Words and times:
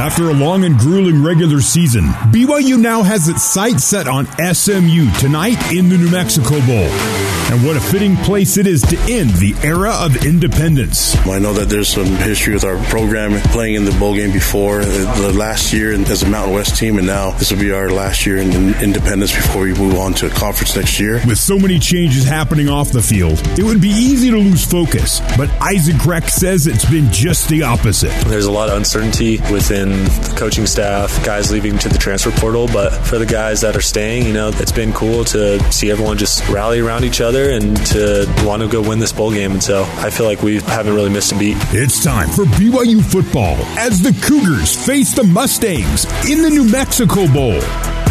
After 0.00 0.30
a 0.30 0.32
long 0.32 0.64
and 0.64 0.78
grueling 0.78 1.22
regular 1.22 1.60
season, 1.60 2.04
BYU 2.32 2.80
now 2.80 3.02
has 3.02 3.28
its 3.28 3.44
sights 3.44 3.84
set 3.84 4.08
on 4.08 4.24
SMU 4.38 5.12
tonight 5.18 5.58
in 5.74 5.90
the 5.90 5.98
New 5.98 6.10
Mexico 6.10 6.58
Bowl. 6.64 7.29
And 7.50 7.66
what 7.66 7.76
a 7.76 7.80
fitting 7.80 8.14
place 8.14 8.58
it 8.58 8.68
is 8.68 8.80
to 8.82 8.96
end 9.12 9.30
the 9.30 9.56
era 9.64 9.90
of 9.90 10.24
independence. 10.24 11.16
I 11.26 11.40
know 11.40 11.52
that 11.54 11.68
there's 11.68 11.88
some 11.88 12.06
history 12.06 12.54
with 12.54 12.62
our 12.62 12.80
program 12.84 13.40
playing 13.50 13.74
in 13.74 13.84
the 13.84 13.90
bowl 13.98 14.14
game 14.14 14.30
before 14.30 14.82
uh, 14.82 15.20
the 15.20 15.32
last 15.32 15.72
year 15.72 15.92
as 15.92 16.22
a 16.22 16.28
Mountain 16.28 16.54
West 16.54 16.76
team, 16.76 16.96
and 16.98 17.08
now 17.08 17.32
this 17.32 17.50
will 17.50 17.58
be 17.58 17.72
our 17.72 17.90
last 17.90 18.24
year 18.24 18.36
in 18.36 18.52
independence 18.80 19.34
before 19.34 19.62
we 19.62 19.74
move 19.74 19.96
on 19.96 20.14
to 20.14 20.28
a 20.28 20.30
conference 20.30 20.76
next 20.76 21.00
year. 21.00 21.20
With 21.26 21.38
so 21.38 21.58
many 21.58 21.80
changes 21.80 22.24
happening 22.24 22.68
off 22.68 22.92
the 22.92 23.02
field, 23.02 23.40
it 23.58 23.64
would 23.64 23.80
be 23.80 23.88
easy 23.88 24.30
to 24.30 24.36
lose 24.36 24.64
focus, 24.64 25.20
but 25.36 25.50
Isaac 25.60 26.06
Rex 26.06 26.34
says 26.34 26.68
it's 26.68 26.88
been 26.88 27.10
just 27.10 27.48
the 27.48 27.64
opposite. 27.64 28.12
There's 28.26 28.46
a 28.46 28.52
lot 28.52 28.68
of 28.68 28.76
uncertainty 28.76 29.38
within 29.50 29.88
the 29.88 30.34
coaching 30.38 30.66
staff, 30.66 31.24
guys 31.24 31.50
leaving 31.50 31.78
to 31.78 31.88
the 31.88 31.98
transfer 31.98 32.30
portal. 32.30 32.68
But 32.68 32.90
for 32.90 33.18
the 33.18 33.26
guys 33.26 33.60
that 33.62 33.74
are 33.74 33.80
staying, 33.80 34.26
you 34.26 34.34
know, 34.34 34.50
it's 34.54 34.70
been 34.70 34.92
cool 34.92 35.24
to 35.24 35.72
see 35.72 35.90
everyone 35.90 36.16
just 36.16 36.48
rally 36.48 36.78
around 36.78 37.02
each 37.02 37.20
other 37.20 37.39
and 37.48 37.76
to 37.86 38.26
want 38.44 38.62
to 38.62 38.68
go 38.68 38.86
win 38.86 38.98
this 38.98 39.12
bowl 39.12 39.32
game. 39.32 39.52
And 39.52 39.62
so 39.62 39.84
I 39.98 40.10
feel 40.10 40.26
like 40.26 40.42
we 40.42 40.60
haven't 40.60 40.94
really 40.94 41.10
missed 41.10 41.32
a 41.32 41.38
beat. 41.38 41.56
It's 41.72 42.04
time 42.04 42.28
for 42.28 42.44
BYU 42.44 43.02
football 43.02 43.56
as 43.78 44.00
the 44.02 44.12
Cougars 44.26 44.76
face 44.84 45.14
the 45.14 45.24
Mustangs 45.24 46.04
in 46.30 46.42
the 46.42 46.50
New 46.50 46.70
Mexico 46.70 47.26
Bowl 47.32 47.60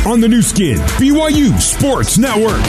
on 0.08 0.20
the 0.22 0.28
Nu 0.28 0.42
Skin, 0.42 0.78
BYU 0.98 1.60
Sports 1.62 2.18
Network. 2.18 2.60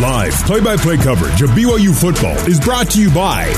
Live 0.00 0.34
play 0.44 0.60
by 0.60 0.76
play 0.76 0.98
coverage 0.98 1.40
of 1.40 1.50
BYU 1.50 1.98
football 1.98 2.36
is 2.48 2.60
brought 2.60 2.90
to 2.90 3.00
you 3.00 3.10
by 3.12 3.50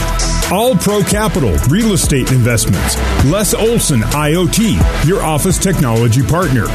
All 0.52 0.76
Pro 0.76 1.02
Capital 1.02 1.56
Real 1.68 1.92
Estate 1.92 2.30
Investments, 2.30 2.96
Les 3.24 3.54
Olson 3.54 4.00
IoT, 4.00 5.06
your 5.06 5.20
office 5.20 5.58
technology 5.58 6.22
partner. 6.22 6.66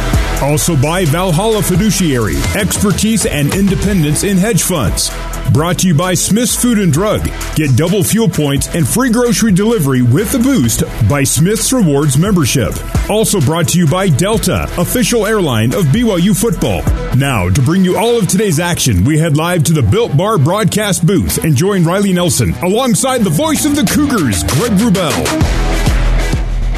Also 0.43 0.75
by 0.75 1.05
Valhalla 1.05 1.63
Fiduciary, 1.63 2.35
expertise 2.53 3.25
and 3.25 3.53
independence 3.55 4.23
in 4.23 4.37
hedge 4.37 4.61
funds. 4.61 5.09
Brought 5.53 5.79
to 5.79 5.87
you 5.87 5.95
by 5.95 6.15
Smith's 6.15 6.53
Food 6.53 6.79
and 6.79 6.91
Drug. 6.91 7.23
Get 7.55 7.77
double 7.77 8.03
fuel 8.03 8.27
points 8.27 8.67
and 8.75 8.85
free 8.85 9.09
grocery 9.09 9.53
delivery 9.53 10.01
with 10.01 10.33
the 10.33 10.39
boost 10.39 10.83
by 11.07 11.23
Smith's 11.23 11.71
Rewards 11.71 12.17
membership. 12.17 12.73
Also 13.09 13.39
brought 13.39 13.69
to 13.69 13.77
you 13.77 13.87
by 13.87 14.09
Delta, 14.09 14.63
official 14.77 15.25
airline 15.25 15.73
of 15.73 15.85
BYU 15.85 16.37
football. 16.37 16.81
Now, 17.15 17.47
to 17.49 17.61
bring 17.61 17.85
you 17.85 17.95
all 17.95 18.17
of 18.19 18.27
today's 18.27 18.59
action, 18.59 19.05
we 19.05 19.17
head 19.17 19.37
live 19.37 19.63
to 19.65 19.73
the 19.73 19.81
Built 19.81 20.17
Bar 20.17 20.39
broadcast 20.39 21.07
booth 21.07 21.41
and 21.45 21.55
join 21.55 21.85
Riley 21.85 22.11
Nelson 22.11 22.53
alongside 22.55 23.19
the 23.19 23.29
voice 23.29 23.63
of 23.63 23.77
the 23.77 23.85
Cougars, 23.85 24.43
Greg 24.43 24.73
Wrubell. 24.73 25.23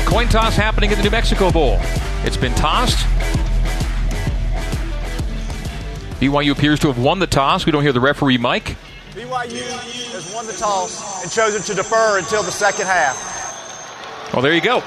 Coin 0.05 0.27
toss 0.27 0.55
happening 0.55 0.91
at 0.91 0.97
the 0.97 1.03
New 1.03 1.09
Mexico 1.09 1.51
Bowl. 1.51 1.79
It's 2.23 2.37
been 2.37 2.53
tossed. 2.53 3.07
BYU 6.19 6.51
appears 6.51 6.79
to 6.79 6.87
have 6.87 6.97
won 6.97 7.19
the 7.19 7.27
toss. 7.27 7.65
We 7.65 7.71
don't 7.71 7.83
hear 7.83 7.91
the 7.93 7.99
referee, 7.99 8.37
Mike. 8.37 8.77
BYU 9.11 9.61
has 10.13 10.33
won 10.33 10.45
the 10.47 10.53
toss 10.53 11.23
and 11.23 11.31
chosen 11.31 11.61
to 11.63 11.73
defer 11.73 12.17
until 12.17 12.43
the 12.43 12.51
second 12.51 12.85
half. 12.87 14.33
Well, 14.33 14.41
there 14.41 14.53
you 14.53 14.61
go. 14.61 14.81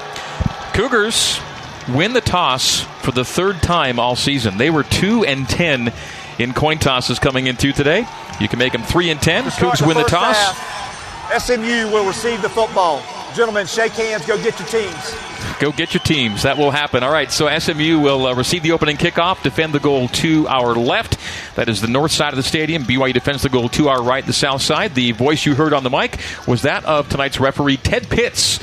Cougars 0.73 1.39
win 1.87 2.13
the 2.13 2.21
toss 2.21 2.81
for 3.03 3.11
the 3.11 3.25
third 3.25 3.61
time 3.61 3.99
all 3.99 4.15
season. 4.15 4.57
They 4.57 4.69
were 4.69 4.83
2 4.83 5.25
and 5.25 5.47
10 5.47 5.93
in 6.39 6.53
coin 6.53 6.77
tosses 6.77 7.19
coming 7.19 7.47
into 7.47 7.71
today. 7.73 8.05
You 8.39 8.47
can 8.47 8.59
make 8.59 8.73
them 8.73 8.83
3 8.83 9.09
and 9.09 9.21
10. 9.21 9.49
Cougars 9.51 9.79
the 9.79 9.87
win 9.87 9.97
the 9.97 10.03
toss. 10.03 10.35
Half, 10.35 11.41
SMU 11.43 11.91
will 11.91 12.05
receive 12.07 12.41
the 12.41 12.49
football. 12.49 13.03
Gentlemen, 13.35 13.67
shake 13.67 13.93
hands. 13.93 14.25
Go 14.25 14.41
get 14.41 14.59
your 14.59 14.67
teams. 14.67 15.15
Go 15.59 15.71
get 15.71 15.93
your 15.93 16.01
teams. 16.03 16.43
That 16.43 16.57
will 16.57 16.71
happen. 16.71 17.03
All 17.03 17.11
right, 17.11 17.31
so 17.31 17.47
SMU 17.57 17.99
will 17.99 18.27
uh, 18.27 18.33
receive 18.33 18.63
the 18.63 18.71
opening 18.71 18.97
kickoff, 18.97 19.43
defend 19.43 19.73
the 19.73 19.79
goal 19.79 20.07
to 20.09 20.47
our 20.47 20.73
left. 20.73 21.17
That 21.55 21.69
is 21.69 21.81
the 21.81 21.87
north 21.87 22.11
side 22.11 22.33
of 22.33 22.37
the 22.37 22.43
stadium. 22.43 22.83
BYU 22.83 23.13
defends 23.13 23.43
the 23.43 23.49
goal 23.49 23.69
to 23.69 23.89
our 23.89 24.01
right, 24.01 24.25
the 24.25 24.33
south 24.33 24.61
side. 24.61 24.95
The 24.95 25.11
voice 25.11 25.45
you 25.45 25.55
heard 25.55 25.73
on 25.73 25.83
the 25.83 25.89
mic 25.89 26.19
was 26.47 26.63
that 26.63 26.85
of 26.85 27.09
tonight's 27.09 27.39
referee, 27.39 27.77
Ted 27.77 28.09
Pitts. 28.09 28.59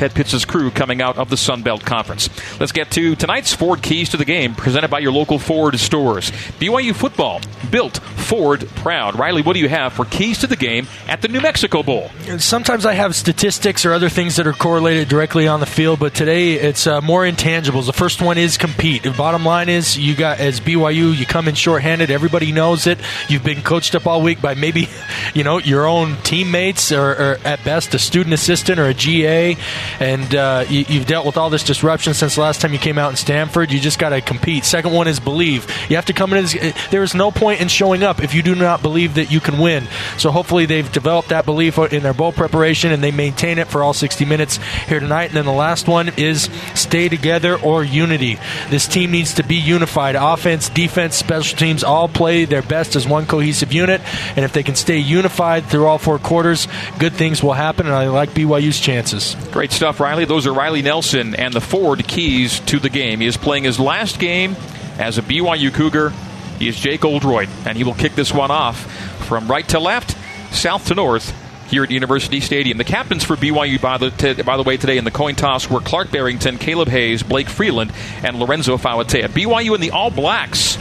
Ted 0.00 0.14
Pitts' 0.14 0.46
crew 0.46 0.70
coming 0.70 1.02
out 1.02 1.18
of 1.18 1.28
the 1.28 1.36
Sun 1.36 1.60
Belt 1.60 1.84
Conference. 1.84 2.30
Let's 2.58 2.72
get 2.72 2.90
to 2.92 3.14
tonight's 3.16 3.52
Ford 3.52 3.82
Keys 3.82 4.08
to 4.08 4.16
the 4.16 4.24
Game, 4.24 4.54
presented 4.54 4.88
by 4.88 5.00
your 5.00 5.12
local 5.12 5.38
Ford 5.38 5.78
stores. 5.78 6.30
BYU 6.58 6.94
football, 6.94 7.42
built 7.70 7.98
Ford 7.98 8.66
proud. 8.76 9.18
Riley, 9.18 9.42
what 9.42 9.52
do 9.52 9.60
you 9.60 9.68
have 9.68 9.92
for 9.92 10.06
keys 10.06 10.38
to 10.38 10.46
the 10.46 10.56
game 10.56 10.86
at 11.06 11.20
the 11.20 11.28
New 11.28 11.42
Mexico 11.42 11.82
Bowl? 11.82 12.10
Sometimes 12.38 12.86
I 12.86 12.94
have 12.94 13.14
statistics 13.14 13.84
or 13.84 13.92
other 13.92 14.08
things 14.08 14.36
that 14.36 14.46
are 14.46 14.54
correlated 14.54 15.08
directly 15.08 15.46
on 15.46 15.60
the 15.60 15.66
field, 15.66 16.00
but 16.00 16.14
today 16.14 16.54
it's 16.54 16.86
uh, 16.86 17.02
more 17.02 17.24
intangibles. 17.24 17.84
The 17.84 17.92
first 17.92 18.22
one 18.22 18.38
is 18.38 18.56
compete. 18.56 19.02
The 19.02 19.10
bottom 19.10 19.44
line 19.44 19.68
is 19.68 19.98
you 19.98 20.16
got 20.16 20.40
as 20.40 20.60
BYU, 20.60 21.14
you 21.14 21.26
come 21.26 21.46
in 21.46 21.54
shorthanded. 21.54 22.10
Everybody 22.10 22.52
knows 22.52 22.86
it. 22.86 22.98
You've 23.28 23.44
been 23.44 23.60
coached 23.60 23.94
up 23.94 24.06
all 24.06 24.22
week 24.22 24.40
by 24.40 24.54
maybe, 24.54 24.88
you 25.34 25.44
know, 25.44 25.58
your 25.58 25.84
own 25.84 26.16
teammates 26.22 26.90
or, 26.90 27.10
or 27.10 27.38
at 27.44 27.62
best 27.64 27.92
a 27.92 27.98
student 27.98 28.32
assistant 28.32 28.78
or 28.78 28.86
a 28.86 28.94
GA 28.94 29.58
and 29.98 30.34
uh, 30.34 30.64
you, 30.68 30.84
have 30.84 31.06
dealt 31.06 31.26
with 31.26 31.36
all 31.36 31.50
this 31.50 31.64
disruption 31.64 32.14
since 32.14 32.36
the 32.36 32.40
last 32.40 32.60
time 32.60 32.72
you 32.72 32.78
came 32.78 32.98
out 32.98 33.10
in 33.10 33.16
Stanford. 33.16 33.72
You 33.72 33.80
just 33.80 33.98
got 33.98 34.10
to 34.10 34.20
compete. 34.20 34.64
Second 34.64 34.92
one 34.92 35.08
is 35.08 35.20
believe. 35.20 35.66
You 35.88 35.96
have 35.96 36.06
to 36.06 36.12
come 36.12 36.32
in. 36.32 36.44
As, 36.44 36.56
there 36.90 37.02
is 37.02 37.14
no 37.14 37.30
point 37.30 37.60
in 37.60 37.68
showing 37.68 38.02
up 38.02 38.22
if 38.22 38.34
you 38.34 38.42
do 38.42 38.54
not 38.54 38.82
believe 38.82 39.14
that 39.14 39.30
you 39.30 39.40
can 39.40 39.58
win. 39.58 39.86
So 40.18 40.30
hopefully 40.30 40.66
they've 40.66 40.90
developed 40.90 41.30
that 41.30 41.44
belief 41.44 41.78
in 41.78 42.02
their 42.02 42.14
bowl 42.14 42.32
preparation 42.32 42.92
and 42.92 43.02
they 43.02 43.10
maintain 43.10 43.58
it 43.58 43.68
for 43.68 43.82
all 43.82 43.92
60 43.92 44.24
minutes 44.24 44.58
here 44.88 45.00
tonight. 45.00 45.26
And 45.26 45.34
then 45.34 45.44
the 45.44 45.52
last 45.52 45.88
one 45.88 46.10
is 46.16 46.48
stay 46.74 47.08
together 47.08 47.58
or 47.58 47.84
unity. 47.84 48.38
This 48.68 48.86
team 48.86 49.10
needs 49.10 49.34
to 49.34 49.42
be 49.42 49.56
unified. 49.56 50.16
Offense, 50.16 50.68
defense, 50.68 51.16
special 51.16 51.56
teams 51.58 51.84
all 51.84 52.08
play 52.08 52.44
their 52.44 52.62
best 52.62 52.96
as 52.96 53.06
one 53.06 53.26
cohesive 53.26 53.72
unit. 53.72 54.00
And 54.36 54.44
if 54.44 54.52
they 54.52 54.62
can 54.62 54.74
stay 54.74 54.98
unified 54.98 55.66
through 55.66 55.86
all 55.86 55.98
four 55.98 56.18
quarters, 56.18 56.68
good 56.98 57.12
things 57.14 57.42
will 57.42 57.52
happen. 57.52 57.86
And 57.86 57.94
I 57.94 58.08
like 58.08 58.30
BYU's 58.30 58.80
chances. 58.80 59.36
Great 59.50 59.72
stuff, 59.80 59.98
Riley. 59.98 60.26
Those 60.26 60.46
are 60.46 60.52
Riley 60.52 60.82
Nelson 60.82 61.34
and 61.34 61.54
the 61.54 61.60
Ford 61.62 62.06
keys 62.06 62.60
to 62.66 62.78
the 62.78 62.90
game. 62.90 63.20
He 63.20 63.26
is 63.26 63.38
playing 63.38 63.64
his 63.64 63.80
last 63.80 64.18
game 64.18 64.54
as 64.98 65.16
a 65.16 65.22
BYU 65.22 65.72
Cougar. 65.72 66.10
He 66.58 66.68
is 66.68 66.78
Jake 66.78 67.02
Oldroyd, 67.02 67.48
and 67.64 67.78
he 67.78 67.84
will 67.84 67.94
kick 67.94 68.14
this 68.14 68.30
one 68.30 68.50
off 68.50 68.78
from 69.26 69.50
right 69.50 69.66
to 69.70 69.80
left, 69.80 70.18
south 70.54 70.88
to 70.88 70.94
north 70.94 71.34
here 71.70 71.82
at 71.82 71.90
University 71.90 72.40
Stadium. 72.40 72.76
The 72.76 72.84
captains 72.84 73.24
for 73.24 73.36
BYU, 73.36 73.80
by 73.80 73.96
the, 73.96 74.10
t- 74.10 74.42
by 74.42 74.58
the 74.58 74.62
way, 74.64 74.76
today 74.76 74.98
in 74.98 75.04
the 75.04 75.10
coin 75.10 75.34
toss 75.34 75.70
were 75.70 75.80
Clark 75.80 76.10
Barrington, 76.10 76.58
Caleb 76.58 76.88
Hayes, 76.88 77.22
Blake 77.22 77.48
Freeland, 77.48 77.90
and 78.22 78.38
Lorenzo 78.38 78.76
Fauatea. 78.76 79.28
BYU 79.28 79.74
in 79.74 79.80
the 79.80 79.92
All 79.92 80.10
Blacks, 80.10 80.76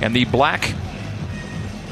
and 0.00 0.12
the 0.12 0.24
black 0.24 0.74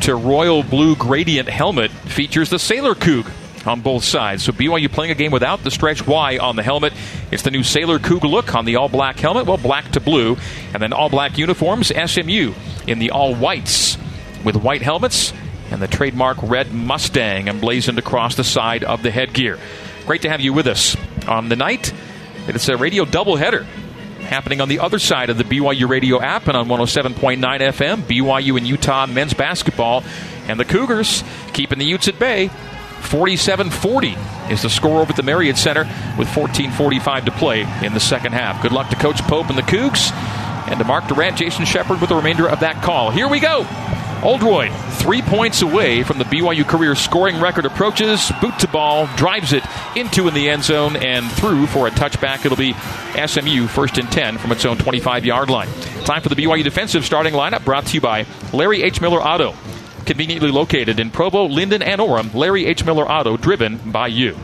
to 0.00 0.16
royal 0.16 0.64
blue 0.64 0.96
gradient 0.96 1.48
helmet 1.48 1.92
features 1.92 2.50
the 2.50 2.58
Sailor 2.58 2.96
Coug 2.96 3.30
on 3.66 3.80
both 3.80 4.04
sides. 4.04 4.44
So 4.44 4.52
BYU 4.52 4.90
playing 4.90 5.10
a 5.10 5.14
game 5.14 5.32
without 5.32 5.62
the 5.62 5.70
stretch 5.70 6.06
Y 6.06 6.38
on 6.38 6.56
the 6.56 6.62
helmet. 6.62 6.92
It's 7.30 7.42
the 7.42 7.50
new 7.50 7.62
Sailor 7.62 7.98
Coug 7.98 8.22
look 8.22 8.54
on 8.54 8.64
the 8.64 8.76
all 8.76 8.88
black 8.88 9.18
helmet. 9.18 9.46
Well, 9.46 9.56
black 9.56 9.92
to 9.92 10.00
blue. 10.00 10.36
And 10.72 10.82
then 10.82 10.92
all 10.92 11.08
black 11.08 11.38
uniforms, 11.38 11.88
SMU 11.88 12.54
in 12.86 12.98
the 12.98 13.10
all 13.10 13.34
whites 13.34 13.98
with 14.44 14.56
white 14.56 14.82
helmets 14.82 15.32
and 15.70 15.82
the 15.82 15.88
trademark 15.88 16.38
red 16.42 16.72
Mustang 16.72 17.48
emblazoned 17.48 17.98
across 17.98 18.36
the 18.36 18.44
side 18.44 18.84
of 18.84 19.02
the 19.02 19.10
headgear. 19.10 19.58
Great 20.06 20.22
to 20.22 20.28
have 20.28 20.40
you 20.40 20.52
with 20.52 20.66
us 20.66 20.96
on 21.26 21.48
the 21.48 21.56
night. 21.56 21.92
It's 22.46 22.68
a 22.68 22.76
radio 22.76 23.04
doubleheader 23.04 23.64
happening 24.26 24.60
on 24.60 24.68
the 24.68 24.80
other 24.80 24.98
side 24.98 25.30
of 25.30 25.38
the 25.38 25.44
BYU 25.44 25.88
radio 25.88 26.20
app 26.20 26.46
and 26.46 26.56
on 26.56 26.68
107.9 26.68 27.38
FM. 27.38 28.02
BYU 28.02 28.56
and 28.56 28.66
Utah 28.66 29.06
men's 29.06 29.34
basketball. 29.34 30.04
And 30.48 30.60
the 30.60 30.64
Cougars 30.64 31.24
keeping 31.52 31.78
the 31.78 31.84
Utes 31.84 32.06
at 32.06 32.18
bay 32.18 32.50
47 33.02 33.70
40 33.70 34.16
is 34.50 34.62
the 34.62 34.70
score 34.70 35.00
over 35.00 35.10
at 35.10 35.16
the 35.16 35.22
Marriott 35.22 35.56
Center 35.56 35.84
with 36.18 36.28
14.45 36.28 37.26
to 37.26 37.30
play 37.32 37.62
in 37.84 37.94
the 37.94 38.00
second 38.00 38.32
half. 38.32 38.62
Good 38.62 38.72
luck 38.72 38.90
to 38.90 38.96
Coach 38.96 39.20
Pope 39.22 39.48
and 39.48 39.58
the 39.58 39.62
Cougs. 39.62 40.12
And 40.68 40.80
to 40.80 40.84
Mark 40.84 41.06
Durant, 41.06 41.36
Jason 41.36 41.64
Shepard 41.64 42.00
with 42.00 42.08
the 42.08 42.16
remainder 42.16 42.48
of 42.48 42.60
that 42.60 42.82
call. 42.82 43.10
Here 43.10 43.28
we 43.28 43.38
go. 43.38 43.64
Oldroyd, 44.22 44.72
three 44.94 45.22
points 45.22 45.62
away 45.62 46.02
from 46.02 46.18
the 46.18 46.24
BYU 46.24 46.66
career 46.66 46.96
scoring 46.96 47.40
record 47.40 47.66
approaches. 47.66 48.32
Boot 48.40 48.58
to 48.60 48.68
ball, 48.68 49.06
drives 49.16 49.52
it 49.52 49.62
into 49.94 50.26
in 50.26 50.34
the 50.34 50.48
end 50.48 50.64
zone 50.64 50.96
and 50.96 51.30
through 51.30 51.66
for 51.68 51.86
a 51.86 51.90
touchback. 51.90 52.44
It'll 52.44 52.56
be 52.56 52.74
SMU 53.24 53.68
first 53.68 53.98
and 53.98 54.10
10 54.10 54.38
from 54.38 54.50
its 54.50 54.64
own 54.64 54.78
25 54.78 55.24
yard 55.24 55.50
line. 55.50 55.68
Time 56.04 56.22
for 56.22 56.28
the 56.28 56.34
BYU 56.34 56.64
defensive 56.64 57.04
starting 57.04 57.34
lineup 57.34 57.64
brought 57.64 57.86
to 57.86 57.94
you 57.94 58.00
by 58.00 58.26
Larry 58.52 58.82
H. 58.82 59.00
Miller 59.00 59.22
Auto 59.22 59.54
conveniently 60.06 60.50
located 60.50 61.00
in 61.00 61.10
Provo, 61.10 61.44
Lindon, 61.46 61.82
and 61.82 62.00
Orem. 62.00 62.32
Larry 62.34 62.66
H. 62.66 62.84
Miller 62.84 63.10
Auto, 63.10 63.36
driven 63.36 63.78
by 63.90 64.06
you. 64.06 64.36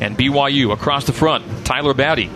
And 0.00 0.16
BYU 0.16 0.72
across 0.72 1.06
the 1.06 1.12
front, 1.12 1.64
Tyler 1.64 1.94
Batty, 1.94 2.30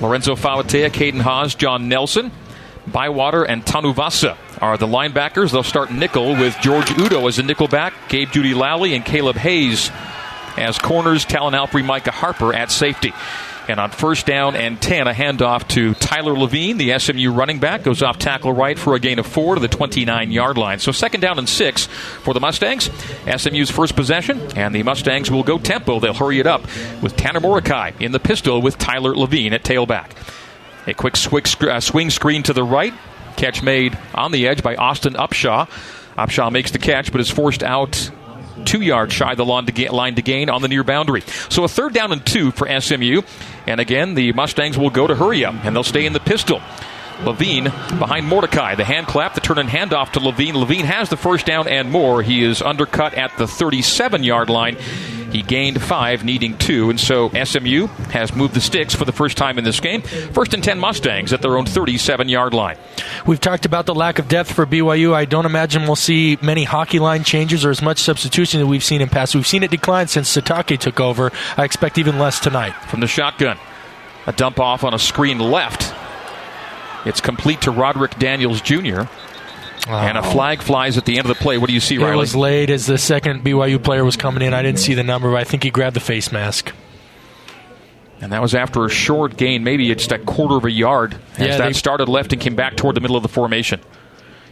Lorenzo 0.00 0.36
Fauatea, 0.36 0.90
Caden 0.90 1.20
Haws, 1.20 1.54
John 1.54 1.88
Nelson, 1.88 2.30
Bywater, 2.86 3.42
and 3.42 3.64
Tanuvasa 3.64 4.36
are 4.60 4.76
the 4.76 4.86
linebackers. 4.86 5.50
They'll 5.50 5.62
start 5.62 5.90
nickel 5.90 6.32
with 6.32 6.56
George 6.60 6.90
Udo 6.98 7.26
as 7.26 7.38
a 7.38 7.42
nickel 7.42 7.68
back, 7.68 7.94
Gabe 8.08 8.28
Jeudy-Lally, 8.28 8.94
and 8.94 9.04
Caleb 9.04 9.36
Hayes 9.36 9.90
as 10.56 10.78
corners 10.78 11.24
Talan 11.24 11.52
Alfrey, 11.52 11.84
Micah 11.84 12.10
Harper 12.10 12.54
at 12.54 12.70
safety. 12.70 13.12
And 13.68 13.78
on 13.78 13.90
first 13.90 14.24
down 14.24 14.56
and 14.56 14.80
10, 14.80 15.06
a 15.06 15.12
handoff 15.12 15.68
to 15.68 15.92
Tyler 15.94 16.32
Lavine, 16.34 16.78
the 16.78 16.98
SMU 16.98 17.30
running 17.30 17.58
back, 17.58 17.82
goes 17.82 18.02
off 18.02 18.18
tackle 18.18 18.52
right 18.52 18.78
for 18.78 18.94
a 18.94 18.98
gain 18.98 19.18
of 19.18 19.26
four 19.26 19.56
to 19.56 19.60
the 19.60 19.68
29 19.68 20.32
yard 20.32 20.56
line. 20.56 20.78
So 20.78 20.90
second 20.90 21.20
down 21.20 21.38
and 21.38 21.46
six 21.46 21.86
for 21.86 22.32
the 22.32 22.40
Mustangs. 22.40 22.90
SMU's 23.36 23.70
first 23.70 23.94
possession, 23.94 24.40
and 24.56 24.74
the 24.74 24.82
Mustangs 24.82 25.30
will 25.30 25.42
go 25.42 25.58
tempo. 25.58 26.00
They'll 26.00 26.14
hurry 26.14 26.40
it 26.40 26.46
up 26.46 26.62
with 27.02 27.14
Tanner 27.16 27.40
Mordecai 27.40 27.92
in 28.00 28.12
the 28.12 28.20
pistol 28.20 28.62
with 28.62 28.78
Tyler 28.78 29.14
Lavine 29.14 29.52
at 29.52 29.64
tailback. 29.64 30.12
A 30.86 30.94
quick 30.94 31.16
uh, 31.62 31.80
swing 31.80 32.08
screen 32.08 32.42
to 32.44 32.54
the 32.54 32.64
right. 32.64 32.94
Catch 33.36 33.62
made 33.62 33.98
on 34.14 34.32
the 34.32 34.48
edge 34.48 34.62
by 34.62 34.76
Austin 34.76 35.12
Upshaw. 35.12 35.68
Upshaw 36.16 36.50
makes 36.50 36.70
the 36.70 36.78
catch, 36.78 37.12
but 37.12 37.20
is 37.20 37.30
forced 37.30 37.62
out 37.62 38.10
two 38.64 38.80
yards 38.80 39.12
shy 39.12 39.32
of 39.32 39.36
the 39.36 39.44
line 39.44 40.14
to 40.14 40.22
gain 40.22 40.50
on 40.50 40.62
the 40.62 40.68
near 40.68 40.84
boundary. 40.84 41.22
So 41.48 41.64
a 41.64 41.68
third 41.68 41.92
down 41.94 42.12
and 42.12 42.24
two 42.24 42.50
for 42.50 42.68
SMU. 42.80 43.22
And 43.68 43.80
again, 43.80 44.14
the 44.14 44.32
Mustangs 44.32 44.78
will 44.78 44.88
go 44.88 45.06
to 45.06 45.14
hurry 45.14 45.44
up, 45.44 45.54
and 45.62 45.76
they'll 45.76 45.84
stay 45.84 46.06
in 46.06 46.14
the 46.14 46.20
pistol. 46.20 46.62
Lavine 47.24 47.64
behind 47.98 48.26
Mordecai. 48.26 48.74
The 48.74 48.84
hand 48.84 49.06
clap, 49.06 49.34
the 49.34 49.40
turn 49.40 49.58
and 49.58 49.68
handoff 49.68 50.12
to 50.12 50.20
Lavine. 50.20 50.54
Lavine 50.54 50.84
has 50.84 51.08
the 51.08 51.16
first 51.16 51.46
down 51.46 51.68
and 51.68 51.90
more. 51.90 52.22
He 52.22 52.42
is 52.42 52.62
undercut 52.62 53.14
at 53.14 53.36
the 53.38 53.46
37 53.46 54.22
yard 54.22 54.50
line. 54.50 54.76
He 55.30 55.42
gained 55.42 55.82
five, 55.82 56.24
needing 56.24 56.56
two, 56.56 56.88
and 56.88 56.98
so 56.98 57.28
SMU 57.28 57.86
has 58.12 58.34
moved 58.34 58.54
the 58.54 58.62
sticks 58.62 58.94
for 58.94 59.04
the 59.04 59.12
first 59.12 59.36
time 59.36 59.58
in 59.58 59.64
this 59.64 59.78
game. 59.78 60.00
First 60.00 60.54
and 60.54 60.64
10 60.64 60.78
Mustangs 60.78 61.32
at 61.34 61.42
their 61.42 61.58
own 61.58 61.66
37 61.66 62.28
yard 62.28 62.54
line. 62.54 62.78
We've 63.26 63.40
talked 63.40 63.66
about 63.66 63.84
the 63.84 63.94
lack 63.94 64.18
of 64.18 64.28
depth 64.28 64.52
for 64.52 64.64
BYU. 64.64 65.12
I 65.12 65.26
don't 65.26 65.44
imagine 65.44 65.82
we'll 65.82 65.96
see 65.96 66.38
many 66.40 66.64
hockey 66.64 66.98
line 66.98 67.24
changes 67.24 67.64
or 67.64 67.70
as 67.70 67.82
much 67.82 67.98
substitution 67.98 68.60
that 68.60 68.66
we've 68.66 68.84
seen 68.84 69.02
in 69.02 69.08
past. 69.08 69.34
We've 69.34 69.46
seen 69.46 69.62
it 69.62 69.70
decline 69.70 70.08
since 70.08 70.34
Sitake 70.34 70.78
took 70.78 70.98
over. 70.98 71.30
I 71.58 71.64
expect 71.64 71.98
even 71.98 72.18
less 72.18 72.40
tonight. 72.40 72.72
From 72.88 73.00
the 73.00 73.06
shotgun, 73.06 73.58
a 74.26 74.32
dump 74.32 74.58
off 74.58 74.82
on 74.82 74.94
a 74.94 74.98
screen 74.98 75.38
left. 75.38 75.87
It's 77.04 77.20
complete 77.20 77.62
to 77.62 77.70
Roderick 77.70 78.18
Daniels 78.18 78.60
Jr. 78.60 79.02
Oh. 79.88 79.92
And 79.92 80.18
a 80.18 80.22
flag 80.22 80.60
flies 80.60 80.98
at 80.98 81.06
the 81.06 81.18
end 81.18 81.30
of 81.30 81.36
the 81.36 81.42
play. 81.42 81.56
What 81.56 81.68
do 81.68 81.72
you 81.72 81.80
see, 81.80 81.96
Riley? 81.96 82.12
It 82.12 82.16
was 82.16 82.36
late 82.36 82.68
as 82.68 82.86
the 82.86 82.98
second 82.98 83.42
BYU 83.42 83.82
player 83.82 84.04
was 84.04 84.16
coming 84.16 84.42
in. 84.42 84.52
I 84.52 84.62
didn't 84.62 84.80
see 84.80 84.94
the 84.94 85.02
number, 85.02 85.30
but 85.30 85.40
I 85.40 85.44
think 85.44 85.62
he 85.62 85.70
grabbed 85.70 85.96
the 85.96 86.00
face 86.00 86.30
mask. 86.30 86.74
And 88.20 88.32
that 88.32 88.42
was 88.42 88.54
after 88.54 88.84
a 88.84 88.90
short 88.90 89.36
gain, 89.36 89.64
maybe 89.64 89.92
just 89.94 90.12
a 90.12 90.18
quarter 90.18 90.56
of 90.56 90.64
a 90.64 90.70
yard, 90.70 91.16
as 91.34 91.38
yeah, 91.38 91.56
that 91.56 91.66
they... 91.68 91.72
started 91.72 92.08
left 92.08 92.32
and 92.32 92.42
came 92.42 92.56
back 92.56 92.76
toward 92.76 92.96
the 92.96 93.00
middle 93.00 93.16
of 93.16 93.22
the 93.22 93.28
formation. 93.28 93.80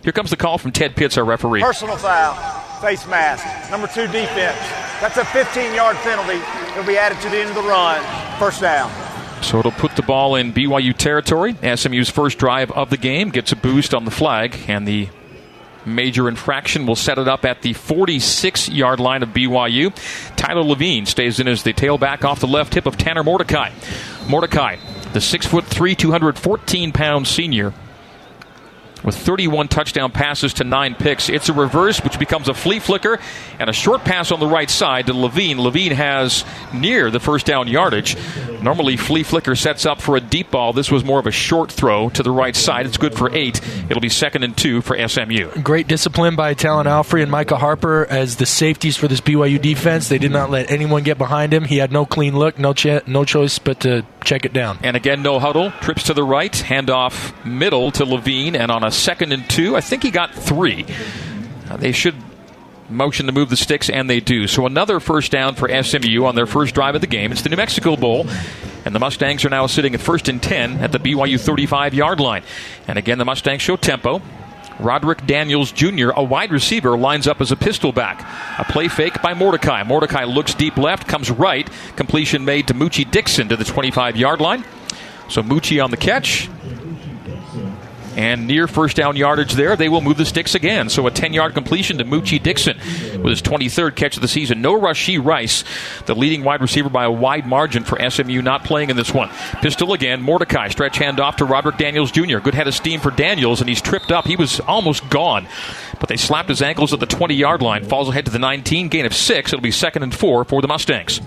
Here 0.02 0.12
comes 0.12 0.30
the 0.30 0.36
call 0.36 0.56
from 0.56 0.70
Ted 0.70 0.94
Pitts, 0.94 1.18
our 1.18 1.24
referee. 1.24 1.62
Personal 1.62 1.96
foul, 1.96 2.34
face 2.80 3.06
mask, 3.08 3.44
number 3.70 3.88
two 3.88 4.06
defense. 4.06 4.56
That's 5.00 5.16
a 5.16 5.24
15 5.24 5.74
yard 5.74 5.96
penalty. 5.96 6.40
It'll 6.70 6.84
be 6.84 6.96
added 6.96 7.20
to 7.22 7.28
the 7.28 7.38
end 7.38 7.48
of 7.50 7.56
the 7.56 7.62
run. 7.62 8.00
First 8.38 8.60
down. 8.60 9.05
So 9.42 9.58
it'll 9.58 9.70
put 9.72 9.96
the 9.96 10.02
ball 10.02 10.34
in 10.34 10.52
BYU 10.52 10.96
territory. 10.96 11.54
SMU's 11.54 12.10
first 12.10 12.38
drive 12.38 12.70
of 12.72 12.90
the 12.90 12.96
game 12.96 13.30
gets 13.30 13.52
a 13.52 13.56
boost 13.56 13.94
on 13.94 14.04
the 14.04 14.10
flag, 14.10 14.56
and 14.66 14.86
the 14.86 15.08
major 15.84 16.28
infraction 16.28 16.84
will 16.84 16.96
set 16.96 17.18
it 17.18 17.28
up 17.28 17.44
at 17.44 17.62
the 17.62 17.72
46 17.72 18.68
yard 18.68 19.00
line 19.00 19.22
of 19.22 19.30
BYU. 19.30 19.94
Tyler 20.36 20.62
Lavine 20.62 21.06
stays 21.06 21.38
in 21.38 21.48
as 21.48 21.62
the 21.62 21.72
tailback 21.72 22.24
off 22.24 22.40
the 22.40 22.48
left 22.48 22.74
hip 22.74 22.86
of 22.86 22.96
Tanner 22.96 23.22
Mordecai. 23.22 23.70
Mordecai, 24.28 24.76
the 25.12 25.20
6'3, 25.20 25.96
214 25.96 26.92
pound 26.92 27.28
senior, 27.28 27.72
with 29.04 29.16
31 29.16 29.68
touchdown 29.68 30.10
passes 30.10 30.54
to 30.54 30.64
nine 30.64 30.96
picks. 30.96 31.28
It's 31.28 31.48
a 31.48 31.52
reverse, 31.52 32.02
which 32.02 32.18
becomes 32.18 32.48
a 32.48 32.54
flea 32.54 32.80
flicker, 32.80 33.20
and 33.60 33.70
a 33.70 33.72
short 33.72 34.04
pass 34.04 34.32
on 34.32 34.40
the 34.40 34.48
right 34.48 34.68
side 34.68 35.06
to 35.06 35.12
Lavine. 35.12 35.56
Lavine 35.56 35.92
has 35.92 36.44
near 36.74 37.10
the 37.10 37.20
first 37.20 37.46
down 37.46 37.68
yardage. 37.68 38.16
Normally, 38.66 38.96
flea 38.96 39.22
flicker 39.22 39.54
sets 39.54 39.86
up 39.86 40.02
for 40.02 40.16
a 40.16 40.20
deep 40.20 40.50
ball. 40.50 40.72
This 40.72 40.90
was 40.90 41.04
more 41.04 41.20
of 41.20 41.28
a 41.28 41.30
short 41.30 41.70
throw 41.70 42.08
to 42.08 42.22
the 42.24 42.32
right 42.32 42.56
side. 42.56 42.84
It's 42.84 42.96
good 42.96 43.14
for 43.14 43.32
eight. 43.32 43.60
It'll 43.88 44.00
be 44.00 44.08
second 44.08 44.42
and 44.42 44.56
two 44.56 44.80
for 44.80 44.98
SMU. 45.08 45.62
Great 45.62 45.86
discipline 45.86 46.34
by 46.34 46.52
Talan 46.52 46.86
Alfrey 46.86 47.22
and 47.22 47.30
Micah 47.30 47.58
Harper 47.58 48.04
as 48.10 48.34
the 48.34 48.44
safeties 48.44 48.96
for 48.96 49.06
this 49.06 49.20
BYU 49.20 49.62
defense. 49.62 50.08
They 50.08 50.18
did 50.18 50.32
not 50.32 50.50
let 50.50 50.68
anyone 50.68 51.04
get 51.04 51.16
behind 51.16 51.54
him. 51.54 51.62
He 51.62 51.76
had 51.76 51.92
no 51.92 52.04
clean 52.04 52.36
look, 52.36 52.58
no 52.58 52.72
ch- 52.72 53.06
no 53.06 53.24
choice 53.24 53.60
but 53.60 53.78
to 53.82 54.04
check 54.24 54.44
it 54.44 54.52
down. 54.52 54.80
And 54.82 54.96
again, 54.96 55.22
no 55.22 55.38
huddle. 55.38 55.70
Trips 55.80 56.02
to 56.04 56.14
the 56.14 56.24
right, 56.24 56.50
handoff 56.50 57.44
middle 57.44 57.92
to 57.92 58.04
Lavine, 58.04 58.56
and 58.56 58.72
on 58.72 58.82
a 58.82 58.90
second 58.90 59.30
and 59.30 59.48
two, 59.48 59.76
I 59.76 59.80
think 59.80 60.02
he 60.02 60.10
got 60.10 60.34
three. 60.34 60.86
They 61.78 61.92
should 61.92 62.16
motion 62.88 63.26
to 63.26 63.32
move 63.32 63.50
the 63.50 63.56
sticks, 63.56 63.90
and 63.90 64.08
they 64.08 64.20
do. 64.20 64.46
So 64.46 64.66
another 64.66 65.00
first 65.00 65.32
down 65.32 65.54
for 65.54 65.68
SMU 65.68 66.24
on 66.24 66.34
their 66.34 66.46
first 66.46 66.74
drive 66.74 66.94
of 66.94 67.00
the 67.00 67.06
game. 67.06 67.32
It's 67.32 67.42
the 67.42 67.48
New 67.48 67.56
Mexico 67.56 67.96
Bowl. 67.96 68.26
And 68.84 68.94
the 68.94 69.00
Mustangs 69.00 69.44
are 69.44 69.48
now 69.48 69.66
sitting 69.66 69.94
at 69.94 70.00
first 70.00 70.28
and 70.28 70.40
10 70.40 70.78
at 70.78 70.92
the 70.92 70.98
BYU 70.98 71.40
35 71.40 71.92
yard 71.92 72.20
line. 72.20 72.44
And 72.86 72.98
again, 72.98 73.18
the 73.18 73.24
Mustangs 73.24 73.60
show 73.60 73.76
tempo. 73.76 74.22
Roderick 74.78 75.26
Daniels 75.26 75.72
Jr., 75.72 76.10
a 76.10 76.22
wide 76.22 76.52
receiver, 76.52 76.96
lines 76.96 77.26
up 77.26 77.40
as 77.40 77.50
a 77.50 77.56
pistol 77.56 77.92
back. 77.92 78.20
A 78.58 78.70
play 78.70 78.88
fake 78.88 79.20
by 79.22 79.34
Mordecai. 79.34 79.82
Mordecai 79.82 80.24
looks 80.24 80.54
deep 80.54 80.76
left, 80.76 81.08
comes 81.08 81.30
right. 81.30 81.68
Completion 81.96 82.44
made 82.44 82.68
to 82.68 82.74
Moochie 82.74 83.10
Dixon 83.10 83.48
to 83.48 83.56
the 83.56 83.64
25 83.64 84.16
yard 84.16 84.40
line. 84.40 84.64
So 85.28 85.42
Moochie 85.42 85.82
on 85.82 85.90
the 85.90 85.96
catch 85.96 86.48
and 88.16 88.46
near 88.46 88.66
first 88.66 88.96
down 88.96 89.14
yardage 89.14 89.52
there, 89.52 89.76
they 89.76 89.90
will 89.90 90.00
move 90.00 90.16
the 90.16 90.24
sticks 90.24 90.54
again. 90.54 90.88
So 90.88 91.06
a 91.06 91.10
10 91.10 91.34
yard 91.34 91.52
completion 91.54 91.98
to 91.98 92.04
Moochie 92.04 92.42
Dixon 92.42 92.78
with 93.22 93.30
his 93.30 93.42
23rd 93.42 93.94
catch 93.94 94.16
of 94.16 94.22
the 94.22 94.28
season. 94.28 94.62
No 94.62 94.80
Rashee 94.80 95.22
Rice, 95.22 95.64
the 96.06 96.14
leading 96.14 96.42
wide 96.42 96.62
receiver 96.62 96.88
by 96.88 97.04
a 97.04 97.10
wide 97.10 97.46
margin 97.46 97.84
for 97.84 97.98
SMU, 98.10 98.40
not 98.40 98.64
playing 98.64 98.88
in 98.88 98.96
this 98.96 99.12
one. 99.12 99.28
Pistol 99.60 99.92
again, 99.92 100.22
Mordecai, 100.22 100.68
stretch 100.68 100.96
hand 100.96 101.20
off 101.20 101.36
to 101.36 101.44
Roderick 101.44 101.76
Daniels 101.76 102.10
Jr. 102.10 102.38
Good 102.38 102.54
head 102.54 102.66
of 102.66 102.74
steam 102.74 103.00
for 103.00 103.10
Daniels, 103.10 103.60
and 103.60 103.68
he's 103.68 103.82
tripped 103.82 104.10
up. 104.10 104.26
He 104.26 104.36
was 104.36 104.60
almost 104.60 105.08
gone, 105.10 105.46
but 106.00 106.08
they 106.08 106.16
slapped 106.16 106.48
his 106.48 106.62
ankles 106.62 106.94
at 106.94 107.00
the 107.00 107.06
20 107.06 107.34
yard 107.34 107.60
line. 107.60 107.84
Falls 107.84 108.08
ahead 108.08 108.24
to 108.24 108.30
the 108.30 108.38
19, 108.38 108.88
gain 108.88 109.04
of 109.04 109.14
six. 109.14 109.52
It'll 109.52 109.62
be 109.62 109.70
second 109.70 110.02
and 110.02 110.14
four 110.14 110.44
for 110.44 110.62
the 110.62 110.68
Mustangs. 110.68 111.20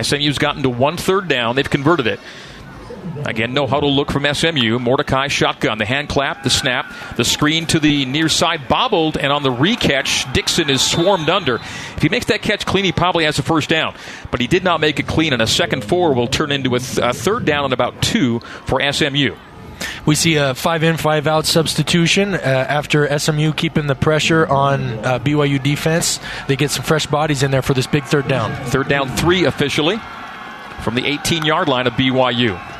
SMU's 0.00 0.36
gotten 0.36 0.62
to 0.62 0.68
one 0.68 0.98
third 0.98 1.28
down. 1.28 1.56
They've 1.56 1.68
converted 1.68 2.06
it. 2.06 2.20
Again, 3.24 3.54
no 3.54 3.66
huddle 3.66 3.94
look 3.94 4.10
from 4.10 4.26
SMU. 4.32 4.78
Mordecai 4.78 5.28
shotgun. 5.28 5.78
The 5.78 5.84
hand 5.84 6.08
clap, 6.08 6.42
the 6.42 6.50
snap, 6.50 6.92
the 7.16 7.24
screen 7.24 7.66
to 7.66 7.80
the 7.80 8.04
near 8.04 8.28
side 8.28 8.68
bobbled, 8.68 9.16
and 9.16 9.32
on 9.32 9.42
the 9.42 9.50
recatch, 9.50 10.32
Dixon 10.32 10.70
is 10.70 10.82
swarmed 10.82 11.28
under. 11.28 11.56
If 11.56 12.02
he 12.02 12.08
makes 12.08 12.26
that 12.26 12.42
catch 12.42 12.66
clean, 12.66 12.84
he 12.84 12.92
probably 12.92 13.24
has 13.24 13.38
a 13.38 13.42
first 13.42 13.68
down. 13.68 13.94
But 14.30 14.40
he 14.40 14.46
did 14.46 14.64
not 14.64 14.80
make 14.80 15.00
it 15.00 15.06
clean, 15.06 15.32
and 15.32 15.42
a 15.42 15.46
second 15.46 15.84
four 15.84 16.14
will 16.14 16.28
turn 16.28 16.52
into 16.52 16.74
a, 16.74 16.78
th- 16.78 16.98
a 16.98 17.12
third 17.12 17.44
down 17.44 17.64
and 17.64 17.72
about 17.72 18.02
two 18.02 18.40
for 18.66 18.80
SMU. 18.92 19.34
We 20.06 20.14
see 20.14 20.36
a 20.36 20.54
five 20.54 20.82
in, 20.82 20.96
five 20.96 21.26
out 21.26 21.46
substitution 21.46 22.34
uh, 22.34 22.38
after 22.38 23.18
SMU 23.18 23.52
keeping 23.52 23.86
the 23.86 23.94
pressure 23.94 24.46
on 24.46 25.04
uh, 25.04 25.18
BYU 25.18 25.62
defense. 25.62 26.20
They 26.48 26.56
get 26.56 26.70
some 26.70 26.84
fresh 26.84 27.06
bodies 27.06 27.42
in 27.42 27.50
there 27.50 27.62
for 27.62 27.74
this 27.74 27.86
big 27.86 28.04
third 28.04 28.28
down. 28.28 28.54
Third 28.66 28.88
down, 28.88 29.08
three 29.16 29.44
officially 29.44 29.98
from 30.82 30.94
the 30.94 31.06
18 31.06 31.44
yard 31.44 31.68
line 31.68 31.86
of 31.86 31.94
BYU. 31.94 32.75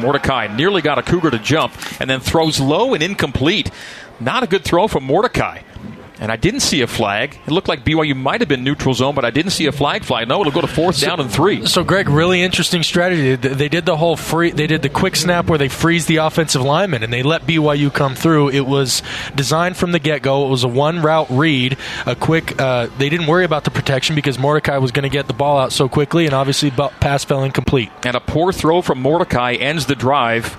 Mordecai 0.00 0.48
nearly 0.54 0.82
got 0.82 0.98
a 0.98 1.02
Cougar 1.02 1.30
to 1.30 1.38
jump 1.38 1.74
and 2.00 2.08
then 2.08 2.20
throws 2.20 2.60
low 2.60 2.94
and 2.94 3.02
incomplete. 3.02 3.70
Not 4.20 4.42
a 4.42 4.46
good 4.46 4.64
throw 4.64 4.88
from 4.88 5.04
Mordecai 5.04 5.62
and 6.22 6.30
I 6.30 6.36
didn't 6.36 6.60
see 6.60 6.82
a 6.82 6.86
flag. 6.86 7.36
It 7.48 7.50
looked 7.50 7.66
like 7.66 7.84
BYU 7.84 8.14
might 8.14 8.40
have 8.42 8.48
been 8.48 8.62
neutral 8.62 8.94
zone, 8.94 9.16
but 9.16 9.24
I 9.24 9.30
didn't 9.30 9.50
see 9.50 9.66
a 9.66 9.72
flag 9.72 10.04
fly. 10.04 10.24
No, 10.24 10.40
it'll 10.40 10.52
go 10.52 10.60
to 10.60 10.68
fourth 10.68 11.00
down 11.00 11.18
and 11.18 11.28
three. 11.28 11.66
So, 11.66 11.82
Greg, 11.82 12.08
really 12.08 12.42
interesting 12.42 12.84
strategy. 12.84 13.34
They 13.34 13.68
did 13.68 13.86
the 13.86 13.96
whole 13.96 14.16
free. 14.16 14.52
They 14.52 14.68
did 14.68 14.82
the 14.82 14.88
quick 14.88 15.16
snap 15.16 15.46
where 15.46 15.58
they 15.58 15.68
freeze 15.68 16.06
the 16.06 16.18
offensive 16.18 16.62
lineman 16.62 17.02
and 17.02 17.12
they 17.12 17.24
let 17.24 17.42
BYU 17.42 17.92
come 17.92 18.14
through. 18.14 18.50
It 18.50 18.60
was 18.60 19.02
designed 19.34 19.76
from 19.76 19.90
the 19.90 19.98
get 19.98 20.22
go. 20.22 20.46
It 20.46 20.50
was 20.50 20.62
a 20.62 20.68
one 20.68 21.02
route 21.02 21.26
read, 21.28 21.76
a 22.06 22.14
quick. 22.14 22.60
Uh, 22.60 22.86
they 22.98 23.08
didn't 23.08 23.26
worry 23.26 23.44
about 23.44 23.64
the 23.64 23.72
protection 23.72 24.14
because 24.14 24.38
Mordecai 24.38 24.78
was 24.78 24.92
going 24.92 25.02
to 25.02 25.08
get 25.08 25.26
the 25.26 25.34
ball 25.34 25.58
out 25.58 25.72
so 25.72 25.88
quickly, 25.88 26.26
and 26.26 26.34
obviously 26.34 26.70
pass 26.70 27.24
fell 27.24 27.42
incomplete. 27.42 27.90
And 28.04 28.14
a 28.14 28.20
poor 28.20 28.52
throw 28.52 28.80
from 28.80 29.00
Mordecai 29.00 29.54
ends 29.54 29.86
the 29.86 29.96
drive 29.96 30.56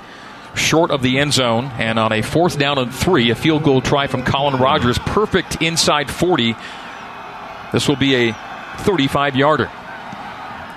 short 0.56 0.92
of 0.92 1.02
the 1.02 1.20
end 1.20 1.34
zone. 1.34 1.66
And 1.78 1.98
on 2.00 2.12
a 2.12 2.22
fourth 2.22 2.58
down 2.58 2.78
and 2.78 2.94
three, 2.94 3.30
a 3.30 3.36
field 3.36 3.64
goal 3.64 3.82
try 3.82 4.08
from 4.08 4.24
Colin 4.24 4.60
Rogers, 4.60 4.98
perfect 5.00 5.62
inside 5.62 6.10
40. 6.10 6.56
This 7.72 7.88
will 7.88 7.96
be 7.96 8.30
a 8.30 8.34
35 8.80 9.36
yarder. 9.36 9.72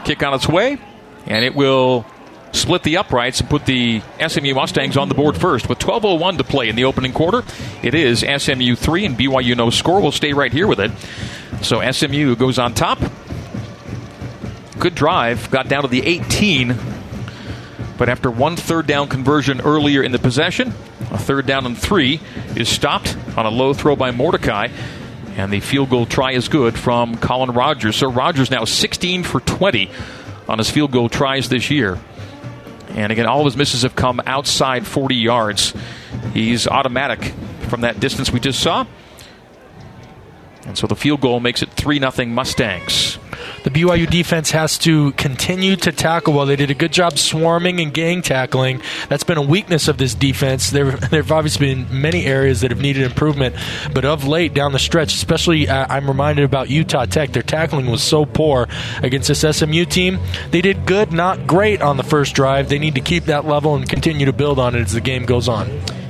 Kick 0.04 0.22
on 0.22 0.34
its 0.34 0.48
way, 0.48 0.78
and 1.26 1.44
it 1.44 1.54
will 1.54 2.06
split 2.52 2.82
the 2.82 2.96
uprights 2.96 3.40
and 3.40 3.50
put 3.50 3.66
the 3.66 4.00
SMU 4.26 4.54
Mustangs 4.54 4.96
on 4.96 5.08
the 5.08 5.14
board 5.14 5.36
first. 5.36 5.68
With 5.68 5.78
12.01 5.78 6.38
to 6.38 6.44
play 6.44 6.68
in 6.68 6.76
the 6.76 6.84
opening 6.84 7.12
quarter, 7.12 7.42
it 7.82 7.94
is 7.94 8.20
SMU 8.20 8.76
3 8.76 9.04
and 9.04 9.18
BYU 9.18 9.56
no 9.56 9.70
score. 9.70 10.00
We'll 10.00 10.12
stay 10.12 10.32
right 10.32 10.52
here 10.52 10.66
with 10.66 10.80
it. 10.80 10.90
So 11.62 11.88
SMU 11.90 12.36
goes 12.36 12.58
on 12.58 12.74
top. 12.74 12.98
Good 14.78 14.94
drive, 14.94 15.50
got 15.50 15.68
down 15.68 15.82
to 15.82 15.88
the 15.88 16.06
18 16.06 16.95
but 17.98 18.08
after 18.08 18.30
one 18.30 18.56
third 18.56 18.86
down 18.86 19.08
conversion 19.08 19.60
earlier 19.60 20.02
in 20.02 20.12
the 20.12 20.18
possession, 20.18 20.68
a 21.10 21.18
third 21.18 21.46
down 21.46 21.66
and 21.66 21.76
three 21.76 22.20
is 22.54 22.68
stopped 22.68 23.16
on 23.36 23.46
a 23.46 23.50
low 23.50 23.72
throw 23.72 23.96
by 23.96 24.10
Mordecai. 24.10 24.68
And 25.36 25.52
the 25.52 25.60
field 25.60 25.90
goal 25.90 26.06
try 26.06 26.32
is 26.32 26.48
good 26.48 26.78
from 26.78 27.16
Colin 27.16 27.50
Rogers. 27.50 27.96
So 27.96 28.10
Rogers 28.10 28.50
now 28.50 28.64
16 28.64 29.22
for 29.22 29.40
20 29.40 29.90
on 30.48 30.58
his 30.58 30.70
field 30.70 30.92
goal 30.92 31.10
tries 31.10 31.48
this 31.48 31.70
year. 31.70 31.98
And 32.90 33.12
again, 33.12 33.26
all 33.26 33.40
of 33.40 33.44
his 33.44 33.56
misses 33.56 33.82
have 33.82 33.94
come 33.94 34.22
outside 34.24 34.86
40 34.86 35.14
yards. 35.14 35.74
He's 36.32 36.66
automatic 36.66 37.34
from 37.68 37.82
that 37.82 38.00
distance 38.00 38.32
we 38.32 38.40
just 38.40 38.60
saw. 38.60 38.86
And 40.64 40.78
so 40.78 40.86
the 40.86 40.96
field 40.96 41.20
goal 41.20 41.38
makes 41.38 41.62
it 41.62 41.70
3 41.70 42.00
0 42.00 42.26
Mustangs. 42.28 43.05
The 43.64 43.70
BYU 43.70 44.08
defense 44.08 44.52
has 44.52 44.78
to 44.78 45.12
continue 45.12 45.76
to 45.76 45.92
tackle 45.92 46.34
well. 46.34 46.46
They 46.46 46.56
did 46.56 46.70
a 46.70 46.74
good 46.74 46.92
job 46.92 47.18
swarming 47.18 47.80
and 47.80 47.92
gang 47.92 48.22
tackling. 48.22 48.80
That's 49.08 49.24
been 49.24 49.38
a 49.38 49.42
weakness 49.42 49.88
of 49.88 49.98
this 49.98 50.14
defense. 50.14 50.70
There, 50.70 50.90
there 51.10 51.22
have 51.22 51.32
obviously 51.32 51.74
been 51.74 52.00
many 52.00 52.26
areas 52.26 52.60
that 52.60 52.70
have 52.70 52.80
needed 52.80 53.02
improvement, 53.02 53.56
but 53.92 54.04
of 54.04 54.26
late 54.26 54.54
down 54.54 54.72
the 54.72 54.78
stretch, 54.78 55.14
especially 55.14 55.68
uh, 55.68 55.86
I'm 55.88 56.06
reminded 56.06 56.44
about 56.44 56.70
Utah 56.70 57.06
Tech. 57.06 57.32
Their 57.32 57.42
tackling 57.42 57.86
was 57.86 58.02
so 58.02 58.24
poor 58.24 58.68
against 59.02 59.28
this 59.28 59.40
SMU 59.56 59.84
team. 59.84 60.20
They 60.50 60.60
did 60.60 60.86
good, 60.86 61.12
not 61.12 61.46
great 61.46 61.82
on 61.82 61.96
the 61.96 62.04
first 62.04 62.34
drive. 62.34 62.68
They 62.68 62.78
need 62.78 62.94
to 62.94 63.00
keep 63.00 63.24
that 63.24 63.46
level 63.46 63.74
and 63.74 63.88
continue 63.88 64.26
to 64.26 64.32
build 64.32 64.58
on 64.58 64.74
it 64.74 64.82
as 64.82 64.92
the 64.92 65.00
game 65.00 65.26
goes 65.26 65.48
on. 65.48 65.66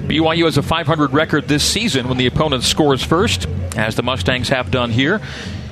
BYU 0.07 0.45
has 0.45 0.57
a 0.57 0.63
500 0.63 1.13
record 1.13 1.49
this 1.49 1.65
season 1.65 2.09
when 2.09 2.17
the 2.17 2.27
opponent 2.27 2.63
scores 2.63 3.03
first, 3.03 3.49
as 3.77 3.97
the 3.97 4.03
Mustangs 4.03 4.49
have 4.51 4.71
done 4.71 4.91
here 4.91 5.21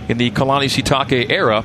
in 0.09 0.19
the 0.19 0.31
Kalani 0.31 0.67
Sitake 0.67 1.31
era. 1.31 1.65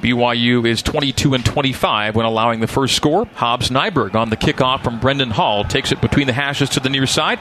BYU 0.00 0.64
is 0.66 0.80
22 0.82 1.34
and 1.34 1.44
25 1.44 2.14
when 2.14 2.24
allowing 2.24 2.60
the 2.60 2.68
first 2.68 2.94
score. 2.94 3.24
Hobbs 3.34 3.68
Nyberg 3.70 4.14
on 4.14 4.30
the 4.30 4.36
kickoff 4.36 4.84
from 4.84 5.00
Brendan 5.00 5.30
Hall 5.30 5.64
takes 5.64 5.90
it 5.90 6.00
between 6.00 6.28
the 6.28 6.32
hashes 6.32 6.70
to 6.70 6.80
the 6.80 6.88
near 6.88 7.06
side. 7.06 7.40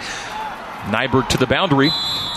Nyberg 0.88 1.30
to 1.30 1.38
the 1.38 1.46
boundary 1.46 1.92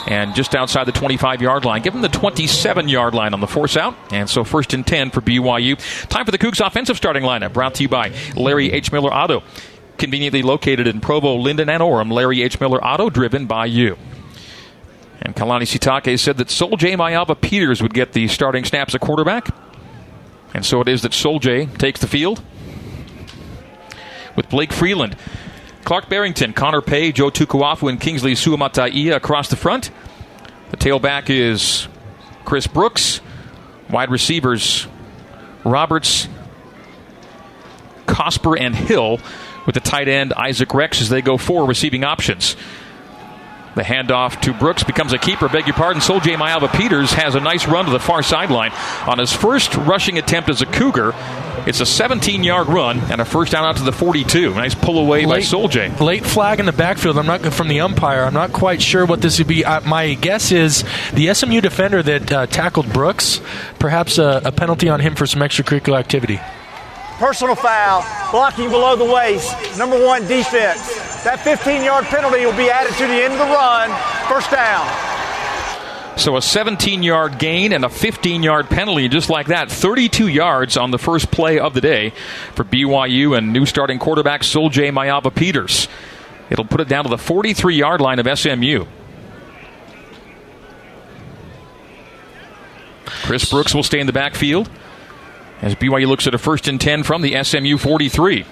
and 0.06 0.34
just 0.34 0.54
outside 0.54 0.84
the 0.84 0.92
25 0.92 1.40
yard 1.40 1.64
line. 1.64 1.82
Give 1.82 1.94
him 1.94 2.02
the 2.02 2.08
27 2.08 2.88
yard 2.88 3.14
line 3.14 3.32
on 3.32 3.40
the 3.40 3.46
force 3.46 3.76
out. 3.76 3.96
And 4.12 4.28
so 4.28 4.44
first 4.44 4.74
and 4.74 4.86
10 4.86 5.10
for 5.10 5.20
BYU. 5.20 5.78
Time 6.08 6.24
for 6.24 6.32
the 6.32 6.38
Cougs 6.38 6.64
offensive 6.64 6.96
starting 6.96 7.22
lineup 7.22 7.52
brought 7.52 7.74
to 7.76 7.82
you 7.82 7.88
by 7.88 8.12
Larry 8.36 8.72
H. 8.72 8.92
Miller 8.92 9.12
Auto. 9.12 9.42
Conveniently 9.98 10.42
located 10.42 10.86
in 10.86 11.00
Provo, 11.00 11.36
Lindon, 11.36 11.68
and 11.68 11.82
Orem, 11.82 12.10
Larry 12.10 12.42
H. 12.42 12.58
Miller 12.58 12.82
Auto, 12.82 13.10
driven 13.10 13.46
by 13.46 13.66
you. 13.66 13.96
And 15.22 15.36
Kalani 15.36 15.62
Sitake 15.62 16.18
said 16.18 16.38
that 16.38 16.50
Sol 16.50 16.76
J. 16.76 16.92
Maiava 16.92 17.38
Peters 17.38 17.82
would 17.82 17.94
get 17.94 18.12
the 18.12 18.28
starting 18.28 18.64
snaps 18.64 18.94
at 18.94 19.00
quarterback. 19.00 19.54
And 20.54 20.64
so 20.64 20.80
it 20.80 20.88
is 20.88 21.02
that 21.02 21.12
Sol 21.12 21.38
J 21.38 21.66
takes 21.66 22.00
the 22.00 22.06
field 22.06 22.42
with 24.34 24.48
Blake 24.48 24.72
Freeland, 24.72 25.16
Clark 25.84 26.08
Barrington, 26.08 26.52
Connor 26.52 26.80
Pay, 26.80 27.12
Joe 27.12 27.30
Tukuafu, 27.30 27.88
and 27.88 28.00
Kingsley 28.00 28.32
Suamataia 28.32 29.14
across 29.14 29.48
the 29.48 29.56
front. 29.56 29.90
The 30.70 30.76
tailback 30.76 31.28
is 31.28 31.88
Chris 32.44 32.66
Brooks. 32.66 33.20
Wide 33.90 34.10
receivers 34.10 34.86
Roberts, 35.64 36.28
Cosper, 38.06 38.58
and 38.58 38.74
Hill 38.74 39.18
with 39.66 39.74
the 39.74 39.80
tight 39.80 40.08
end 40.08 40.32
Isaac 40.32 40.72
Rex 40.72 41.00
as 41.00 41.08
they 41.08 41.22
go 41.22 41.36
four 41.36 41.66
receiving 41.66 42.04
options. 42.04 42.56
The 43.74 43.82
handoff 43.82 44.40
to 44.42 44.52
Brooks 44.52 44.82
becomes 44.82 45.12
a 45.12 45.18
keeper. 45.18 45.48
Beg 45.48 45.66
your 45.66 45.74
pardon. 45.74 46.02
Sol 46.02 46.20
J. 46.20 46.34
Maiava 46.34 46.72
Peters 46.72 47.12
has 47.12 47.34
a 47.34 47.40
nice 47.40 47.68
run 47.68 47.84
to 47.84 47.90
the 47.90 48.00
far 48.00 48.22
sideline 48.22 48.72
on 49.06 49.18
his 49.18 49.32
first 49.32 49.74
rushing 49.76 50.18
attempt 50.18 50.50
as 50.50 50.60
a 50.60 50.66
Cougar. 50.66 51.14
It's 51.66 51.80
a 51.80 51.86
17 51.86 52.42
yard 52.42 52.68
run 52.68 52.98
and 53.12 53.20
a 53.20 53.24
first 53.24 53.52
down 53.52 53.64
out 53.64 53.76
to 53.76 53.84
the 53.84 53.92
42. 53.92 54.54
Nice 54.54 54.74
pull 54.74 54.98
away 54.98 55.24
late, 55.24 55.28
by 55.28 55.40
Sol 55.42 55.68
J. 55.68 55.94
Late 55.98 56.24
flag 56.24 56.58
in 56.58 56.66
the 56.66 56.72
backfield. 56.72 57.16
I'm 57.18 57.26
not 57.26 57.42
from 57.52 57.68
the 57.68 57.80
umpire. 57.80 58.24
I'm 58.24 58.34
not 58.34 58.52
quite 58.52 58.82
sure 58.82 59.06
what 59.06 59.20
this 59.20 59.38
would 59.38 59.46
be. 59.46 59.64
Uh, 59.64 59.80
my 59.82 60.14
guess 60.14 60.50
is 60.52 60.84
the 61.12 61.32
SMU 61.32 61.60
defender 61.60 62.02
that 62.02 62.32
uh, 62.32 62.46
tackled 62.46 62.92
Brooks, 62.92 63.40
perhaps 63.78 64.18
a, 64.18 64.42
a 64.44 64.52
penalty 64.52 64.88
on 64.88 65.00
him 65.00 65.14
for 65.14 65.26
some 65.26 65.42
extracurricular 65.42 65.98
activity. 65.98 66.40
Personal 67.18 67.54
foul, 67.54 68.02
blocking 68.30 68.70
below 68.70 68.96
the 68.96 69.04
waist, 69.04 69.78
number 69.78 70.02
one 70.02 70.26
defense. 70.26 71.09
That 71.24 71.40
15 71.40 71.84
yard 71.84 72.06
penalty 72.06 72.46
will 72.46 72.56
be 72.56 72.70
added 72.70 72.94
to 72.94 73.06
the 73.06 73.12
end 73.12 73.34
of 73.34 73.38
the 73.38 73.44
run, 73.44 73.90
first 74.26 74.50
down. 74.50 74.88
So 76.16 76.36
a 76.36 76.42
17 76.42 77.02
yard 77.02 77.38
gain 77.38 77.72
and 77.72 77.84
a 77.84 77.88
15 77.88 78.42
yard 78.42 78.70
penalty, 78.70 79.08
just 79.08 79.28
like 79.28 79.48
that. 79.48 79.70
32 79.70 80.28
yards 80.28 80.76
on 80.76 80.90
the 80.90 80.98
first 80.98 81.30
play 81.30 81.58
of 81.58 81.74
the 81.74 81.80
day 81.80 82.10
for 82.54 82.64
BYU 82.64 83.36
and 83.36 83.52
new 83.52 83.66
starting 83.66 83.98
quarterback 83.98 84.44
Sol 84.44 84.70
J. 84.70 84.90
Maiava 84.90 85.34
Peters. 85.34 85.88
It'll 86.48 86.64
put 86.64 86.80
it 86.80 86.88
down 86.88 87.04
to 87.04 87.10
the 87.10 87.18
43 87.18 87.76
yard 87.76 88.00
line 88.00 88.18
of 88.18 88.38
SMU. 88.38 88.86
Chris 93.04 93.48
Brooks 93.48 93.74
will 93.74 93.82
stay 93.82 94.00
in 94.00 94.06
the 94.06 94.12
backfield 94.12 94.70
as 95.60 95.74
BYU 95.74 96.06
looks 96.06 96.26
at 96.26 96.34
a 96.34 96.38
first 96.38 96.66
and 96.66 96.80
10 96.80 97.02
from 97.02 97.22
the 97.22 97.42
SMU 97.44 97.76
43. 97.76 98.44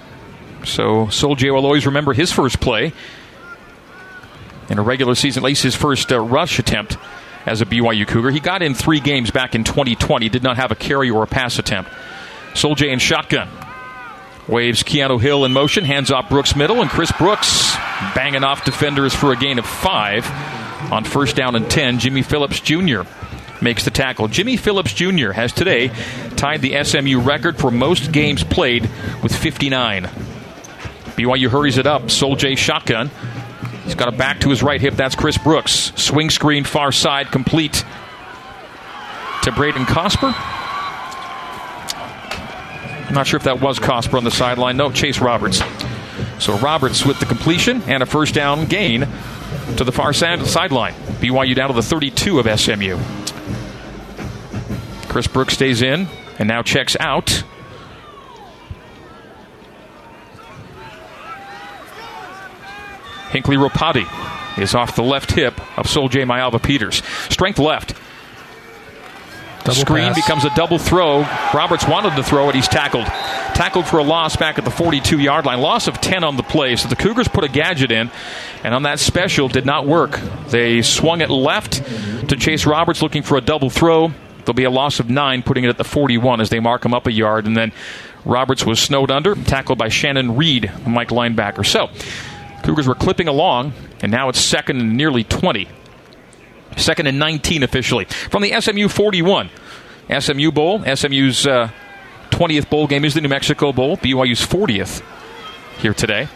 So 0.65 1.07
Sol 1.09 1.35
J 1.35 1.51
will 1.51 1.65
always 1.65 1.85
remember 1.85 2.13
his 2.13 2.31
first 2.31 2.59
play 2.59 2.93
in 4.69 4.77
a 4.77 4.83
regular 4.83 5.15
season, 5.15 5.43
at 5.43 5.45
least 5.45 5.63
his 5.63 5.75
first 5.75 6.11
uh, 6.11 6.19
rush 6.19 6.59
attempt 6.59 6.97
as 7.45 7.61
a 7.61 7.65
BYU 7.65 8.07
Cougar. 8.07 8.31
He 8.31 8.39
got 8.39 8.61
in 8.61 8.75
three 8.75 8.99
games 8.99 9.31
back 9.31 9.55
in 9.55 9.63
2020, 9.63 10.29
did 10.29 10.43
not 10.43 10.57
have 10.57 10.71
a 10.71 10.75
carry 10.75 11.09
or 11.09 11.23
a 11.23 11.27
pass 11.27 11.57
attempt. 11.57 11.91
Sol 12.53 12.75
J 12.75 12.91
in 12.91 12.99
shotgun. 12.99 13.49
Waves 14.47 14.81
Keanu 14.81 15.21
Hill 15.21 15.45
in 15.45 15.53
motion, 15.53 15.83
hands 15.83 16.11
off 16.11 16.29
Brooks 16.29 16.55
middle, 16.55 16.81
and 16.81 16.89
Chris 16.89 17.11
Brooks 17.11 17.75
banging 18.15 18.43
off 18.43 18.65
defenders 18.65 19.13
for 19.13 19.31
a 19.31 19.35
gain 19.35 19.59
of 19.59 19.65
five 19.65 20.25
on 20.91 21.03
first 21.03 21.35
down 21.35 21.55
and 21.55 21.69
10. 21.69 21.99
Jimmy 21.99 22.23
Phillips 22.23 22.59
Jr 22.59 23.01
makes 23.61 23.85
the 23.85 23.91
tackle. 23.91 24.27
Jimmy 24.27 24.57
Phillips 24.57 24.93
Jr. 24.93 25.31
has 25.31 25.51
today 25.51 25.89
tied 26.35 26.61
the 26.61 26.83
SMU 26.83 27.19
record 27.19 27.57
for 27.57 27.71
most 27.71 28.11
games 28.11 28.43
played 28.43 28.83
with 29.21 29.35
59. 29.35 30.09
BYU 31.19 31.49
hurries 31.49 31.77
it 31.77 31.85
up. 31.85 32.09
Sol 32.09 32.37
J 32.37 32.55
shotgun. 32.55 33.11
He's 33.83 33.95
got 33.95 34.07
a 34.07 34.15
back 34.15 34.39
to 34.41 34.49
his 34.49 34.63
right 34.63 34.79
hip. 34.79 34.93
That's 34.93 35.15
Chris 35.15 35.37
Brooks. 35.37 35.91
Swing 35.97 36.29
screen 36.29 36.63
far 36.63 36.93
side 36.93 37.29
complete 37.29 37.83
to 39.41 39.51
Braden 39.51 39.83
Cosper. 39.83 40.33
I'm 43.05 43.13
not 43.13 43.27
sure 43.27 43.35
if 43.35 43.43
that 43.43 43.59
was 43.59 43.79
Cosper 43.79 44.17
on 44.17 44.23
the 44.23 44.31
sideline. 44.31 44.77
No, 44.77 44.91
Chase 44.91 45.19
Roberts. 45.19 45.61
So 46.39 46.57
Roberts 46.59 47.05
with 47.05 47.19
the 47.19 47.25
completion 47.25 47.81
and 47.81 48.01
a 48.01 48.05
first 48.05 48.33
down 48.33 48.65
gain 48.67 49.01
to 49.75 49.83
the 49.83 49.91
far 49.91 50.13
side 50.13 50.45
sideline. 50.45 50.93
BYU 51.19 51.53
down 51.53 51.67
to 51.67 51.75
the 51.75 51.83
32 51.83 52.39
of 52.39 52.59
SMU. 52.59 52.97
Chris 55.09 55.27
Brooks 55.27 55.55
stays 55.55 55.81
in 55.81 56.07
and 56.37 56.47
now 56.47 56.61
checks 56.61 56.95
out. 56.97 57.43
Hinkley 63.31 63.57
Ropati 63.57 64.07
is 64.61 64.75
off 64.75 64.95
the 64.95 65.03
left 65.03 65.31
hip 65.31 65.59
of 65.77 65.87
Sol 65.87 66.09
J. 66.09 66.21
Maiava 66.21 66.61
Peters. 66.61 67.03
Strength 67.29 67.59
left. 67.59 67.93
Double 69.59 69.73
Screen 69.73 70.13
pass. 70.13 70.15
becomes 70.15 70.45
a 70.45 70.55
double 70.55 70.77
throw. 70.77 71.21
Roberts 71.53 71.87
wanted 71.87 72.15
to 72.15 72.23
throw 72.23 72.49
it. 72.49 72.55
He's 72.55 72.67
tackled. 72.67 73.05
Tackled 73.05 73.85
for 73.85 73.99
a 73.99 74.03
loss 74.03 74.35
back 74.35 74.57
at 74.57 74.65
the 74.65 74.71
42 74.71 75.19
yard 75.19 75.45
line. 75.45 75.59
Loss 75.59 75.87
of 75.87 75.99
10 76.01 76.23
on 76.23 76.37
the 76.37 76.43
play. 76.43 76.75
So 76.75 76.87
the 76.87 76.95
Cougars 76.95 77.27
put 77.27 77.43
a 77.43 77.49
gadget 77.49 77.91
in, 77.91 78.09
and 78.63 78.73
on 78.73 78.83
that 78.83 78.99
special 78.99 79.47
did 79.47 79.65
not 79.65 79.85
work. 79.85 80.19
They 80.49 80.81
swung 80.81 81.21
it 81.21 81.29
left 81.29 81.73
to 82.29 82.35
Chase 82.35 82.65
Roberts 82.65 83.01
looking 83.01 83.21
for 83.21 83.37
a 83.37 83.41
double 83.41 83.69
throw. 83.69 84.11
There'll 84.39 84.53
be 84.53 84.63
a 84.63 84.71
loss 84.71 84.99
of 84.99 85.09
nine, 85.09 85.43
putting 85.43 85.65
it 85.65 85.69
at 85.69 85.77
the 85.77 85.83
41 85.83 86.41
as 86.41 86.49
they 86.49 86.59
mark 86.59 86.83
him 86.85 86.93
up 86.93 87.05
a 87.05 87.11
yard. 87.11 87.45
And 87.45 87.55
then 87.55 87.71
Roberts 88.25 88.65
was 88.65 88.79
snowed 88.79 89.11
under, 89.11 89.35
tackled 89.35 89.77
by 89.77 89.89
Shannon 89.89 90.35
Reed, 90.37 90.71
the 90.83 90.89
Mike 90.89 91.09
linebacker. 91.09 91.65
So 91.65 91.89
Cougars 92.69 92.87
were 92.87 92.93
clipping 92.93 93.27
along, 93.27 93.73
and 94.03 94.11
now 94.11 94.29
it's 94.29 94.39
second 94.39 94.79
and 94.79 94.95
nearly 94.95 95.23
20. 95.23 95.67
Second 96.77 97.07
and 97.07 97.17
19 97.17 97.63
officially. 97.63 98.05
From 98.05 98.43
the 98.43 98.61
SMU 98.61 98.87
41. 98.87 99.49
SMU 100.19 100.51
Bowl, 100.51 100.83
SMU's 100.83 101.47
uh, 101.47 101.71
20th 102.29 102.69
bowl 102.69 102.85
game 102.85 103.05
is 103.05 103.15
the 103.15 103.21
New 103.21 103.27
Mexico 103.27 103.73
Bowl, 103.73 103.97
BYU's 103.97 104.45
40th 104.45 105.03
here 105.79 105.95
today. 105.95 106.27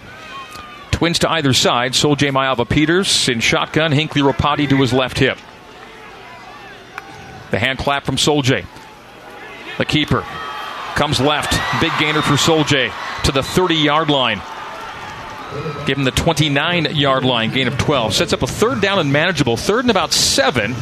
Twins 0.89 1.19
to 1.19 1.29
either 1.29 1.53
side. 1.53 1.93
Sol 1.93 2.15
J. 2.15 2.29
Maiava 2.29 2.67
Peters 2.67 3.29
in 3.29 3.39
shotgun. 3.39 3.91
Hinkley 3.91 4.27
Ropati 4.27 4.67
to 4.69 4.77
his 4.77 4.91
left 4.91 5.19
hip. 5.19 5.37
The 7.51 7.59
hand 7.59 7.77
clap 7.77 8.05
from 8.05 8.17
Sol 8.17 8.41
J. 8.41 8.65
The 9.77 9.85
keeper 9.85 10.21
comes 10.95 11.21
left. 11.21 11.53
Big 11.79 11.91
gainer 11.99 12.23
for 12.23 12.37
Sol 12.37 12.63
J 12.63 12.91
to 13.25 13.31
the 13.31 13.43
30 13.43 13.75
yard 13.75 14.09
line. 14.09 14.41
Give 15.85 15.97
him 15.97 16.05
the 16.05 16.11
29 16.11 16.95
yard 16.95 17.25
line, 17.25 17.51
gain 17.51 17.67
of 17.67 17.77
12. 17.77 18.13
Sets 18.13 18.33
up 18.33 18.41
a 18.41 18.47
third 18.47 18.81
down 18.81 18.99
and 18.99 19.11
manageable. 19.11 19.57
Third 19.57 19.81
and 19.81 19.91
about 19.91 20.13
seven. 20.13 20.75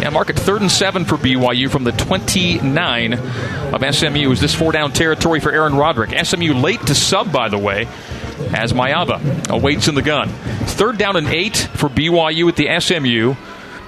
Yeah, 0.00 0.08
mark 0.10 0.30
it 0.30 0.36
third 0.36 0.62
and 0.62 0.70
seven 0.70 1.04
for 1.04 1.16
BYU 1.16 1.70
from 1.70 1.84
the 1.84 1.92
29 1.92 3.12
of 3.12 3.94
SMU. 3.94 4.30
Is 4.30 4.40
this 4.40 4.54
four 4.54 4.72
down 4.72 4.92
territory 4.92 5.40
for 5.40 5.52
Aaron 5.52 5.74
Roderick? 5.74 6.18
SMU 6.24 6.54
late 6.54 6.80
to 6.86 6.94
sub, 6.94 7.30
by 7.32 7.48
the 7.48 7.58
way, 7.58 7.86
as 8.54 8.72
Maiava 8.72 9.50
awaits 9.50 9.88
in 9.88 9.94
the 9.94 10.02
gun. 10.02 10.30
Third 10.30 10.96
down 10.96 11.16
and 11.16 11.26
eight 11.26 11.56
for 11.56 11.90
BYU 11.90 12.48
at 12.48 12.56
the 12.56 12.80
SMU 12.80 13.34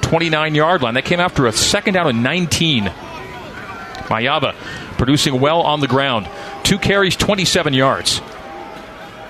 29 0.03 0.55
yard 0.55 0.83
line. 0.83 0.95
That 0.95 1.07
came 1.07 1.21
after 1.21 1.47
a 1.47 1.53
second 1.53 1.95
down 1.95 2.09
and 2.09 2.23
19. 2.23 2.85
Maiava 2.85 4.55
producing 4.99 5.41
well 5.41 5.63
on 5.63 5.81
the 5.81 5.89
ground. 5.89 6.29
Two 6.63 6.79
carries, 6.79 7.17
27 7.17 7.73
yards. 7.73 8.21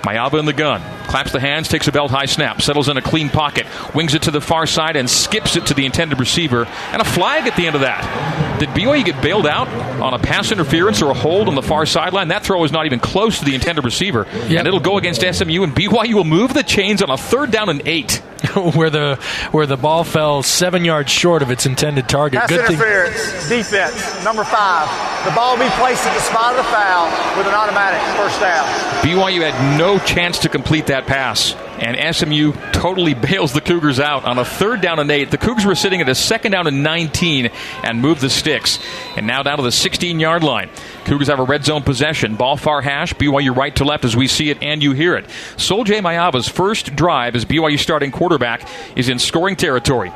Maiava 0.03 0.39
in 0.39 0.45
the 0.45 0.53
gun. 0.53 0.83
Claps 1.07 1.33
the 1.33 1.41
hands, 1.41 1.69
takes 1.69 1.89
a 1.89 1.93
belt 1.93 2.11
high 2.11 2.27
snap, 2.27 2.63
settles 2.63 2.89
in 2.89 2.97
a 2.97 3.03
clean 3.03 3.29
pocket, 3.29 3.67
wings 3.95 4.15
it 4.15 4.23
to 4.23 4.31
the 4.31 4.41
far 4.41 4.67
side, 4.67 4.97
and 4.97 5.09
skips 5.09 5.57
it 5.57 5.67
to 5.67 5.75
the 5.75 5.85
intended 5.87 6.19
receiver. 6.19 6.67
And 6.93 7.03
a 7.03 7.05
flag 7.05 7.47
at 7.47 7.57
the 7.57 7.67
end 7.67 7.75
of 7.75 7.83
that. 7.83 8.59
Did 8.59 8.71
BYU 8.71 9.05
get 9.05 9.21
bailed 9.23 9.47
out 9.47 9.69
on 10.01 10.15
a 10.15 10.19
pass 10.19 10.53
interference 10.53 11.03
or 11.03 11.11
a 11.11 11.15
hold 11.15 11.49
on 11.49 11.55
the 11.55 11.63
far 11.63 11.87
sideline? 11.87 12.29
That 12.29 12.45
throw 12.45 12.63
is 12.65 12.73
not 12.73 12.87
even 12.87 13.01
close 13.01 13.41
to 13.41 13.45
the 13.45 13.55
intended 13.55 13.85
receiver. 13.85 14.27
Yep. 14.33 14.51
And 14.51 14.69
it'll 14.69 14.81
go 14.81 14.99
against 14.99 15.21
SMU, 15.21 15.63
and 15.63 15.75
BYU 15.75 16.15
will 16.15 16.25
move 16.25 16.55
the 16.55 16.63
chains 16.63 17.03
on 17.03 17.11
a 17.11 17.17
third 17.17 17.51
down 17.51 17.69
and 17.69 17.83
eight. 17.87 18.23
where 18.75 18.91
the 18.91 19.17
where 19.51 19.67
the 19.67 19.77
ball 19.77 20.05
fell 20.05 20.43
seven 20.43 20.85
yards 20.85 21.11
short 21.11 21.43
of 21.43 21.51
its 21.51 21.67
intended 21.67 22.09
target. 22.09 22.41
Pass 22.41 22.49
Good 22.51 22.67
thing. 22.67 22.77
interference, 22.77 23.49
defense, 23.49 24.25
number 24.25 24.45
five. 24.45 24.89
The 25.25 25.31
ball 25.33 25.57
will 25.57 25.65
be 25.65 25.71
placed 25.77 26.05
at 26.07 26.15
the 26.15 26.21
spot 26.21 26.53
of 26.53 26.57
the 26.59 26.71
foul 26.71 27.07
with 27.39 27.47
an 27.47 27.55
automatic 27.55 28.01
first 28.17 28.41
down. 28.41 28.67
BYU 29.03 29.49
had 29.49 29.79
no 29.79 29.99
chance 30.01 30.41
to 30.41 30.49
complete 30.49 30.87
that 30.87 31.07
pass, 31.07 31.55
and 31.79 32.15
SMU 32.15 32.53
totally 32.73 33.15
bails 33.31 33.53
the 33.53 33.61
Cougars 33.61 34.01
out 34.01 34.25
on 34.25 34.39
a 34.39 34.45
third 34.45 34.81
down 34.81 34.99
and 34.99 35.11
eight. 35.11 35.31
The 35.31 35.39
Cougars 35.39 35.65
were 35.65 35.75
sitting 35.77 36.01
at 36.01 36.09
a 36.09 36.15
second 36.15 36.53
down 36.53 36.67
and 36.67 36.83
19 36.83 37.51
and 37.85 38.01
moved 38.01 38.21
the 38.21 38.31
sticks, 38.31 38.79
and 39.17 39.27
now 39.27 39.43
down 39.43 39.59
to 39.59 39.63
the 39.63 39.73
16 39.73 40.19
yard 40.19 40.43
line. 40.43 40.71
Cougars 41.05 41.29
have 41.29 41.41
a 41.41 41.45
red 41.45 41.65
zone 41.65 41.83
possession. 41.83 42.37
Ball 42.37 42.57
far 42.57 42.81
hash, 42.81 43.13
BYU 43.15 43.55
right 43.57 43.75
to 43.77 43.85
left 43.85 44.05
as 44.05 44.17
we 44.17 44.27
see 44.29 44.51
it 44.51 44.63
and 44.63 44.83
you 44.83 44.93
hear 44.93 45.17
it. 45.17 45.27
Sol 45.57 45.83
J. 45.85 46.01
Maiava's 46.01 46.49
first 46.49 46.95
drive 46.95 47.35
as 47.35 47.45
BYU 47.45 47.79
starting 47.79 48.11
quarterback 48.33 48.67
is 48.97 49.11
in 49.11 49.19
scoring 49.19 49.57
territory. 49.57 50.11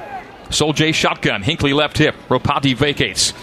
Sol 0.49 0.73
J. 0.73 0.93
shotgun, 0.93 1.43
Hinkley 1.43 1.75
left 1.75 1.99
hip, 1.99 2.15
Ropati 2.31 2.75
vacates. 2.75 3.35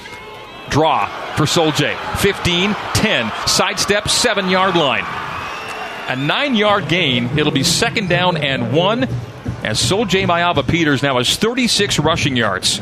Draw 0.70 1.36
for 1.36 1.46
Sol 1.46 1.72
J. 1.72 1.96
15, 2.18 2.74
10, 2.74 3.32
sidestep, 3.46 4.10
7 4.10 4.50
yard 4.50 4.76
line. 4.76 5.06
A 6.08 6.16
9 6.16 6.56
yard 6.56 6.88
gain. 6.90 7.38
It'll 7.38 7.52
be 7.52 7.64
second 7.64 8.10
down 8.10 8.36
and 8.36 8.74
1 8.74 9.04
as 9.64 9.80
Sol 9.80 10.06
J. 10.06 10.24
Maiava 10.24 10.68
Peters 10.68 11.04
now 11.04 11.20
has 11.20 11.38
36 11.38 12.00
rushing 12.00 12.36
yards 12.36 12.82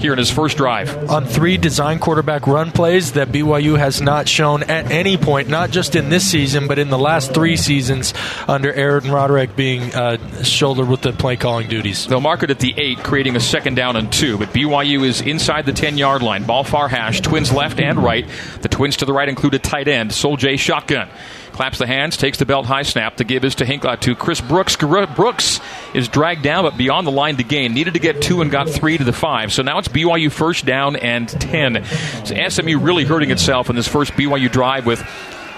here 0.00 0.12
in 0.12 0.18
his 0.18 0.30
first 0.30 0.56
drive. 0.56 1.10
on 1.10 1.24
three 1.24 1.56
design 1.56 1.98
quarterback 1.98 2.46
run 2.46 2.70
plays 2.72 3.12
that 3.12 3.28
BYU 3.28 3.78
has 3.78 4.00
not 4.00 4.28
shown 4.28 4.62
at 4.64 4.90
any 4.90 5.16
point, 5.16 5.48
not 5.48 5.70
just 5.70 5.96
in 5.96 6.08
this 6.08 6.30
season, 6.30 6.66
but 6.68 6.78
in 6.78 6.90
the 6.90 6.98
last 6.98 7.32
three 7.34 7.56
seasons 7.56 8.12
under 8.48 8.72
Aaron 8.72 9.10
Roderick 9.10 9.56
being 9.56 9.94
uh, 9.94 10.16
shouldered 10.42 10.88
with 10.88 11.02
the 11.02 11.12
play 11.12 11.36
calling 11.36 11.68
duties. 11.68 12.06
They'll 12.06 12.20
mark 12.20 12.42
it 12.42 12.50
at 12.50 12.58
the 12.58 12.74
8, 12.76 12.98
creating 12.98 13.36
a 13.36 13.40
second 13.40 13.74
down 13.74 13.96
and 13.96 14.12
2. 14.12 14.38
But 14.38 14.48
BYU 14.50 15.04
is 15.04 15.20
inside 15.20 15.66
the 15.66 15.72
10 15.72 15.98
yard 15.98 16.22
line. 16.22 16.44
Ball 16.44 16.64
far 16.64 16.88
hash, 16.88 17.20
twins 17.20 17.52
left 17.52 17.80
and 17.80 17.98
right. 17.98 18.26
The 18.62 18.68
twins 18.68 18.96
to 18.98 19.04
the 19.04 19.12
right 19.12 19.28
include 19.28 19.54
a 19.54 19.58
tight 19.58 19.88
end, 19.88 20.12
Sol 20.12 20.36
J. 20.36 20.56
Shotgun. 20.56 21.08
Claps 21.56 21.78
the 21.78 21.86
hands, 21.86 22.18
takes 22.18 22.36
the 22.36 22.44
belt 22.44 22.66
high 22.66 22.82
snap. 22.82 23.16
The 23.16 23.24
give 23.24 23.42
is 23.42 23.54
to 23.54 23.64
Hink, 23.64 23.86
uh, 23.86 23.96
to 23.96 24.14
Chris 24.14 24.42
Brooks. 24.42 24.76
Brooks 24.76 25.58
is 25.94 26.06
dragged 26.06 26.42
down, 26.42 26.64
but 26.64 26.76
beyond 26.76 27.06
the 27.06 27.10
line 27.10 27.38
to 27.38 27.44
gain. 27.44 27.72
Needed 27.72 27.94
to 27.94 27.98
get 28.00 28.20
two 28.20 28.42
and 28.42 28.50
got 28.50 28.68
three 28.68 28.98
to 28.98 29.04
the 29.04 29.12
five. 29.14 29.54
So 29.54 29.62
now 29.62 29.78
it's 29.78 29.88
BYU 29.88 30.30
first 30.30 30.66
down 30.66 30.96
and 30.96 31.26
10. 31.26 31.82
So 32.26 32.48
SMU 32.48 32.78
really 32.78 33.04
hurting 33.04 33.30
itself 33.30 33.70
in 33.70 33.76
this 33.76 33.88
first 33.88 34.12
BYU 34.12 34.52
drive 34.52 34.84
with 34.84 35.00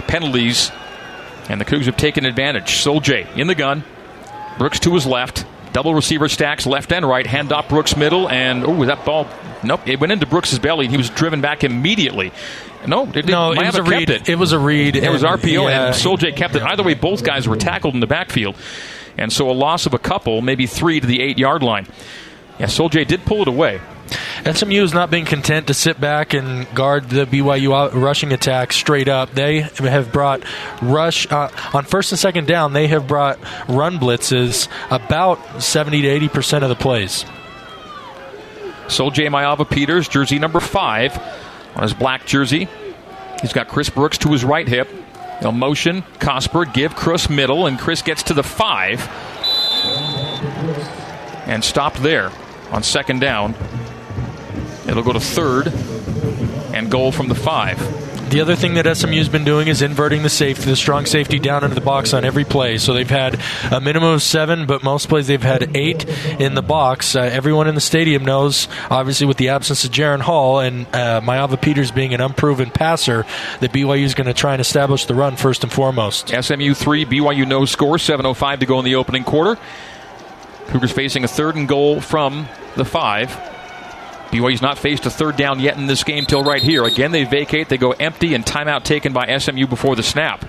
penalties, 0.07 0.71
and 1.49 1.61
the 1.61 1.65
Cougs 1.65 1.87
have 1.87 1.97
taken 1.97 2.27
advantage. 2.27 2.77
Sol 2.77 3.01
J 3.01 3.27
in 3.35 3.49
the 3.49 3.57
gun. 3.57 3.83
Brooks 4.57 4.79
to 4.81 4.95
his 4.95 5.05
left. 5.05 5.47
Double 5.73 5.95
receiver 5.95 6.29
stacks 6.29 6.67
left 6.67 6.93
and 6.93 7.07
right. 7.07 7.27
Hand 7.27 7.53
off 7.53 7.69
Brooks 7.69 7.97
middle, 7.97 8.29
and 8.29 8.65
oh, 8.65 8.85
that 8.85 9.05
ball. 9.05 9.29
Nope, 9.63 9.87
it 9.87 10.01
went 10.01 10.13
into 10.13 10.27
Brooks' 10.27 10.59
belly, 10.59 10.87
and 10.87 10.93
he 10.93 10.97
was 10.97 11.11
driven 11.11 11.41
back 11.41 11.65
immediately. 11.65 12.33
No, 12.87 13.11
it, 13.13 13.27
No, 13.27 13.53
it 13.53 13.59
was 13.59 13.75
a 13.75 13.79
kept 13.79 13.89
read. 13.89 14.11
It. 14.11 14.29
It 14.29 14.37
was 14.37 14.53
a 14.53 14.59
read. 14.59 14.97
It 14.97 15.11
was 15.11 15.23
RPO, 15.23 15.69
yeah. 15.69 15.69
and 15.69 15.83
uh, 15.91 15.93
Soljay 15.93 16.35
kept 16.35 16.55
it. 16.55 16.63
Either 16.63 16.83
way, 16.83 16.95
both 16.95 17.25
guys 17.25 17.49
were 17.49 17.57
tackled 17.57 17.95
in 17.95 18.01
the 18.01 18.07
backfield, 18.07 18.57
and 19.17 19.33
so 19.33 19.51
a 19.51 19.53
loss 19.53 19.87
of 19.87 19.95
a 19.95 19.99
couple, 19.99 20.41
maybe 20.43 20.67
three 20.67 21.01
to 21.01 21.07
the 21.07 21.21
eight 21.21 21.39
yard 21.39 21.63
line. 21.63 21.87
Yeah, 22.59 22.67
Soljay 22.67 23.07
did 23.07 23.25
pull 23.25 23.43
it 23.43 23.49
away. 23.49 23.81
SMU 24.45 24.81
has 24.81 24.95
not 24.95 25.11
been 25.11 25.25
content 25.25 25.67
to 25.67 25.75
sit 25.75 26.01
back 26.01 26.35
and 26.35 26.73
guard 26.75 27.11
the 27.11 27.27
BYU 27.27 27.93
rushing 27.93 28.33
attack 28.33 28.73
straight 28.73 29.09
up. 29.09 29.33
They 29.33 29.61
have 29.61 30.13
brought 30.13 30.43
rush 30.81 31.31
uh, 31.31 31.51
on 31.75 31.85
first 31.85 32.13
and 32.13 32.19
second 32.19 32.47
down. 32.47 32.73
They 32.73 32.89
have 32.89 33.07
brought 33.07 33.39
run 33.69 33.99
blitzes 33.99 34.69
about 34.91 35.63
seventy 35.63 36.03
to 36.03 36.09
eighty 36.09 36.29
percent 36.29 36.65
of 36.65 36.71
the 36.71 36.77
plays. 36.77 37.25
Soljay 38.87 39.29
Maiava 39.29 39.69
Peters, 39.69 40.09
jersey 40.09 40.39
number 40.39 40.61
five, 40.61 41.17
on 41.75 41.83
his 41.83 41.93
black 41.93 42.25
jersey. 42.25 42.69
He's 43.43 43.53
got 43.53 43.69
Chris 43.69 43.91
Brooks 43.91 44.19
to 44.19 44.33
his 44.33 44.45
right 44.45 44.67
hip. 44.67 44.89
They'll 45.41 45.53
motion, 45.53 46.03
Cosper, 46.19 46.73
give 46.73 46.97
Chris 46.97 47.31
middle, 47.31 47.67
and 47.67 47.79
Chris 47.79 48.03
gets 48.03 48.25
to 48.25 48.35
the 48.35 48.43
five 48.43 49.07
and 51.47 51.63
stopped 51.63 52.03
there 52.03 52.33
on 52.73 52.83
second 52.83 53.21
down. 53.21 53.55
It'll 54.89 55.03
go 55.03 55.13
to 55.13 55.21
third 55.21 55.73
and 56.75 56.91
goal 56.91 57.13
from 57.13 57.29
the 57.29 57.35
five. 57.35 57.79
The 58.31 58.43
other 58.43 58.57
thing 58.57 58.75
that 58.75 58.95
SMU 58.95 59.17
has 59.17 59.31
been 59.31 59.45
doing 59.45 59.69
is 59.69 59.81
inverting 59.81 60.23
the 60.23 60.29
safety, 60.29 60.67
the 60.67 60.77
strong 60.77 61.07
safety 61.07 61.39
down 61.39 61.65
into 61.65 61.75
the 61.75 61.81
box 61.81 62.13
on 62.13 62.27
every 62.27 62.45
play. 62.45 62.77
So 62.77 62.93
they've 62.93 63.09
had 63.09 63.41
a 63.71 63.81
minimum 63.81 64.13
of 64.13 64.23
seven, 64.23 64.67
but 64.67 64.83
most 64.83 65.09
plays 65.09 65.29
they've 65.29 65.43
had 65.43 65.75
eight 65.75 66.05
in 66.39 66.55
the 66.55 66.61
box. 66.61 67.17
Uh, 67.17 67.21
everyone 67.21 67.69
in 67.69 67.75
the 67.75 67.81
stadium 67.81 68.27
knows, 68.27 68.69
obviously, 68.91 69.27
with 69.27 69.39
the 69.39 69.49
absence 69.49 69.83
of 69.87 69.93
Jaren 69.93 70.21
Hall 70.21 70.61
and 70.61 70.87
uh, 70.89 71.23
Maiava 71.23 71.59
Peters 71.59 71.91
being 71.91 72.13
an 72.13 72.21
unproven 72.21 72.71
passer, 72.71 73.25
that 73.61 73.73
BYU 73.73 74.03
is 74.03 74.15
going 74.15 74.27
to 74.27 74.35
try 74.35 74.53
and 74.53 74.61
establish 74.61 75.07
the 75.07 75.15
run 75.15 75.37
first 75.37 75.63
and 75.63 75.73
foremost. 75.73 76.29
SMU 76.29 76.75
3, 76.75 77.07
BYU 77.07 77.49
no 77.49 77.65
score, 77.65 77.97
7.05 77.97 78.61
to 78.61 78.67
go 78.67 78.79
in 78.79 78.85
the 78.85 78.97
opening 78.97 79.25
quarter. 79.25 79.59
Cougars 80.67 80.93
facing 80.93 81.25
a 81.25 81.29
third 81.29 81.57
and 81.57 81.67
goal 81.67 82.03
from 82.03 82.47
the 82.77 82.85
five. 82.85 83.35
BYU's 84.31 84.61
not 84.61 84.79
faced 84.79 85.07
a 85.07 85.11
third 85.11 85.37
down 85.37 85.59
yet 85.59 85.79
in 85.79 85.87
this 85.87 86.05
game 86.05 86.27
till 86.27 86.43
right 86.43 86.63
here. 86.63 86.85
Again, 86.85 87.13
they 87.13 87.25
vacate, 87.25 87.69
they 87.69 87.79
go 87.79 87.93
empty, 87.93 88.35
and 88.35 88.45
timeout 88.45 88.85
taken 88.85 89.13
by 89.13 89.37
SMU 89.39 89.67
before 89.67 89.97
the 89.97 90.03
snap. 90.03 90.45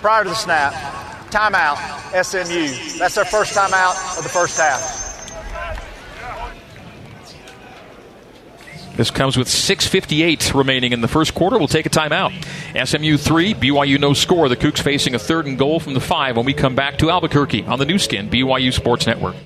Prior 0.00 0.24
to 0.24 0.28
the 0.28 0.34
snap, 0.34 0.74
timeout, 1.30 1.76
SMU. 2.22 2.98
That's 2.98 3.14
their 3.14 3.24
first 3.24 3.54
timeout 3.54 4.18
of 4.18 4.22
the 4.22 4.28
first 4.28 4.58
half. 4.58 5.06
This 8.96 9.10
comes 9.10 9.36
with 9.36 9.48
6.58 9.48 10.54
remaining 10.54 10.92
in 10.92 11.02
the 11.02 11.08
first 11.08 11.34
quarter. 11.34 11.58
We'll 11.58 11.68
take 11.68 11.84
a 11.84 11.90
timeout. 11.90 12.32
SMU 12.86 13.18
3, 13.18 13.54
BYU 13.54 14.00
no 14.00 14.14
score. 14.14 14.48
The 14.48 14.56
Cougs 14.56 14.80
facing 14.80 15.14
a 15.14 15.18
third 15.18 15.46
and 15.46 15.58
goal 15.58 15.80
from 15.80 15.92
the 15.92 16.00
five 16.00 16.36
when 16.36 16.46
we 16.46 16.54
come 16.54 16.74
back 16.74 16.98
to 16.98 17.10
Albuquerque 17.10 17.64
on 17.64 17.78
the 17.78 17.84
Nu 17.84 17.98
Skin, 17.98 18.30
BYU 18.30 18.72
Sports 18.72 19.06
Network. 19.06 19.36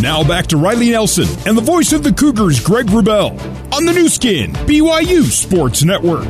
Now 0.00 0.26
back 0.26 0.46
to 0.46 0.56
Riley 0.56 0.92
Nelson 0.92 1.26
and 1.46 1.58
the 1.58 1.62
voice 1.62 1.92
of 1.92 2.02
the 2.02 2.10
Cougars, 2.10 2.58
Greg 2.58 2.86
Wrubell, 2.86 3.32
on 3.70 3.84
the 3.84 3.92
new 3.92 4.08
skin, 4.08 4.54
BYU 4.64 5.24
Sports 5.24 5.84
Network. 5.84 6.26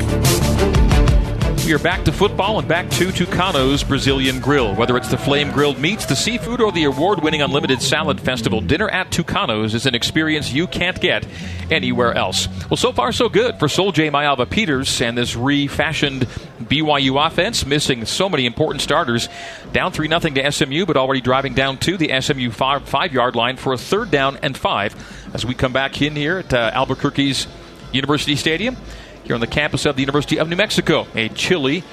We 1.64 1.72
are 1.72 1.78
back 1.78 2.04
to 2.06 2.12
football 2.12 2.58
and 2.58 2.66
back 2.66 2.90
to 2.90 3.12
Tucano's 3.12 3.84
Brazilian 3.84 4.40
Grill. 4.40 4.74
Whether 4.74 4.96
it's 4.96 5.06
the 5.06 5.16
flame 5.16 5.52
grilled 5.52 5.78
meats, 5.78 6.04
the 6.04 6.16
seafood, 6.16 6.60
or 6.60 6.72
the 6.72 6.82
award 6.82 7.22
winning 7.22 7.42
unlimited 7.42 7.80
salad 7.80 8.20
festival, 8.20 8.60
dinner 8.60 8.88
at 8.88 9.12
Tucano's 9.12 9.72
is 9.72 9.86
an 9.86 9.94
experience 9.94 10.52
you 10.52 10.66
can't 10.66 11.00
get 11.00 11.24
anywhere 11.70 12.12
else. 12.12 12.48
Well, 12.68 12.76
so 12.76 12.90
far, 12.90 13.12
so 13.12 13.28
good 13.28 13.60
for 13.60 13.68
Sol 13.68 13.92
J. 13.92 14.10
Maiava 14.10 14.50
Peters 14.50 15.00
and 15.00 15.16
this 15.16 15.36
refashioned 15.36 16.26
BYU 16.70 17.26
offense, 17.26 17.66
missing 17.66 18.06
so 18.06 18.28
many 18.28 18.46
important 18.46 18.80
starters. 18.80 19.28
Down 19.72 19.92
3 19.92 20.08
0 20.08 20.20
to 20.20 20.52
SMU, 20.52 20.86
but 20.86 20.96
already 20.96 21.20
driving 21.20 21.52
down 21.52 21.76
to 21.78 21.96
the 21.96 22.18
SMU 22.20 22.50
five, 22.50 22.88
five 22.88 23.12
yard 23.12 23.34
line 23.36 23.56
for 23.56 23.72
a 23.72 23.78
third 23.78 24.10
down 24.10 24.38
and 24.42 24.56
five 24.56 24.94
as 25.34 25.44
we 25.44 25.54
come 25.54 25.72
back 25.72 26.00
in 26.00 26.16
here 26.16 26.38
at 26.38 26.54
uh, 26.54 26.70
Albuquerque's 26.72 27.46
University 27.92 28.36
Stadium 28.36 28.76
here 29.24 29.34
on 29.34 29.40
the 29.40 29.46
campus 29.46 29.84
of 29.84 29.96
the 29.96 30.02
University 30.02 30.38
of 30.38 30.48
New 30.48 30.56
Mexico. 30.56 31.06
A 31.14 31.28
chilly 31.28 31.84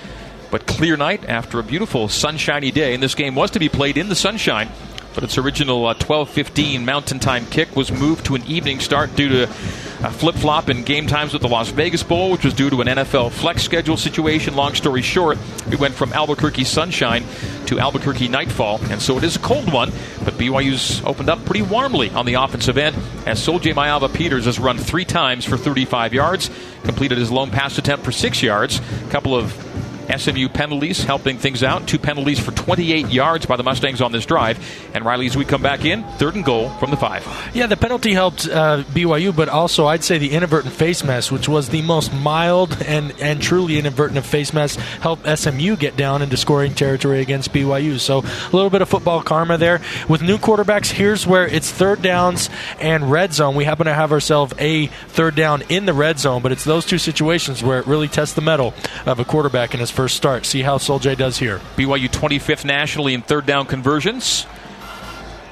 but 0.49 0.65
clear 0.65 0.95
night 0.95 1.27
after 1.27 1.59
a 1.59 1.63
beautiful 1.63 2.07
sunshiny 2.07 2.71
day. 2.71 2.93
And 2.93 3.03
this 3.03 3.15
game 3.15 3.35
was 3.35 3.51
to 3.51 3.59
be 3.59 3.69
played 3.69 3.97
in 3.97 4.09
the 4.09 4.15
sunshine, 4.15 4.69
but 5.17 5.23
its 5.23 5.39
original 5.39 5.88
uh, 5.88 5.95
12:15 5.95 6.86
Mountain 6.86 7.17
Time 7.17 7.47
kick 7.47 7.75
was 7.75 7.91
moved 7.91 8.27
to 8.27 8.36
an 8.36 8.45
evening 8.45 8.80
start 8.80 9.15
due 9.15 9.27
to 9.30 9.43
a 9.45 10.12
flip-flop 10.12 10.69
in 10.69 10.84
game 10.84 11.08
times 11.08 11.34
with 11.34 11.41
the 11.41 11.47
Las 11.47 11.69
Vegas 11.69 12.03
Bowl, 12.03 12.30
which 12.30 12.45
was 12.45 12.53
due 12.53 12.69
to 12.69 12.82
an 12.82 12.88
NFL 12.88 13.32
flex 13.32 13.63
schedule 13.63 13.97
situation. 13.97 14.56
Long 14.56 14.75
story 14.75 15.01
short, 15.01 15.39
we 15.71 15.75
went 15.75 15.95
from 15.95 16.13
Albuquerque 16.13 16.65
sunshine 16.65 17.23
to 17.65 17.80
Albuquerque 17.80 18.27
nightfall, 18.27 18.80
and 18.91 19.01
so 19.01 19.17
it 19.17 19.23
is 19.23 19.38
a 19.38 19.39
cold 19.39 19.73
one. 19.73 19.91
But 20.23 20.36
BYU's 20.36 21.03
opened 21.03 21.30
up 21.30 21.43
pretty 21.45 21.63
warmly 21.63 22.12
on 22.12 22.27
the 22.27 22.36
offensive 22.36 22.77
end 22.77 22.95
as 23.25 23.41
Sol 23.41 23.58
J. 23.58 23.73
Maiava 23.73 24.13
Peters 24.13 24.45
has 24.45 24.60
run 24.60 24.77
three 24.77 25.06
times 25.06 25.45
for 25.45 25.58
35 25.58 26.13
yards, 26.13 26.51
completed 26.84 27.17
his 27.17 27.32
lone 27.32 27.49
pass 27.49 27.80
attempt 27.80 28.06
for 28.06 28.12
six 28.12 28.43
yards, 28.43 28.80
a 28.80 29.10
couple 29.10 29.36
of 29.36 29.66
SMU 30.15 30.50
penalties 30.50 31.04
helping 31.04 31.38
things 31.38 31.63
out. 31.63 31.88
Two 31.88 32.00
penalties 32.00 32.39
for 32.39 32.52
28 32.52 33.10
yards 33.10 33.46
by 33.46 33.56
the 33.56 33.63
Mustangs 33.63 34.02
on 34.02 34.12
this 34.12 34.26
drive. 34.26 34.60
And 34.93 35.06
Riley, 35.06 35.26
as 35.26 35.36
we 35.36 35.46
come 35.46 35.62
back 35.62 35.86
in, 35.86 36.04
third 36.17 36.36
and 36.36 36.46
goal 36.46 36.70
from 36.72 36.91
the 36.91 36.98
five. 36.98 37.26
Yeah, 37.54 37.67
the 37.67 37.78
penalty 37.78 38.13
helped 38.13 38.48
uh, 38.48 38.84
BYU, 38.91 39.36
but 39.36 39.50
also 39.50 39.86
I'd 39.88 40.04
say 40.04 40.17
the 40.17 40.32
inadvertent 40.32 40.74
face 40.74 41.04
mask, 41.04 41.32
which 41.32 41.50
was 41.50 41.70
the 41.70 41.82
most 41.82 42.13
mild 42.13 42.82
and, 42.84 43.13
and 43.20 43.41
truly 43.41 43.78
inadvertent 43.78 44.26
face 44.26 44.54
mask, 44.54 44.80
helped 45.02 45.28
SMU 45.28 45.76
get 45.76 45.98
down 45.98 46.22
into 46.22 46.38
scoring 46.38 46.74
territory 46.74 47.22
against 47.22 47.52
BYU. 47.52 48.00
So 48.00 48.20
a 48.20 48.56
little 48.56 48.70
bit 48.70 48.82
of 48.82 48.89
football 48.89 49.22
karma 49.22 49.58
there. 49.58 49.82
With 50.08 50.22
new 50.22 50.38
quarterbacks, 50.38 50.91
here's 50.91 51.28
where 51.28 51.48
it's 51.48 51.72
third 51.72 52.02
downs 52.02 52.50
and 52.80 53.12
red 53.12 53.34
zone. 53.34 53.56
We 53.56 53.65
happen 53.65 53.86
to 53.88 53.93
have 53.93 54.12
ourselves 54.12 54.54
a 54.60 54.88
third 54.88 55.36
down 55.36 55.63
in 55.70 55.86
the 55.86 55.93
red 55.93 56.20
zone, 56.20 56.41
but 56.41 56.52
it's 56.52 56.63
those 56.63 56.86
two 56.86 56.98
situations 56.98 57.63
where 57.63 57.80
it 57.80 57.88
really 57.88 58.08
tests 58.08 58.36
the 58.36 58.41
metal 58.41 58.74
of 59.06 59.20
a 59.20 59.26
quarterback 59.26 59.74
in 59.74 59.80
his 59.80 59.91
first 59.97 60.15
start. 60.15 60.45
See 60.45 60.62
how 60.62 60.77
Sol-Jay 60.77 61.15
does 61.15 61.39
here. 61.39 61.57
BYU 61.75 62.07
25th 62.07 62.63
nationally 62.63 63.15
in 63.15 63.23
third 63.23 63.47
down 63.47 63.65
conversions. 63.65 64.45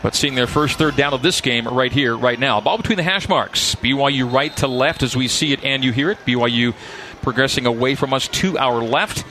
But 0.03 0.13
seeing 0.13 0.35
their 0.35 0.45
first 0.45 0.77
third 0.77 0.95
down 0.95 1.15
of 1.15 1.23
this 1.23 1.41
game 1.41 1.67
right 1.67 1.91
here, 1.91 2.15
right 2.15 2.39
now. 2.39 2.61
Ball 2.61 2.77
between 2.77 2.97
the 2.97 3.03
hash 3.03 3.27
marks. 3.27 3.73
BYU 3.73 4.31
right 4.31 4.55
to 4.57 4.67
left 4.67 5.01
as 5.01 5.15
we 5.15 5.27
see 5.27 5.51
it 5.51 5.63
and 5.63 5.83
you 5.83 5.91
hear 5.91 6.11
it. 6.11 6.19
BYU 6.27 6.75
progressing 7.23 7.65
away 7.65 7.95
from 7.95 8.13
us 8.13 8.27
to 8.27 8.55
our 8.59 8.83
left. 8.83 9.25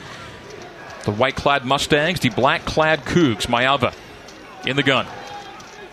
The 1.05 1.13
white 1.13 1.37
clad 1.37 1.63
Mustangs, 1.63 2.19
the 2.19 2.27
black 2.27 2.65
clad 2.65 3.05
Cougs. 3.05 3.47
Maiava 3.47 3.95
in 4.67 4.75
the 4.75 4.83
gun. 4.83 5.07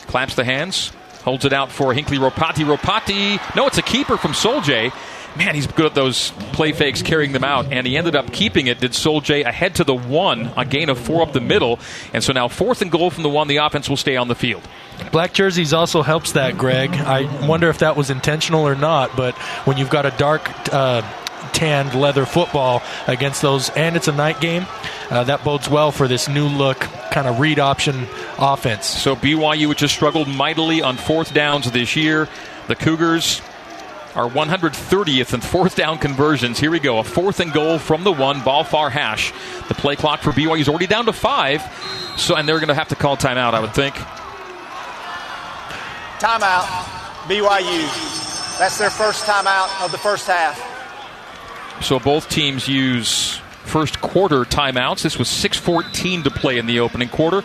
Claps 0.08 0.35
the 0.35 0.42
hands, 0.42 0.90
holds 1.22 1.44
it 1.44 1.52
out 1.52 1.70
for 1.70 1.94
Hinkley 1.94 2.18
Ropati. 2.18 2.64
Ropati, 2.64 3.54
no, 3.54 3.68
it's 3.68 3.78
a 3.78 3.82
keeper 3.82 4.16
from 4.16 4.35
Sol-Jay 4.35 4.90
man, 5.37 5.55
he's 5.55 5.66
good 5.66 5.87
at 5.87 5.95
those 5.95 6.31
play 6.53 6.73
fakes, 6.73 7.03
carrying 7.03 7.33
them 7.33 7.45
out, 7.45 7.73
and 7.73 7.87
he 7.87 7.97
ended 7.97 8.16
up 8.16 8.33
keeping 8.33 8.66
it. 8.66 8.81
Did 8.81 8.95
Sol-Jay 8.95 9.42
ahead 9.42 9.77
to 9.77 9.85
the 9.85 9.95
one, 9.95 10.53
a 10.57 10.64
gain 10.64 10.88
of 10.88 10.99
four 10.99 11.23
up 11.23 11.33
the 11.33 11.40
middle, 11.40 11.79
and 12.12 12.23
so 12.23 12.33
now 12.33 12.49
fourth 12.49 12.83
and 12.83 12.90
goal 12.90 13.11
from 13.11 13.23
the 13.23 13.29
one. 13.29 13.49
The 13.49 13.59
offense 13.59 13.88
will 13.88 13.97
stay 13.97 14.16
on 14.16 14.29
the 14.29 14.35
field. 14.35 14.62
Black 15.11 15.33
jerseys 15.33 15.73
also 15.73 16.03
helps 16.03 16.33
that, 16.33 16.57
Greg. 16.57 16.90
I 16.90 17.47
wonder 17.47 17.68
if 17.68 17.79
that 17.79 17.97
was 17.97 18.11
intentional 18.11 18.66
or 18.66 18.75
not, 18.75 19.16
but 19.16 19.35
when 19.66 19.79
you've 19.79 19.90
got 19.90 20.07
a 20.07 20.11
dark. 20.12 20.51
Uh, 20.73 21.03
tanned 21.53 21.95
leather 21.95 22.25
football 22.25 22.83
against 23.07 23.42
those, 23.42 23.68
and 23.71 23.95
it's 23.95 24.09
a 24.09 24.12
night 24.12 24.40
game. 24.40 24.66
Uh, 25.11 25.25
that 25.25 25.45
bodes 25.45 25.68
well 25.68 25.92
for 25.92 26.09
this 26.09 26.29
new 26.29 26.47
look 26.47 26.79
kind 27.11 27.27
of 27.27 27.38
read 27.38 27.59
option 27.59 28.07
offense. 28.38 28.87
So 28.87 29.14
BYU, 29.14 29.68
which 29.68 29.81
has 29.81 29.92
struggled 29.92 30.29
mightily 30.29 30.81
on 30.81 30.97
fourth 30.97 31.35
downs 31.35 31.71
this 31.71 31.95
year, 31.95 32.29
the 32.68 32.75
Cougars 32.75 33.42
our 34.14 34.29
130th 34.29 35.33
and 35.33 35.42
fourth 35.42 35.77
down 35.77 35.98
conversions. 35.98 36.59
Here 36.59 36.70
we 36.70 36.81
go. 36.81 36.98
A 36.98 37.05
fourth 37.05 37.40
and 37.40 37.53
goal 37.53 37.79
from 37.79 38.05
the 38.05 38.12
one, 38.12 38.42
ball 38.42 38.64
far 38.64 38.90
hash. 38.90 39.33
The 39.68 39.75
play 39.75 39.96
clock 39.96 40.20
for 40.20 40.31
BYU 40.31 40.61
is 40.61 40.68
already 40.68 40.87
down 40.87 41.07
to 41.07 41.12
five. 41.12 41.62
So, 42.16 42.37
and 42.37 42.48
they're 42.48 42.59
going 42.59 42.68
to 42.68 42.75
have 42.75 42.88
to 42.88 42.94
call 42.94 43.16
timeout, 43.16 43.55
I 43.55 43.61
would 43.61 43.75
think. 43.75 43.94
Timeout, 46.18 46.64
BYU. 47.27 48.59
That's 48.59 48.79
their 48.79 48.90
first 48.90 49.25
timeout 49.25 49.85
of 49.85 49.90
the 49.92 49.98
first 49.98 50.27
half. 50.27 50.68
So 51.83 51.98
both 51.98 52.29
teams 52.29 52.68
use 52.68 53.40
first 53.64 54.01
quarter 54.01 54.44
timeouts. 54.44 55.03
This 55.03 55.18
was 55.18 55.29
6:14 55.29 56.25
to 56.25 56.31
play 56.31 56.59
in 56.59 56.66
the 56.66 56.81
opening 56.81 57.09
quarter, 57.09 57.42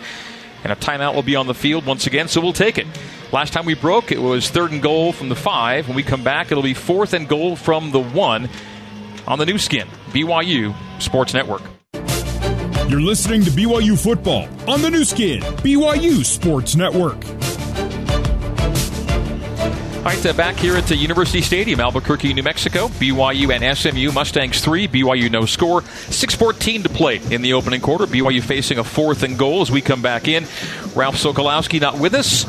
and 0.64 0.72
a 0.72 0.76
timeout 0.76 1.14
will 1.14 1.22
be 1.22 1.36
on 1.36 1.46
the 1.46 1.54
field 1.54 1.86
once 1.86 2.06
again. 2.06 2.28
So 2.28 2.40
we'll 2.40 2.52
take 2.52 2.78
it. 2.78 2.86
Last 3.32 3.52
time 3.52 3.66
we 3.66 3.74
broke, 3.74 4.10
it 4.10 4.20
was 4.20 4.48
third 4.48 4.72
and 4.72 4.82
goal 4.82 5.12
from 5.12 5.28
the 5.28 5.36
five. 5.36 5.86
When 5.86 5.96
we 5.96 6.02
come 6.02 6.24
back, 6.24 6.50
it'll 6.50 6.62
be 6.62 6.74
fourth 6.74 7.12
and 7.12 7.28
goal 7.28 7.56
from 7.56 7.90
the 7.90 8.00
one 8.00 8.48
on 9.26 9.38
the 9.38 9.46
Nu 9.46 9.58
Skin, 9.58 9.86
BYU 10.10 10.74
Sports 11.00 11.34
Network. 11.34 11.62
You're 12.88 13.02
listening 13.02 13.42
to 13.44 13.50
BYU 13.50 14.02
football 14.02 14.48
on 14.66 14.80
the 14.80 14.90
Nu 14.90 15.04
Skin, 15.04 15.42
BYU 15.42 16.24
Sports 16.24 16.74
Network. 16.74 17.22
All 20.08 20.14
right, 20.14 20.24
uh, 20.24 20.32
back 20.32 20.56
here 20.56 20.74
at 20.74 20.86
the 20.86 20.96
University 20.96 21.42
Stadium, 21.42 21.80
Albuquerque, 21.80 22.32
New 22.32 22.42
Mexico. 22.42 22.88
BYU 22.88 23.54
and 23.54 23.76
SMU 23.76 24.10
Mustangs 24.10 24.62
three. 24.62 24.88
BYU 24.88 25.30
no 25.30 25.44
score. 25.44 25.82
Six 25.82 26.34
fourteen 26.34 26.82
to 26.84 26.88
play 26.88 27.20
in 27.30 27.42
the 27.42 27.52
opening 27.52 27.82
quarter. 27.82 28.06
BYU 28.06 28.42
facing 28.42 28.78
a 28.78 28.84
fourth 28.84 29.22
and 29.22 29.38
goal 29.38 29.60
as 29.60 29.70
we 29.70 29.82
come 29.82 30.00
back 30.00 30.26
in. 30.26 30.44
Ralph 30.94 31.16
Sokolowski 31.16 31.78
not 31.78 31.98
with 31.98 32.14
us 32.14 32.46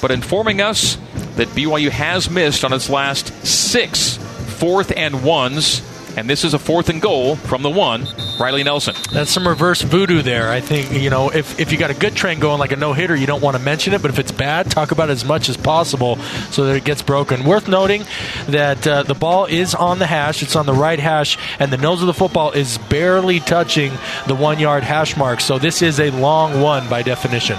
but 0.00 0.12
informing 0.12 0.60
us 0.60 0.96
that 1.34 1.48
BYU 1.48 1.90
has 1.90 2.30
missed 2.30 2.64
on 2.64 2.72
its 2.72 2.88
last 2.88 3.26
six 3.44 4.16
fourth 4.16 4.92
and 4.96 5.24
ones. 5.24 5.80
And 6.16 6.30
this 6.30 6.44
is 6.44 6.54
a 6.54 6.60
fourth 6.60 6.90
and 6.90 7.02
goal 7.02 7.34
from 7.34 7.62
the 7.62 7.70
one, 7.70 8.06
Riley 8.38 8.62
Nelson. 8.62 8.94
That's 9.12 9.32
some 9.32 9.48
reverse 9.48 9.82
voodoo 9.82 10.22
there. 10.22 10.48
I 10.48 10.60
think, 10.60 10.92
you 10.92 11.10
know, 11.10 11.30
if, 11.30 11.58
if 11.58 11.72
you 11.72 11.78
got 11.78 11.90
a 11.90 11.94
good 11.94 12.14
trend 12.14 12.40
going 12.40 12.60
like 12.60 12.70
a 12.70 12.76
no 12.76 12.92
hitter, 12.92 13.16
you 13.16 13.26
don't 13.26 13.42
want 13.42 13.56
to 13.56 13.62
mention 13.62 13.94
it. 13.94 14.00
But 14.00 14.12
if 14.12 14.20
it's 14.20 14.30
bad, 14.30 14.70
talk 14.70 14.92
about 14.92 15.08
it 15.08 15.12
as 15.12 15.24
much 15.24 15.48
as 15.48 15.56
possible 15.56 16.16
so 16.52 16.66
that 16.66 16.76
it 16.76 16.84
gets 16.84 17.02
broken. 17.02 17.44
Worth 17.44 17.66
noting 17.66 18.04
that 18.46 18.86
uh, 18.86 19.02
the 19.02 19.14
ball 19.14 19.46
is 19.46 19.74
on 19.74 19.98
the 19.98 20.06
hash, 20.06 20.40
it's 20.42 20.54
on 20.54 20.66
the 20.66 20.72
right 20.72 21.00
hash, 21.00 21.36
and 21.58 21.72
the 21.72 21.78
nose 21.78 22.00
of 22.00 22.06
the 22.06 22.14
football 22.14 22.52
is 22.52 22.78
barely 22.78 23.40
touching 23.40 23.92
the 24.28 24.36
one 24.36 24.60
yard 24.60 24.84
hash 24.84 25.16
mark. 25.16 25.40
So 25.40 25.58
this 25.58 25.82
is 25.82 25.98
a 25.98 26.10
long 26.10 26.60
one 26.60 26.88
by 26.88 27.02
definition. 27.02 27.58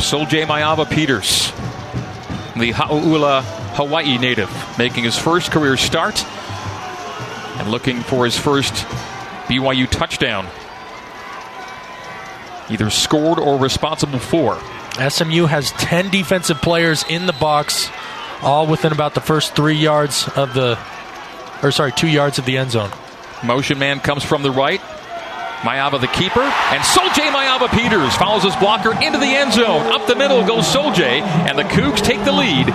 Sol-Jay 0.00 0.42
Maiava 0.42 0.90
Peters, 0.90 1.52
the 2.58 2.72
Hauula, 2.72 3.42
Hawaii 3.74 4.18
native, 4.18 4.50
making 4.76 5.04
his 5.04 5.16
first 5.16 5.52
career 5.52 5.76
start 5.76 6.26
and 7.58 7.70
looking 7.70 8.00
for 8.00 8.24
his 8.24 8.38
first 8.38 8.74
BYU 9.46 9.88
touchdown. 9.88 10.46
Either 12.68 12.90
scored 12.90 13.38
or 13.38 13.58
responsible 13.58 14.18
for. 14.18 14.60
SMU 15.08 15.46
has 15.46 15.72
10 15.72 16.10
defensive 16.10 16.60
players 16.62 17.04
in 17.08 17.26
the 17.26 17.32
box, 17.34 17.90
all 18.42 18.66
within 18.66 18.92
about 18.92 19.14
the 19.14 19.20
first 19.20 19.54
three 19.54 19.76
yards 19.76 20.28
of 20.36 20.54
the, 20.54 20.78
or 21.62 21.70
sorry, 21.70 21.92
two 21.92 22.08
yards 22.08 22.38
of 22.38 22.44
the 22.44 22.56
end 22.56 22.70
zone. 22.70 22.90
Motion 23.44 23.78
man 23.78 24.00
comes 24.00 24.24
from 24.24 24.42
the 24.42 24.50
right. 24.50 24.80
Maiava 25.60 25.98
the 26.00 26.06
keeper, 26.06 26.42
and 26.42 26.84
Sol-Jay 26.84 27.28
Maiava 27.28 27.68
Peters 27.70 28.14
follows 28.16 28.44
his 28.44 28.54
blocker 28.56 28.92
into 29.02 29.18
the 29.18 29.26
end 29.26 29.54
zone. 29.54 29.86
Up 29.90 30.06
the 30.06 30.14
middle 30.14 30.46
goes 30.46 30.66
Sol-Jay, 30.70 31.20
and 31.20 31.58
the 31.58 31.62
Cougs 31.62 32.02
take 32.02 32.22
the 32.24 32.32
lead 32.32 32.66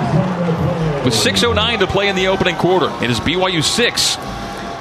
with 1.06 1.13
6.09 1.13 1.80
to 1.80 1.88
play 1.88 2.10
in 2.10 2.15
the 2.15 2.28
opening 2.28 2.56
quarter. 2.56 2.91
It 3.04 3.12
is 3.12 3.20
BYU 3.20 3.63
6 3.63 4.17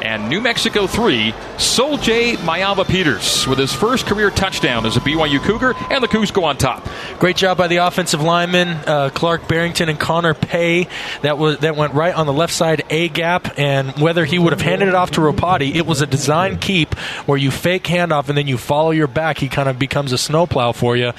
and 0.02 0.28
New 0.28 0.40
Mexico 0.40 0.86
3, 0.86 1.34
Sol-Jay 1.58 2.34
Maiava 2.36 2.86
Peters 2.86 3.46
with 3.46 3.58
his 3.58 3.72
first 3.72 4.06
career 4.06 4.30
touchdown 4.30 4.86
as 4.86 4.96
a 4.96 5.00
BYU 5.00 5.40
Cougar, 5.40 5.74
and 5.90 6.02
the 6.02 6.08
Cougs 6.08 6.32
go 6.32 6.44
on 6.44 6.56
top. 6.56 6.88
Great 7.18 7.36
job 7.36 7.58
by 7.58 7.68
the 7.68 7.78
offensive 7.78 8.22
linemen, 8.22 8.68
uh, 8.86 9.10
Clark 9.12 9.48
Barrington 9.48 9.88
and 9.88 9.98
Connor 9.98 10.34
Pay. 10.34 10.88
That 11.22 11.38
was 11.38 11.58
that 11.58 11.76
went 11.76 11.94
right 11.94 12.14
on 12.14 12.26
the 12.26 12.32
left 12.32 12.52
side 12.52 12.84
A 12.90 13.08
gap, 13.08 13.58
and 13.58 13.92
whether 14.00 14.24
he 14.24 14.38
would 14.38 14.52
have 14.52 14.62
handed 14.62 14.88
it 14.88 14.94
off 14.94 15.12
to 15.12 15.20
Ropati, 15.20 15.74
it 15.74 15.86
was 15.86 16.00
a 16.00 16.06
design 16.06 16.58
keep 16.58 16.94
where 17.26 17.38
you 17.38 17.50
fake 17.50 17.84
handoff 17.84 18.28
and 18.28 18.36
then 18.36 18.46
you 18.46 18.58
follow 18.58 18.90
your 18.90 19.06
back. 19.06 19.38
He 19.38 19.48
kind 19.48 19.68
of 19.68 19.78
becomes 19.78 20.12
a 20.12 20.18
snowplow 20.18 20.72
for 20.72 20.96
you. 20.96 21.12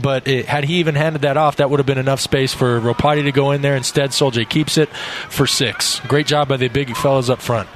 But 0.00 0.26
it, 0.28 0.46
had 0.46 0.64
he 0.64 0.74
even 0.76 0.94
handed 0.94 1.22
that 1.22 1.36
off, 1.36 1.56
that 1.56 1.70
would 1.70 1.78
have 1.78 1.86
been 1.86 1.98
enough 1.98 2.20
space 2.20 2.54
for 2.54 2.80
Ropati 2.80 3.24
to 3.24 3.32
go 3.32 3.50
in 3.50 3.62
there. 3.62 3.76
Instead, 3.76 4.12
Sol-Jay 4.12 4.44
keeps 4.44 4.78
it 4.78 4.88
for 5.28 5.46
six. 5.46 6.00
Great 6.00 6.26
job 6.26 6.48
by 6.48 6.56
the 6.56 6.68
big 6.68 6.96
fellas 6.96 7.30
up 7.30 7.40
front. 7.40 7.68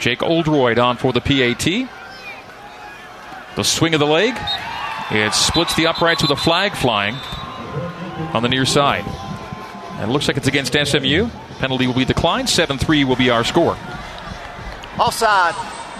Jake 0.00 0.22
Oldroyd 0.22 0.78
on 0.78 0.96
for 0.96 1.12
the 1.12 1.20
PAT. 1.20 1.88
The 3.56 3.64
swing 3.64 3.94
of 3.94 4.00
the 4.00 4.06
leg. 4.06 4.34
It 5.10 5.34
splits 5.34 5.74
the 5.76 5.86
uprights 5.86 6.22
with 6.22 6.30
a 6.30 6.36
flag 6.36 6.74
flying 6.74 7.14
on 8.34 8.42
the 8.42 8.48
near 8.48 8.66
side. 8.66 9.04
And 9.92 10.10
it 10.10 10.12
looks 10.12 10.28
like 10.28 10.36
it's 10.36 10.48
against 10.48 10.74
SMU. 10.74 11.28
Penalty 11.58 11.86
will 11.86 11.94
be 11.94 12.04
declined. 12.04 12.50
7 12.50 12.76
3 12.76 13.04
will 13.04 13.16
be 13.16 13.30
our 13.30 13.44
score. 13.44 13.78
Offside, 14.98 15.54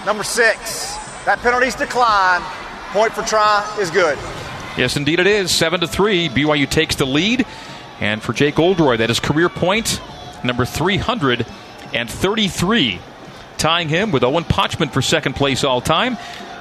number 0.05 0.23
six. 0.23 0.95
That 1.25 1.39
penalty's 1.39 1.75
declined. 1.75 2.43
Point 2.91 3.13
for 3.13 3.23
try 3.23 3.75
is 3.79 3.89
good. 3.89 4.17
Yes, 4.77 4.97
indeed 4.97 5.19
it 5.19 5.27
is. 5.27 5.51
7 5.51 5.79
to 5.79 5.87
3. 5.87 6.29
BYU 6.29 6.69
takes 6.69 6.95
the 6.95 7.05
lead. 7.05 7.45
And 7.99 8.21
for 8.21 8.33
Jake 8.33 8.59
Oldroyd, 8.59 8.99
that 8.99 9.09
is 9.09 9.19
career 9.19 9.49
point 9.49 9.99
number 10.43 10.65
333 10.65 12.99
tying 13.57 13.89
him 13.89 14.11
with 14.11 14.23
Owen 14.23 14.43
Pochman 14.43 14.91
for 14.91 15.01
second 15.01 15.35
place 15.35 15.63
all 15.63 15.81
time. 15.81 16.17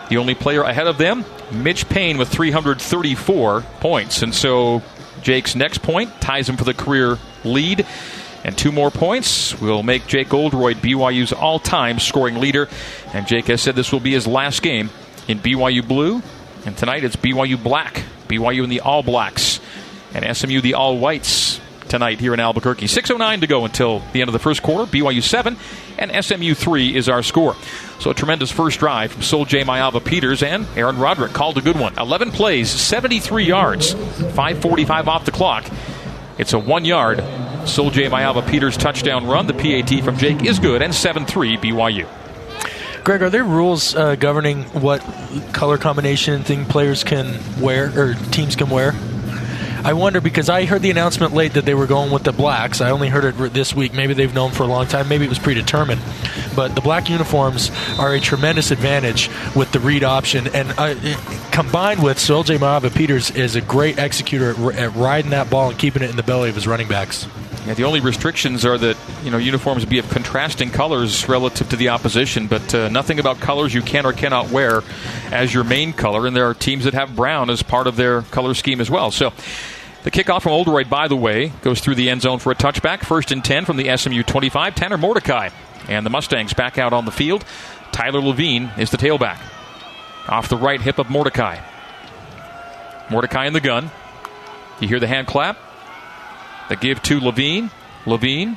The 0.09 0.19
only 0.19 0.35
player 0.35 0.63
ahead 0.63 0.87
of 0.87 0.99
them, 0.99 1.25
Mitch 1.51 1.89
Payne 1.89 2.19
with 2.19 2.29
334 2.29 3.63
points. 3.81 4.23
And 4.23 4.35
so 4.35 4.83
Jake's 5.23 5.57
next 5.57 5.83
point 5.83 6.21
ties 6.21 6.49
him 6.49 6.57
for 6.57 6.65
the 6.65 6.75
career 6.75 7.19
lead. 7.45 7.87
And 8.45 8.57
two 8.57 8.71
more 8.71 8.93
points 8.93 9.61
will 9.61 9.83
make 9.83 10.07
Jake 10.07 10.33
Oldroyd 10.33 10.77
BYU's 10.77 11.33
all 11.33 11.59
time 11.59 11.99
scoring 11.99 12.37
leader. 12.37 12.69
And 13.13 13.27
Jake 13.27 13.47
has 13.47 13.61
said 13.61 13.75
this 13.75 13.91
will 13.91 14.01
be 14.01 14.13
his 14.13 14.27
last 14.27 14.63
game 14.63 14.91
in 15.27 15.41
BYU 15.41 15.87
Blue. 15.87 16.23
And 16.65 16.77
tonight 16.77 17.03
it's 17.03 17.17
BYU 17.17 17.61
Black, 17.61 18.05
BYU 18.29 18.63
in 18.63 18.71
the 18.71 18.81
All 18.81 19.03
Blacks, 19.03 19.61
and 20.15 20.37
SMU 20.37 20.61
the 20.61 20.75
All 20.75 20.99
Whites 20.99 21.61
tonight 21.89 22.21
here 22.21 22.35
in 22.35 22.41
Albuquerque. 22.41 22.87
6.09 22.87 23.41
to 23.41 23.47
go 23.47 23.65
until 23.65 24.01
the 24.13 24.21
end 24.21 24.29
of 24.29 24.33
the 24.33 24.39
first 24.39 24.63
quarter. 24.63 24.91
BYU 24.91 25.23
7 25.23 25.57
and 25.99 26.25
SMU 26.25 26.55
3 26.55 26.97
is 26.97 27.09
our 27.09 27.23
score. 27.23 27.57
So 27.99 28.11
a 28.11 28.15
tremendous 28.15 28.51
first 28.51 28.79
drive 28.79 29.13
from 29.13 29.23
Sol 29.23 29.45
J. 29.45 29.63
Maiava 29.63 30.05
Peters 30.05 30.43
and 30.43 30.67
Aaron 30.77 30.99
Roderick 30.99 31.33
called 31.33 31.59
a 31.59 31.61
good 31.61 31.79
one. 31.79 31.99
11 31.99 32.31
plays, 32.33 32.71
73 32.71 33.45
yards, 33.45 33.95
5.45 33.95 35.07
off 35.07 35.25
the 35.25 35.33
clock. 35.33 35.65
It's 36.39 36.53
a 36.53 36.59
one 36.59 36.85
yard 36.85 37.25
Sol 37.67 37.91
J. 37.91 38.05
Maiava 38.05 38.47
Peters 38.49 38.77
touchdown 38.77 39.27
run. 39.27 39.47
The 39.47 39.55
PAT 39.55 40.05
from 40.05 40.17
Jake 40.17 40.45
is 40.45 40.59
good 40.59 40.83
and 40.83 40.95
7 40.95 41.27
3 41.27 41.57
BYU. 41.57 42.07
Greg, 43.05 43.23
are 43.23 43.31
there 43.31 43.45
rules 43.45 43.95
uh, 43.95 44.17
governing 44.17 44.65
what 44.65 45.01
color 45.53 45.79
combination 45.79 46.43
thing 46.43 46.65
players 46.65 47.05
can 47.05 47.39
wear 47.61 47.87
or 47.97 48.15
teams 48.33 48.57
can 48.57 48.69
wear? 48.69 48.95
I 49.87 49.93
wonder 49.93 50.21
because 50.21 50.49
I 50.49 50.65
heard 50.65 50.83
the 50.83 50.91
announcement 50.91 51.33
late 51.33 51.53
that 51.53 51.65
they 51.65 51.73
were 51.73 51.87
going 51.87 52.11
with 52.11 52.25
the 52.25 52.33
blacks. 52.33 52.81
I 52.81 52.91
only 52.91 53.09
heard 53.09 53.25
it 53.25 53.55
this 53.55 53.73
week. 53.73 53.95
Maybe 53.95 54.15
they've 54.15 54.35
known 54.35 54.51
for 54.51 54.65
a 54.65 54.67
long 54.67 54.89
time. 54.89 55.07
Maybe 55.07 55.27
it 55.27 55.29
was 55.29 55.39
predetermined. 55.39 56.01
But 56.57 56.75
the 56.75 56.81
black 56.81 57.09
uniforms 57.09 57.71
are 57.97 58.13
a 58.13 58.19
tremendous 58.19 58.73
advantage 58.73 59.31
with 59.55 59.71
the 59.71 59.79
read 59.79 60.03
option, 60.03 60.49
and 60.49 60.75
uh, 60.77 60.97
combined 61.53 62.03
with 62.03 62.19
Sol 62.19 62.43
J. 62.43 62.59
Maiava 62.59 62.93
Peters 62.93 63.31
is 63.31 63.55
a 63.55 63.61
great 63.61 63.97
executor 63.97 64.51
at, 64.51 64.77
at 64.77 64.97
riding 64.97 65.31
that 65.31 65.51
ball 65.51 65.69
and 65.69 65.79
keeping 65.79 66.03
it 66.03 66.11
in 66.11 66.17
the 66.17 66.25
belly 66.25 66.49
of 66.49 66.57
his 66.57 66.67
running 66.67 66.89
backs. 66.89 67.29
Yeah, 67.65 67.75
the 67.75 67.85
only 67.85 68.01
restrictions 68.01 68.65
are 68.65 68.79
that 68.79 68.97
you 69.23 69.31
know 69.31 69.39
uniforms 69.39 69.85
be 69.85 70.01
of 70.01 70.09
contrasting 70.11 70.71
colors 70.71 71.29
relative 71.29 71.69
to 71.69 71.77
the 71.77 71.91
opposition, 71.91 72.49
but 72.49 72.75
uh, 72.75 72.89
nothing 72.89 73.21
about 73.21 73.39
colors 73.39 73.73
you 73.73 73.83
can 73.83 74.05
or 74.05 74.13
cannot 74.13 74.51
wear 74.51 74.83
as 75.31 75.55
your 75.55 75.63
main 75.63 75.93
color. 75.93 76.27
And 76.27 76.35
there 76.35 76.49
are 76.49 76.55
teams 76.55 76.85
that 76.85 76.95
have 76.95 77.15
brown 77.15 77.51
as 77.51 77.63
part 77.63 77.87
of 77.87 77.95
their 77.95 78.23
color 78.23 78.53
scheme 78.55 78.81
as 78.81 78.91
well. 78.91 79.13
So. 79.13 79.33
The 80.07 80.13
kickoff 80.13 80.43
from 80.43 80.53
Oldroyd, 80.53 80.89
by 80.89 81.09
the 81.09 81.17
way, 81.17 81.49
goes 81.63 81.81
through 81.81 81.97
the 81.97 82.11
end 82.11 82.23
zone 82.23 82.39
for 82.39 82.53
a 82.53 82.55
touchback. 82.55 83.05
First 83.05 83.33
and 83.33 83.45
10 83.45 83.65
from 83.65 83.77
the 83.77 83.97
SMU 83.97 84.23
25. 84.23 84.77
Tanner 84.77 84.97
Mordecai 84.97 85.49
and 85.89 86.07
the 86.07 86.11
Mustangs 86.11 86.55
back 86.55 86.79
out 86.79 86.93
on 86.93 87.07
the 87.07 87.11
field. 87.11 87.45
Tyler 87.91 88.21
Lavine 88.21 88.79
is 88.79 88.93
the 88.93 88.99
tailback. 88.99 89.41
Off 90.29 90.49
the 90.49 90.57
right 90.57 90.81
hip 90.81 91.01
of 91.01 91.11
Mordecai. 91.11 91.59
Mordecai 93.11 93.47
in 93.47 93.53
the 93.53 93.61
gun. 93.61 93.91
You 94.79 94.87
hear 94.87 95.01
the 95.01 95.09
hand 95.09 95.27
clap. 95.27 95.59
The 96.69 96.77
give 96.77 97.03
to 97.03 97.19
Lavine. 97.19 97.73
Lavine 98.05 98.57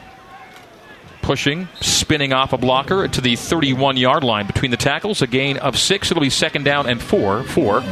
pushing, 1.24 1.68
spinning 1.82 2.32
off 2.32 2.54
a 2.54 2.60
blocker 2.60 3.08
to 3.08 3.22
the 3.22 3.36
31 3.36 3.98
yard 3.98 4.24
line 4.24 4.46
between 4.46 4.70
the 4.70 4.78
tackles. 4.78 5.24
A 5.24 5.28
gain 5.28 5.58
of 5.58 5.80
six. 5.80 6.12
It'll 6.12 6.22
be 6.22 6.30
second 6.30 6.64
down 6.64 6.88
and 6.88 7.02
four 7.02 7.42
for 7.42 7.84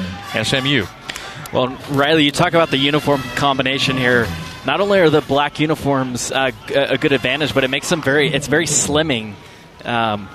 SMU. 0.43 0.85
Well, 1.53 1.69
Riley, 1.91 2.25
you 2.25 2.31
talk 2.31 2.49
about 2.49 2.71
the 2.71 2.77
uniform 2.77 3.21
combination 3.35 3.95
here. 3.97 4.27
Not 4.65 4.81
only 4.81 4.99
are 4.99 5.09
the 5.09 5.21
black 5.21 5.61
uniforms 5.61 6.29
uh, 6.29 6.51
a 6.75 6.97
good 6.97 7.13
advantage, 7.13 7.53
but 7.53 7.63
it 7.63 7.69
makes 7.69 7.87
them 7.89 8.01
very. 8.01 8.33
It's 8.33 8.47
very 8.47 8.65
slimming. 8.65 9.33
Um, 9.85 10.27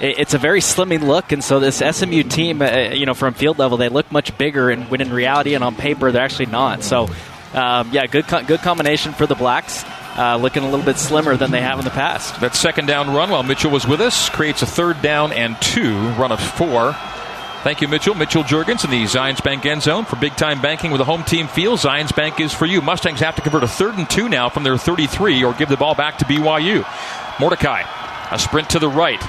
it's 0.00 0.34
a 0.34 0.38
very 0.38 0.60
slimming 0.60 1.06
look, 1.06 1.32
and 1.32 1.42
so 1.42 1.60
this 1.60 1.76
SMU 1.76 2.24
team, 2.24 2.60
uh, 2.60 2.90
you 2.92 3.06
know, 3.06 3.14
from 3.14 3.32
field 3.32 3.58
level, 3.58 3.78
they 3.78 3.88
look 3.88 4.12
much 4.12 4.36
bigger, 4.36 4.68
and 4.68 4.90
when 4.90 5.00
in 5.00 5.12
reality 5.12 5.54
and 5.54 5.64
on 5.64 5.74
paper, 5.74 6.12
they're 6.12 6.22
actually 6.22 6.46
not. 6.46 6.84
So, 6.84 7.08
um, 7.54 7.90
yeah, 7.90 8.06
good 8.06 8.26
co- 8.26 8.44
good 8.44 8.60
combination 8.60 9.14
for 9.14 9.26
the 9.26 9.34
blacks. 9.34 9.82
Uh, 10.16 10.36
looking 10.36 10.62
a 10.62 10.68
little 10.68 10.84
bit 10.84 10.98
slimmer 10.98 11.36
than 11.36 11.52
they 11.52 11.62
have 11.62 11.78
in 11.78 11.84
the 11.84 11.90
past. 11.90 12.38
That 12.40 12.54
second 12.54 12.86
down 12.86 13.14
run 13.14 13.30
while 13.30 13.44
Mitchell 13.44 13.70
was 13.70 13.86
with 13.86 14.00
us 14.00 14.28
creates 14.28 14.60
a 14.62 14.66
third 14.66 15.00
down 15.00 15.32
and 15.32 15.58
two, 15.62 15.96
run 16.10 16.32
of 16.32 16.40
four. 16.40 16.94
Thank 17.64 17.80
you, 17.80 17.88
Mitchell. 17.88 18.14
Mitchell 18.14 18.44
Jurgens 18.44 18.84
in 18.84 18.90
the 18.90 19.02
Zions 19.02 19.42
Bank 19.42 19.66
end 19.66 19.82
zone 19.82 20.04
for 20.04 20.14
big 20.14 20.36
time 20.36 20.62
banking 20.62 20.92
with 20.92 21.00
a 21.00 21.04
home 21.04 21.24
team 21.24 21.48
feel. 21.48 21.76
Zions 21.76 22.14
Bank 22.14 22.38
is 22.38 22.54
for 22.54 22.66
you. 22.66 22.80
Mustangs 22.80 23.18
have 23.18 23.34
to 23.34 23.42
convert 23.42 23.64
a 23.64 23.68
third 23.68 23.96
and 23.96 24.08
two 24.08 24.28
now 24.28 24.48
from 24.48 24.62
their 24.62 24.78
33 24.78 25.42
or 25.42 25.52
give 25.54 25.68
the 25.68 25.76
ball 25.76 25.96
back 25.96 26.18
to 26.18 26.24
BYU. 26.24 26.86
Mordecai, 27.40 27.82
a 28.30 28.38
sprint 28.38 28.70
to 28.70 28.78
the 28.78 28.88
right. 28.88 29.20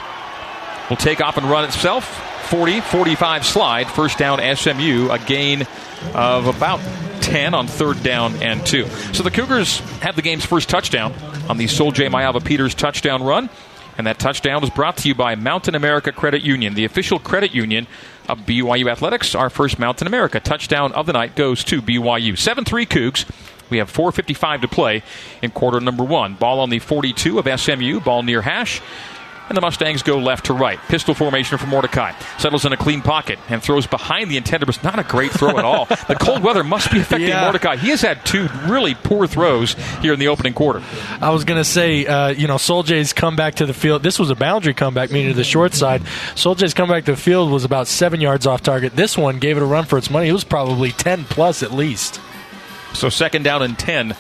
Will 0.90 0.98
take 0.98 1.22
off 1.22 1.38
and 1.38 1.50
run 1.50 1.66
itself. 1.66 2.06
40 2.50 2.82
45 2.82 3.46
slide. 3.46 3.88
First 3.90 4.20
down 4.20 4.40
SMU. 4.56 5.10
A 5.10 5.18
gain 5.20 5.66
of 6.14 6.46
about 6.46 6.80
10 7.22 7.56
on 7.56 7.66
third 7.66 8.02
down 8.04 8.36
and 8.44 8.64
two. 8.66 8.88
So 9.12 9.24
the 9.24 9.32
Cougars 9.32 9.80
have 10.02 10.16
the 10.16 10.22
game's 10.22 10.46
first 10.46 10.70
touchdown 10.70 11.14
on 11.50 11.58
the 11.58 11.68
Sol 11.68 11.92
J. 11.92 12.08
Maiava 12.08 12.44
Peters 12.46 12.76
touchdown 12.76 13.24
run. 13.24 13.50
And 13.98 14.08
that 14.08 14.18
touchdown 14.18 14.62
was 14.62 14.70
brought 14.70 14.96
to 14.98 15.10
you 15.10 15.14
by 15.14 15.36
Mountain 15.36 15.76
America 15.76 16.14
Credit 16.14 16.42
Union, 16.42 16.74
the 16.74 16.86
official 16.86 17.20
credit 17.20 17.54
union 17.54 17.86
of 18.30 18.40
BYU 18.40 18.90
Athletics. 18.90 19.36
Our 19.36 19.50
first 19.50 19.80
Mountain 19.80 20.08
America 20.08 20.40
touchdown 20.40 20.92
of 20.94 21.06
the 21.06 21.14
night 21.14 21.36
goes 21.36 21.64
to 21.66 21.82
BYU. 21.82 22.38
7 22.38 22.64
3 22.64 22.86
Cougs. 22.86 23.26
We 23.70 23.78
have 23.78 23.92
4.55 23.92 24.62
to 24.62 24.68
play 24.68 25.04
in 25.42 25.52
quarter 25.52 25.80
number 25.80 26.04
one. 26.04 26.36
Ball 26.36 26.60
on 26.60 26.70
the 26.70 26.80
42 26.80 27.38
of 27.40 27.60
SMU, 27.60 28.00
ball 28.00 28.24
near 28.24 28.42
hash 28.42 28.82
and 29.50 29.58
the 29.58 29.62
Mustangs 29.62 30.04
go 30.04 30.20
left 30.20 30.46
to 30.46 30.54
right. 30.54 30.80
Pistol 30.88 31.14
formation 31.14 31.58
for 31.58 31.68
Mordecai. 31.68 32.14
Settles 32.38 32.66
in 32.66 32.72
a 32.72 32.78
clean 32.78 33.02
pocket 33.02 33.40
and 33.50 33.62
throws 33.62 33.88
behind 33.88 34.30
the 34.30 34.38
intended. 34.38 34.68
But 34.68 34.84
not 34.84 35.00
a 35.00 35.04
great 35.04 35.32
throw 35.32 35.58
at 35.58 35.66
all. 35.66 35.86
the 35.86 36.16
cold 36.20 36.44
weather 36.44 36.64
must 36.64 36.92
be 36.92 37.00
affecting 37.00 37.30
yeah. 37.30 37.44
Mordecai. 37.44 37.76
He 37.76 37.90
has 37.90 38.02
had 38.02 38.26
two 38.26 38.48
really 38.66 38.94
poor 38.94 39.26
throws 39.28 39.74
here 40.02 40.14
in 40.14 40.20
the 40.20 40.28
opening 40.28 40.54
quarter. 40.54 40.84
I 41.22 41.32
was 41.32 41.44
going 41.44 41.60
to 41.60 41.66
say, 41.66 42.06
uh, 42.06 42.30
you 42.30 42.48
know, 42.48 42.56
Soljay's 42.56 43.14
come 43.14 43.36
back 43.36 43.56
to 43.56 43.66
the 43.66 43.74
field. 43.74 44.04
This 44.04 44.20
was 44.20 44.30
a 44.30 44.36
boundary 44.36 44.74
comeback, 44.74 45.12
meaning 45.12 45.30
to 45.30 45.36
the 45.36 45.44
short 45.44 45.74
side. 45.74 46.02
Soljay's 46.36 46.74
comeback 46.74 47.06
to 47.06 47.12
the 47.12 47.18
field 47.18 47.52
was 47.52 47.66
about 47.66 47.88
seven 47.88 48.22
yards 48.22 48.46
off 48.46 48.62
target. 48.62 48.96
This 48.96 49.18
one 49.18 49.40
gave 49.40 49.58
it 49.58 49.64
a 49.64 49.66
run 49.66 49.86
for 49.86 49.98
its 49.98 50.10
money. 50.10 50.30
It 50.30 50.34
was 50.34 50.44
probably 50.44 50.92
10 50.92 51.26
plus 51.26 51.64
at 51.64 51.72
least. 51.72 52.22
So 52.94 53.10
second 53.10 53.44
down 53.44 53.62
and 53.62 53.78
10 53.78 54.16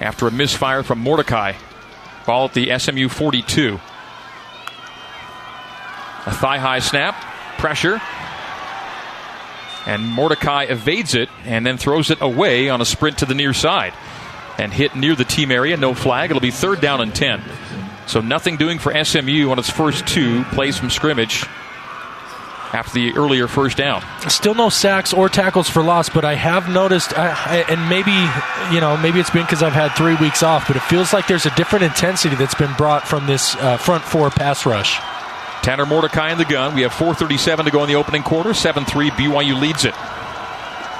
after 0.00 0.26
a 0.26 0.30
misfire 0.30 0.82
from 0.82 0.98
Mordecai. 0.98 1.54
Ball 2.26 2.46
at 2.46 2.54
the 2.54 2.78
SMU 2.78 3.08
42. 3.08 3.80
A 6.26 6.32
thigh 6.32 6.58
high 6.58 6.78
snap, 6.78 7.14
pressure. 7.58 8.00
And 9.86 10.06
Mordecai 10.06 10.64
evades 10.64 11.14
it 11.14 11.28
and 11.44 11.66
then 11.66 11.76
throws 11.76 12.10
it 12.10 12.20
away 12.20 12.68
on 12.68 12.80
a 12.80 12.84
sprint 12.84 13.18
to 13.18 13.26
the 13.26 13.34
near 13.34 13.52
side. 13.52 13.92
And 14.58 14.72
hit 14.72 14.94
near 14.94 15.16
the 15.16 15.24
team 15.24 15.50
area, 15.50 15.76
no 15.76 15.94
flag. 15.94 16.30
It'll 16.30 16.40
be 16.40 16.50
third 16.50 16.80
down 16.80 17.00
and 17.00 17.14
10. 17.14 17.42
So 18.06 18.20
nothing 18.20 18.56
doing 18.56 18.78
for 18.78 18.92
SMU 19.04 19.50
on 19.50 19.58
its 19.58 19.70
first 19.70 20.06
two 20.06 20.44
plays 20.52 20.76
from 20.76 20.90
scrimmage 20.90 21.46
after 22.72 22.92
the 22.94 23.12
earlier 23.16 23.48
first 23.48 23.76
down. 23.76 24.02
Still 24.28 24.54
no 24.54 24.68
sacks 24.68 25.12
or 25.12 25.28
tackles 25.28 25.68
for 25.68 25.82
loss, 25.82 26.08
but 26.08 26.24
I 26.24 26.34
have 26.34 26.68
noticed, 26.68 27.16
and 27.16 27.88
maybe 27.88 28.12
you 28.74 28.80
know, 28.80 28.96
maybe 28.96 29.20
it's 29.20 29.30
been 29.30 29.42
because 29.44 29.62
I've 29.62 29.72
had 29.72 29.92
three 29.92 30.16
weeks 30.16 30.42
off, 30.42 30.66
but 30.66 30.76
it 30.76 30.82
feels 30.82 31.12
like 31.12 31.26
there's 31.26 31.46
a 31.46 31.54
different 31.54 31.84
intensity 31.84 32.34
that's 32.34 32.54
been 32.54 32.72
brought 32.74 33.06
from 33.06 33.26
this 33.26 33.54
uh, 33.56 33.76
front 33.76 34.04
four 34.04 34.30
pass 34.30 34.64
rush. 34.64 34.98
Tanner 35.62 35.86
Mordecai 35.86 36.32
in 36.32 36.38
the 36.38 36.44
gun. 36.44 36.74
We 36.74 36.82
have 36.82 36.92
4.37 36.92 37.64
to 37.64 37.70
go 37.70 37.82
in 37.82 37.88
the 37.88 37.94
opening 37.94 38.22
quarter. 38.22 38.52
7 38.52 38.84
3. 38.84 39.10
BYU 39.10 39.60
leads 39.60 39.84
it. 39.84 39.94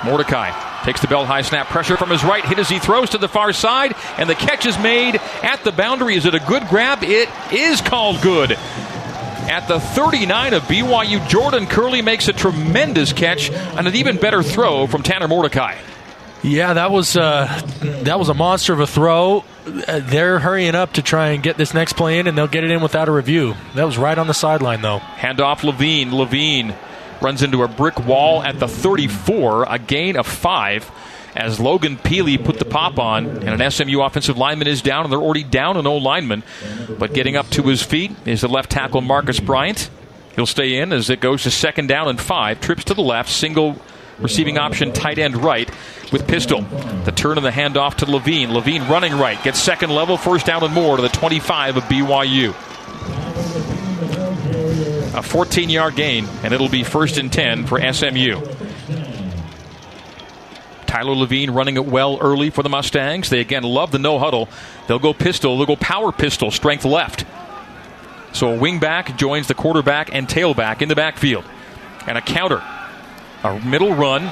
Mordecai 0.05 0.51
takes 0.85 1.01
the 1.01 1.07
bell 1.07 1.25
high 1.25 1.43
snap 1.43 1.69
pressure 1.69 1.97
from 1.97 2.11
his 2.11 2.25
right 2.25 2.45
hit 2.45 2.59
as 2.59 2.69
he 2.69 2.79
throws 2.79 3.11
to 3.11 3.19
the 3.19 3.29
far 3.29 3.53
side, 3.53 3.95
and 4.19 4.29
the 4.29 4.35
catch 4.35 4.67
is 4.67 4.79
made 4.79 5.17
at 5.43 5.63
the 5.65 5.73
boundary. 5.73 6.17
Is 6.17 6.27
it 6.27 6.35
a 6.35 6.41
good 6.41 6.67
grab? 6.69 7.03
It 7.03 7.29
is 7.53 7.81
called 7.81 8.21
good. 8.21 8.53
At 8.53 9.67
the 9.67 9.81
39 9.81 10.55
of 10.55 10.63
BYU, 10.65 11.29
Jordan 11.29 11.67
Kerley 11.67 12.03
makes 12.03 12.29
a 12.29 12.33
tremendous 12.33 13.13
catch 13.13 13.51
and 13.51 13.87
an 13.87 13.95
even 13.95 14.17
better 14.17 14.43
throw 14.43 14.87
from 14.87 15.03
Tanner 15.03 15.29
Mordecai. 15.29 15.77
Yeah, 16.43 16.73
that 16.73 16.91
was 16.91 17.17
uh, 17.17 17.47
that 18.03 18.19
was 18.19 18.29
a 18.29 18.35
monster 18.35 18.73
of 18.73 18.81
a 18.81 18.87
throw. 18.87 19.45
Uh, 19.65 20.01
they're 20.01 20.41
hurrying 20.41 20.75
up 20.75 20.95
to 20.95 21.03
try 21.03 21.29
and 21.29 21.43
get 21.43 21.57
this 21.57 21.73
next 21.73 21.93
play 21.93 22.19
in, 22.19 22.27
and 22.27 22.37
they'll 22.37 22.49
get 22.49 22.65
it 22.65 22.71
in 22.71 22.83
without 22.83 23.09
a 23.09 23.13
review. 23.13 23.55
That 23.77 23.85
was 23.85 23.97
right 23.97 24.19
on 24.19 24.27
the 24.27 24.35
sideline, 24.35 24.83
though. 24.83 24.99
Handoff 24.99 25.61
Lavine. 25.61 26.11
Lavine 26.11 26.75
runs 27.21 27.45
into 27.45 27.63
a 27.63 27.69
brick 27.69 28.05
wall 28.07 28.43
at 28.43 28.59
the 28.59 28.67
34, 28.67 29.67
a 29.69 29.79
gain 29.79 30.17
of 30.17 30.27
five. 30.27 30.91
As 31.35 31.59
Logan 31.59 31.97
Peely 31.97 32.45
put 32.45 32.59
the 32.59 32.67
pop 32.67 32.99
on, 32.99 33.27
and 33.27 33.63
an 33.63 33.71
SMU 33.71 34.03
offensive 34.03 34.37
lineman 34.37 34.69
is 34.69 34.83
down, 34.83 35.05
and 35.05 35.13
they're 35.13 35.19
already 35.19 35.45
down 35.45 35.79
an 35.79 35.87
old 35.87 36.03
lineman. 36.03 36.43
But 36.99 37.15
getting 37.15 37.37
up 37.37 37.49
to 37.51 37.63
his 37.63 37.83
feet 37.83 38.11
is 38.27 38.43
the 38.43 38.49
left 38.49 38.71
tackle 38.71 39.01
Marcus 39.01 39.41
Bryant. 39.41 39.89
He'll 40.37 40.45
stay 40.45 40.77
in 40.77 40.93
as 40.93 41.09
it 41.09 41.21
goes 41.21 41.45
to 41.45 41.51
second 41.51 41.87
down 41.87 42.09
and 42.09 42.21
five. 42.21 42.61
Trips 42.61 42.85
to 42.85 42.95
the 42.95 43.03
left, 43.03 43.31
single 43.31 43.77
receiving 44.23 44.59
option 44.59 44.93
tight 44.93 45.19
end 45.19 45.37
right 45.37 45.69
with 46.13 46.27
Pistol. 46.29 46.63
The 47.05 47.13
turn 47.13 47.37
of 47.37 47.43
the 47.43 47.51
handoff 47.51 47.97
to 47.97 48.07
Lavine. 48.07 48.49
Lavine 48.49 48.89
running 48.89 49.13
right, 49.19 49.43
gets 49.43 49.59
second 49.59 49.91
level, 49.91 50.17
first 50.17 50.47
down 50.47 50.63
and 50.63 50.73
more 50.73 50.97
to 50.97 51.03
the 51.03 51.09
25 51.09 51.77
of 51.77 51.83
BYU. 51.85 52.51
A 55.15 55.23
14 55.23 55.69
yard 55.69 55.97
gain, 55.97 56.27
and 56.43 56.55
it'll 56.55 56.69
be 56.69 56.85
first 56.85 57.19
and 57.19 57.33
10 57.33 57.67
for 57.67 57.79
SMU. 57.81 58.41
Tyler 60.87 61.15
Lavine 61.15 61.55
running 61.55 61.77
it 61.77 61.87
well 61.87 62.19
early 62.21 62.51
for 62.51 62.63
the 62.63 62.69
Mustangs. 62.69 63.31
They 63.31 63.41
again 63.41 63.63
love 63.63 63.93
the 63.93 63.99
no 63.99 64.19
huddle. 64.19 64.49
They'll 64.87 64.99
go 64.99 65.15
pistol, 65.15 65.57
they'll 65.57 65.67
go 65.67 65.77
power 65.77 66.13
pistol, 66.13 66.51
strength 66.51 66.85
left. 66.85 67.25
So 68.33 68.53
a 68.53 68.59
wing 68.59 68.79
back 68.79 69.17
joins 69.17 69.47
the 69.47 69.55
quarterback 69.55 70.15
and 70.15 70.29
tailback 70.29 70.83
in 70.83 70.89
the 70.89 70.95
backfield. 70.95 71.45
And 72.07 72.19
a 72.19 72.21
counter. 72.21 72.63
A 73.45 73.59
middle 73.61 73.95
run 73.95 74.31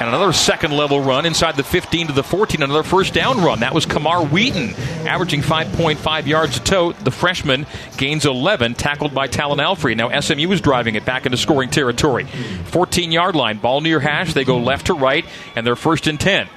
And 0.00 0.08
another 0.08 0.32
second 0.32 0.72
level 0.72 1.00
run 1.00 1.26
inside 1.26 1.56
the 1.56 1.62
15 1.62 2.06
to 2.06 2.12
the 2.14 2.22
14, 2.22 2.62
another 2.62 2.82
first 2.82 3.12
down 3.12 3.42
run. 3.42 3.60
That 3.60 3.74
was 3.74 3.84
Camar 3.84 4.24
Wheaton, 4.24 4.74
averaging 5.06 5.42
5.5 5.42 6.26
yards 6.26 6.56
a 6.56 6.60
tote. 6.60 6.96
The 7.04 7.10
freshman 7.10 7.66
gains 7.98 8.24
11, 8.24 8.76
tackled 8.76 9.12
by 9.14 9.28
Talan 9.28 9.58
Alfrey. 9.58 9.94
Now 9.94 10.18
SMU 10.18 10.50
is 10.52 10.62
driving 10.62 10.94
it 10.94 11.04
back 11.04 11.26
into 11.26 11.36
scoring 11.36 11.68
territory. 11.68 12.24
14 12.24 13.12
yard 13.12 13.36
line, 13.36 13.58
ball 13.58 13.82
near 13.82 14.00
hash. 14.00 14.32
They 14.32 14.44
go 14.44 14.56
left 14.58 14.86
to 14.86 14.94
right, 14.94 15.26
and 15.54 15.66
they're 15.66 15.76
first 15.76 16.06
and 16.06 16.18
10. 16.18 16.48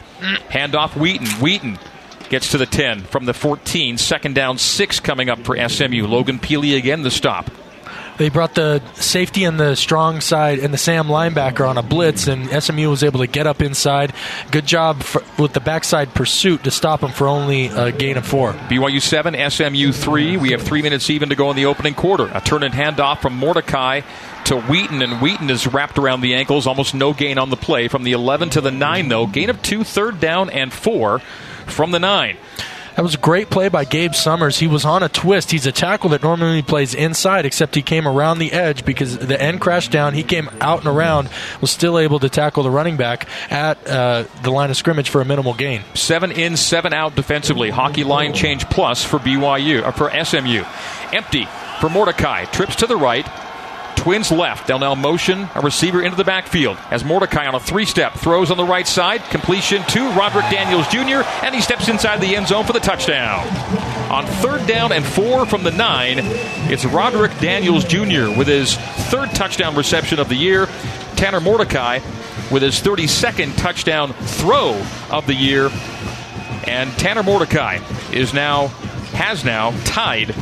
Handoff 0.50 0.96
Wheaton. 0.96 1.28
Wheaton 1.42 1.78
gets 2.30 2.52
to 2.52 2.58
the 2.58 2.66
10 2.66 3.02
from 3.02 3.26
the 3.26 3.34
14. 3.34 3.98
Second 3.98 4.36
down, 4.36 4.58
six 4.58 5.02
coming 5.02 5.30
up 5.30 5.40
for 5.40 5.58
SMU. 5.68 6.08
Logan 6.08 6.40
Peely 6.40 6.78
again, 6.78 7.02
the 7.02 7.12
stop. 7.12 7.52
They 8.18 8.30
brought 8.30 8.54
the 8.54 8.82
safety 8.94 9.44
and 9.44 9.60
the 9.60 9.76
strong 9.76 10.22
side 10.22 10.60
and 10.60 10.74
the 10.74 10.78
Sam 10.78 11.08
linebacker 11.08 11.68
on 11.68 11.78
a 11.78 11.84
blitz, 11.84 12.28
and 12.28 12.50
SMU 12.64 12.90
was 12.90 13.04
able 13.04 13.20
to 13.22 13.28
get 13.28 13.48
up 13.48 13.62
inside. 13.62 14.14
Good 14.52 14.68
job 14.68 15.02
for, 15.02 15.24
with 15.40 15.54
the 15.54 15.60
backside 15.60 16.14
pursuit 16.14 16.64
to 16.66 16.72
stop 16.72 17.02
them 17.02 17.12
for 17.12 17.28
only 17.28 17.68
a 17.68 17.92
gain 17.92 18.18
of 18.18 18.26
four. 18.26 18.54
BYU 18.54 19.02
7, 19.02 19.50
SMU 19.50 19.92
3. 19.92 20.38
We 20.38 20.52
have 20.52 20.62
three 20.62 20.82
minutes 20.82 21.10
even 21.10 21.30
to 21.30 21.36
go 21.36 21.50
in 21.50 21.56
the 21.56 21.66
opening 21.66 21.96
quarter. 21.96 22.30
A 22.34 22.40
turn 22.40 22.64
and 22.64 22.74
handoff 22.74 23.22
from 23.22 23.36
Mordecai 23.36 24.02
to 24.46 24.60
Wheaton, 24.62 25.02
and 25.02 25.22
Wheaton 25.22 25.50
is 25.50 25.66
wrapped 25.66 25.98
around 25.98 26.22
the 26.22 26.36
ankles. 26.36 26.68
Almost 26.68 26.94
no 26.94 27.14
gain 27.14 27.38
on 27.38 27.50
the 27.50 27.58
play. 27.58 27.88
From 27.88 28.04
the 28.04 28.12
11 28.12 28.52
to 28.52 28.62
the 28.62 28.72
9, 28.72 29.08
though. 29.08 29.26
Gain 29.26 29.50
of 29.50 29.62
two, 29.62 29.84
third 29.84 30.20
down, 30.20 30.50
and 30.50 30.72
four 30.72 31.20
from 31.66 31.92
the 31.92 32.00
9. 32.00 32.38
That 32.96 33.02
was 33.02 33.16
a 33.16 33.18
great 33.18 33.50
play 33.50 33.70
by 33.70 33.86
Gabe 33.86 34.14
Summers. 34.14 34.60
He 34.60 34.68
was 34.68 34.86
on 34.86 35.02
a 35.02 35.10
twist. 35.10 35.50
He's 35.50 35.66
a 35.66 35.72
tackle 35.72 36.10
that 36.12 36.22
normally 36.22 36.62
plays 36.62 36.94
inside, 36.94 37.44
except 37.46 37.74
he 37.74 37.82
came 37.82 38.08
around 38.08 38.38
the 38.38 38.52
edge 38.52 38.86
because 38.86 39.18
the 39.18 39.42
end 39.42 39.62
crashed 39.62 39.92
down. 39.92 40.14
He 40.14 40.22
came 40.22 40.48
out 40.62 40.80
and 40.80 40.88
around, 40.88 41.30
was 41.60 41.72
still 41.72 41.98
able 41.98 42.20
to 42.20 42.30
tackle 42.30 42.62
the 42.62 42.70
running 42.70 42.96
back 42.96 43.28
at 43.50 43.88
uh, 43.88 44.26
the 44.44 44.52
line 44.52 44.70
of 44.70 44.78
scrimmage 44.78 45.10
for 45.10 45.22
a 45.22 45.26
minimal 45.26 45.56
gain. 45.56 45.82
Seven 45.96 46.32
in, 46.32 46.56
seven 46.56 46.94
out 46.94 47.16
defensively. 47.16 47.72
Hockey 47.72 48.04
line 48.04 48.34
change 48.34 48.66
plus 48.70 49.04
for 49.04 49.18
BYU, 49.18 49.82
uh, 49.82 49.92
for 49.92 50.12
SMU. 50.24 50.64
Empty 51.12 51.48
for 51.80 51.90
Mordecai. 51.90 52.46
Trips 52.46 52.76
to 52.78 52.88
the 52.88 52.96
right, 52.96 53.28
Twins 53.96 54.32
left. 54.32 54.68
They'll 54.68 54.80
now 54.80 54.96
motion 54.96 55.48
a 55.56 55.62
receiver 55.62 56.02
into 56.02 56.18
the 56.18 56.24
backfield 56.24 56.78
as 56.92 57.04
Mordecai 57.04 57.46
on 57.46 57.56
a 57.56 57.60
three 57.60 57.86
step 57.86 58.14
throws 58.14 58.52
on 58.52 58.58
the 58.58 58.64
right 58.66 58.88
side. 58.88 59.22
Completion 59.26 59.84
to 59.84 60.10
Roderick 60.12 60.46
Daniels 60.50 60.88
Jr., 60.88 61.28
and 61.44 61.56
he 61.56 61.62
steps 61.62 61.88
inside 61.90 62.22
the 62.22 62.36
end 62.36 62.48
zone 62.48 62.66
for 62.66 62.74
the 62.74 62.80
touchdown. 62.80 63.46
On 64.12 64.26
third 64.26 64.68
down 64.68 64.92
and 64.92 65.06
four 65.06 65.46
from 65.46 65.64
the 65.64 65.72
nine, 65.72 66.20
it's 66.70 66.86
Roderick 66.86 67.38
Daniels 67.40 67.84
Jr. 67.86 68.38
with 68.38 68.48
his 68.48 68.76
third 69.10 69.32
touchdown 69.32 69.76
reception 69.76 70.20
of 70.20 70.30
the 70.30 70.36
year. 70.36 70.68
Tanner 71.16 71.40
Mordecai 71.40 72.00
with 72.52 72.62
his 72.62 72.82
32nd 72.82 73.56
touchdown 73.58 74.14
throw 74.14 74.80
of 75.10 75.26
the 75.26 75.34
year. 75.34 75.70
And 76.68 76.92
Tanner 76.94 77.24
Mordecai 77.24 77.80
is 78.12 78.34
now 78.34 78.68
has 79.14 79.46
now 79.46 79.72
tied 79.86 80.36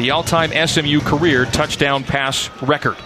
the 0.00 0.12
all-time 0.12 0.50
SMU 0.66 0.98
career 1.00 1.44
touchdown 1.44 2.02
pass 2.04 2.48
record. 2.62 2.96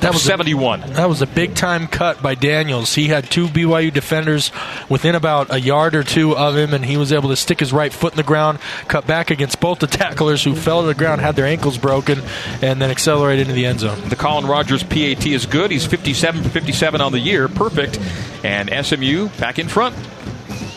That 0.00 0.14
was 0.14 0.22
71. 0.22 0.82
A, 0.82 0.86
that 0.92 1.08
was 1.10 1.20
a 1.20 1.26
big 1.26 1.54
time 1.54 1.88
cut 1.88 2.22
by 2.22 2.34
Daniels. 2.36 2.94
He 2.94 3.08
had 3.08 3.28
two 3.28 3.48
BYU 3.48 3.92
defenders 3.92 4.50
within 4.88 5.14
about 5.14 5.52
a 5.52 5.60
yard 5.60 5.94
or 5.94 6.04
two 6.04 6.34
of 6.34 6.56
him, 6.56 6.72
and 6.72 6.84
he 6.84 6.96
was 6.96 7.12
able 7.12 7.28
to 7.28 7.36
stick 7.36 7.60
his 7.60 7.70
right 7.70 7.92
foot 7.92 8.14
in 8.14 8.16
the 8.16 8.22
ground, 8.22 8.60
cut 8.86 9.06
back 9.06 9.30
against 9.30 9.60
both 9.60 9.80
the 9.80 9.86
tacklers 9.86 10.42
who 10.42 10.54
fell 10.54 10.80
to 10.80 10.86
the 10.86 10.94
ground, 10.94 11.20
had 11.20 11.36
their 11.36 11.44
ankles 11.46 11.76
broken, 11.76 12.22
and 12.62 12.80
then 12.80 12.90
accelerated 12.90 13.42
into 13.42 13.54
the 13.54 13.66
end 13.66 13.80
zone. 13.80 14.08
The 14.08 14.16
Collin 14.16 14.46
Rogers 14.46 14.82
PAT 14.84 15.26
is 15.26 15.44
good. 15.44 15.70
He's 15.70 15.84
57 15.84 16.44
for 16.44 16.48
57 16.48 17.00
on 17.02 17.12
the 17.12 17.20
year, 17.20 17.46
perfect. 17.46 17.98
And 18.42 18.70
SMU 18.86 19.28
back 19.38 19.58
in 19.58 19.68
front. 19.68 19.94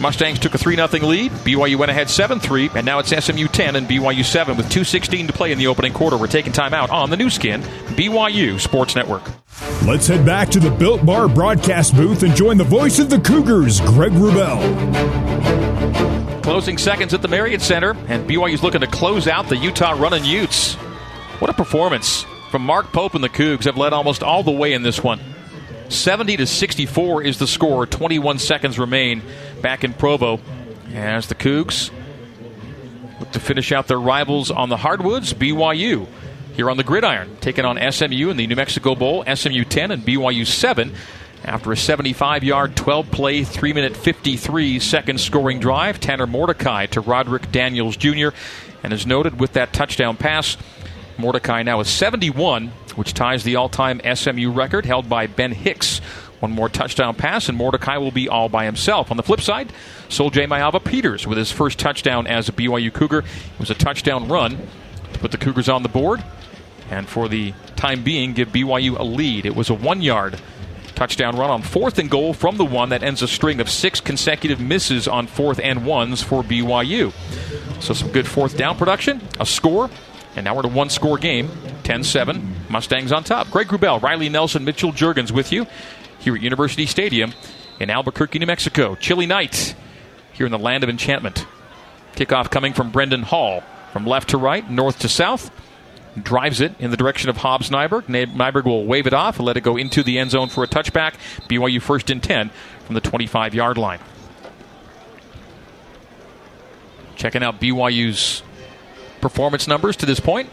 Mustangs 0.01 0.39
took 0.39 0.55
a 0.55 0.57
3 0.57 0.75
0 0.75 0.87
lead. 1.05 1.31
BYU 1.31 1.75
went 1.75 1.91
ahead 1.91 2.09
7 2.09 2.39
3, 2.39 2.71
and 2.75 2.85
now 2.85 2.97
it's 2.97 3.09
SMU 3.15 3.47
10 3.47 3.75
and 3.75 3.87
BYU 3.87 4.25
7 4.25 4.57
with 4.57 4.65
2.16 4.67 5.27
to 5.27 5.33
play 5.33 5.51
in 5.51 5.59
the 5.59 5.67
opening 5.67 5.93
quarter. 5.93 6.17
We're 6.17 6.25
taking 6.27 6.51
time 6.51 6.73
out 6.73 6.89
on 6.89 7.11
the 7.11 7.17
Nu 7.17 7.29
Skin, 7.29 7.61
BYU 7.61 8.59
Sports 8.59 8.95
Network. 8.95 9.21
Let's 9.85 10.07
head 10.07 10.25
back 10.25 10.49
to 10.49 10.59
the 10.59 10.71
Built 10.71 11.05
Bar 11.05 11.27
broadcast 11.27 11.95
booth 11.95 12.23
and 12.23 12.35
join 12.35 12.57
the 12.57 12.63
voice 12.63 12.97
of 12.97 13.11
the 13.11 13.19
Cougars, 13.19 13.79
Greg 13.81 14.11
Wrubell. 14.13 14.61
Closing 16.41 16.79
seconds 16.79 17.13
at 17.13 17.21
the 17.21 17.27
Marriott 17.27 17.61
Center, 17.61 17.91
and 18.07 18.27
BYU's 18.27 18.63
looking 18.63 18.81
to 18.81 18.87
close 18.87 19.27
out 19.27 19.49
the 19.49 19.57
Utah 19.57 19.91
Running 19.91 20.25
Utes. 20.25 20.73
What 21.39 21.51
a 21.51 21.53
performance 21.53 22.23
from 22.49 22.63
Mark 22.63 22.91
Pope 22.91 23.13
and 23.13 23.23
the 23.23 23.29
Cougs 23.29 23.65
have 23.65 23.77
led 23.77 23.93
almost 23.93 24.23
all 24.23 24.41
the 24.41 24.51
way 24.51 24.73
in 24.73 24.81
this 24.81 25.03
one. 25.03 25.19
70 25.91 26.37
to 26.37 26.47
64 26.47 27.23
is 27.23 27.37
the 27.37 27.47
score. 27.47 27.85
21 27.85 28.39
seconds 28.39 28.79
remain 28.79 29.21
back 29.61 29.83
in 29.83 29.93
Provo 29.93 30.39
as 30.93 31.27
the 31.27 31.35
Cougs 31.35 31.91
look 33.19 33.31
to 33.31 33.39
finish 33.39 33.71
out 33.71 33.87
their 33.87 33.99
rivals 33.99 34.51
on 34.51 34.69
the 34.69 34.77
hardwoods. 34.77 35.33
BYU 35.33 36.07
here 36.53 36.69
on 36.69 36.77
the 36.77 36.83
gridiron, 36.83 37.37
taking 37.39 37.65
on 37.65 37.77
SMU 37.91 38.29
in 38.29 38.37
the 38.37 38.47
New 38.47 38.55
Mexico 38.55 38.95
Bowl. 38.95 39.23
SMU 39.23 39.63
10 39.63 39.91
and 39.91 40.03
BYU 40.03 40.45
7 40.45 40.93
after 41.43 41.71
a 41.71 41.77
75 41.77 42.43
yard, 42.43 42.75
12 42.75 43.11
play, 43.11 43.43
3 43.43 43.73
minute 43.73 43.95
53 43.95 44.79
second 44.79 45.19
scoring 45.19 45.59
drive. 45.59 45.99
Tanner 45.99 46.27
Mordecai 46.27 46.85
to 46.87 47.01
Roderick 47.01 47.51
Daniels 47.51 47.97
Jr. 47.97 48.29
And 48.83 48.93
as 48.93 49.05
noted 49.05 49.39
with 49.39 49.53
that 49.53 49.73
touchdown 49.73 50.17
pass, 50.17 50.57
Mordecai 51.21 51.63
now 51.63 51.79
is 51.79 51.87
71, 51.87 52.69
which 52.95 53.13
ties 53.13 53.43
the 53.43 53.55
all 53.55 53.69
time 53.69 54.01
SMU 54.03 54.51
record 54.51 54.85
held 54.85 55.07
by 55.07 55.27
Ben 55.27 55.51
Hicks. 55.51 55.99
One 56.39 56.51
more 56.51 56.69
touchdown 56.69 57.13
pass, 57.13 57.47
and 57.47 57.57
Mordecai 57.57 57.97
will 57.97 58.11
be 58.11 58.27
all 58.27 58.49
by 58.49 58.65
himself. 58.65 59.11
On 59.11 59.17
the 59.17 59.23
flip 59.23 59.41
side, 59.41 59.71
Sol-Jay 60.09 60.47
Maiava-Peters 60.47 61.27
with 61.27 61.37
his 61.37 61.51
first 61.51 61.77
touchdown 61.77 62.25
as 62.25 62.49
a 62.49 62.51
BYU 62.51 62.91
Cougar. 62.91 63.19
It 63.19 63.59
was 63.59 63.69
a 63.69 63.75
touchdown 63.75 64.27
run 64.27 64.57
to 65.13 65.19
put 65.19 65.29
the 65.29 65.37
Cougars 65.37 65.69
on 65.69 65.83
the 65.83 65.89
board, 65.89 66.23
and 66.89 67.07
for 67.07 67.29
the 67.29 67.53
time 67.75 68.03
being, 68.03 68.33
give 68.33 68.49
BYU 68.49 68.97
a 68.99 69.03
lead. 69.03 69.45
It 69.45 69.55
was 69.55 69.69
a 69.69 69.75
one 69.75 70.01
yard 70.01 70.39
touchdown 70.95 71.35
run 71.35 71.49
on 71.49 71.61
fourth 71.61 71.97
and 71.99 72.09
goal 72.09 72.33
from 72.33 72.57
the 72.57 72.65
one 72.65 72.89
that 72.89 73.01
ends 73.01 73.21
a 73.21 73.27
string 73.27 73.59
of 73.59 73.69
six 73.69 74.01
consecutive 74.01 74.59
misses 74.59 75.07
on 75.07 75.27
fourth 75.27 75.59
and 75.59 75.85
ones 75.85 76.21
for 76.21 76.43
BYU. 76.43 77.13
So, 77.81 77.93
some 77.93 78.11
good 78.11 78.27
fourth 78.27 78.57
down 78.57 78.77
production, 78.77 79.21
a 79.39 79.45
score, 79.45 79.89
and 80.35 80.45
now 80.45 80.55
we're 80.55 80.61
to 80.61 80.67
one 80.67 80.89
score 80.89 81.17
game 81.17 81.49
10 81.83 82.03
7. 82.03 82.55
Mustangs 82.69 83.11
on 83.11 83.23
top. 83.23 83.49
Greg 83.49 83.67
Wrubell, 83.67 84.01
Riley 84.01 84.29
Nelson, 84.29 84.63
Mitchell 84.63 84.91
Juergens 84.91 85.31
with 85.31 85.51
you 85.51 85.67
here 86.19 86.35
at 86.35 86.41
University 86.41 86.85
Stadium 86.85 87.33
in 87.79 87.89
Albuquerque, 87.89 88.39
New 88.39 88.45
Mexico. 88.45 88.95
Chilly 88.95 89.25
night 89.25 89.75
here 90.33 90.45
in 90.45 90.51
the 90.51 90.59
land 90.59 90.83
of 90.83 90.89
enchantment. 90.89 91.45
Kickoff 92.15 92.49
coming 92.49 92.73
from 92.73 92.91
Brendan 92.91 93.23
Hall 93.23 93.63
from 93.91 94.05
left 94.05 94.29
to 94.29 94.37
right, 94.37 94.69
north 94.69 94.99
to 94.99 95.09
south. 95.09 95.51
Drives 96.21 96.59
it 96.59 96.73
in 96.77 96.91
the 96.91 96.97
direction 96.97 97.29
of 97.29 97.37
Hobbs 97.37 97.69
Nyberg. 97.69 98.03
Nyberg 98.03 98.65
will 98.65 98.85
wave 98.85 99.07
it 99.07 99.13
off 99.13 99.37
and 99.37 99.45
let 99.45 99.55
it 99.55 99.61
go 99.61 99.77
into 99.77 100.03
the 100.03 100.19
end 100.19 100.31
zone 100.31 100.49
for 100.49 100.63
a 100.63 100.67
touchback. 100.67 101.13
BYU 101.47 101.81
first 101.81 102.09
and 102.09 102.21
10 102.21 102.51
from 102.85 102.95
the 102.95 103.01
25 103.01 103.53
yard 103.53 103.77
line. 103.77 103.99
Checking 107.15 107.43
out 107.43 107.61
BYU's 107.61 108.43
performance 109.21 109.67
numbers 109.67 109.95
to 109.97 110.05
this 110.05 110.19
point 110.19 110.49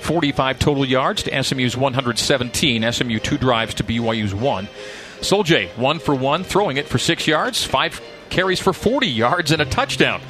45 0.00 0.58
total 0.58 0.84
yards 0.84 1.22
to 1.24 1.42
SMU's 1.42 1.76
117. 1.76 2.92
SMU 2.92 3.18
two 3.18 3.38
drives 3.38 3.74
to 3.74 3.84
BYU's 3.84 4.34
one. 4.34 4.68
Sol-Jay, 5.20 5.70
one 5.76 5.98
for 5.98 6.14
one, 6.14 6.44
throwing 6.44 6.78
it 6.78 6.88
for 6.88 6.98
six 6.98 7.26
yards, 7.26 7.62
five 7.62 8.00
carries 8.30 8.58
for 8.58 8.72
40 8.72 9.06
yards, 9.06 9.52
and 9.52 9.60
a 9.60 9.66
touchdown. 9.66 10.22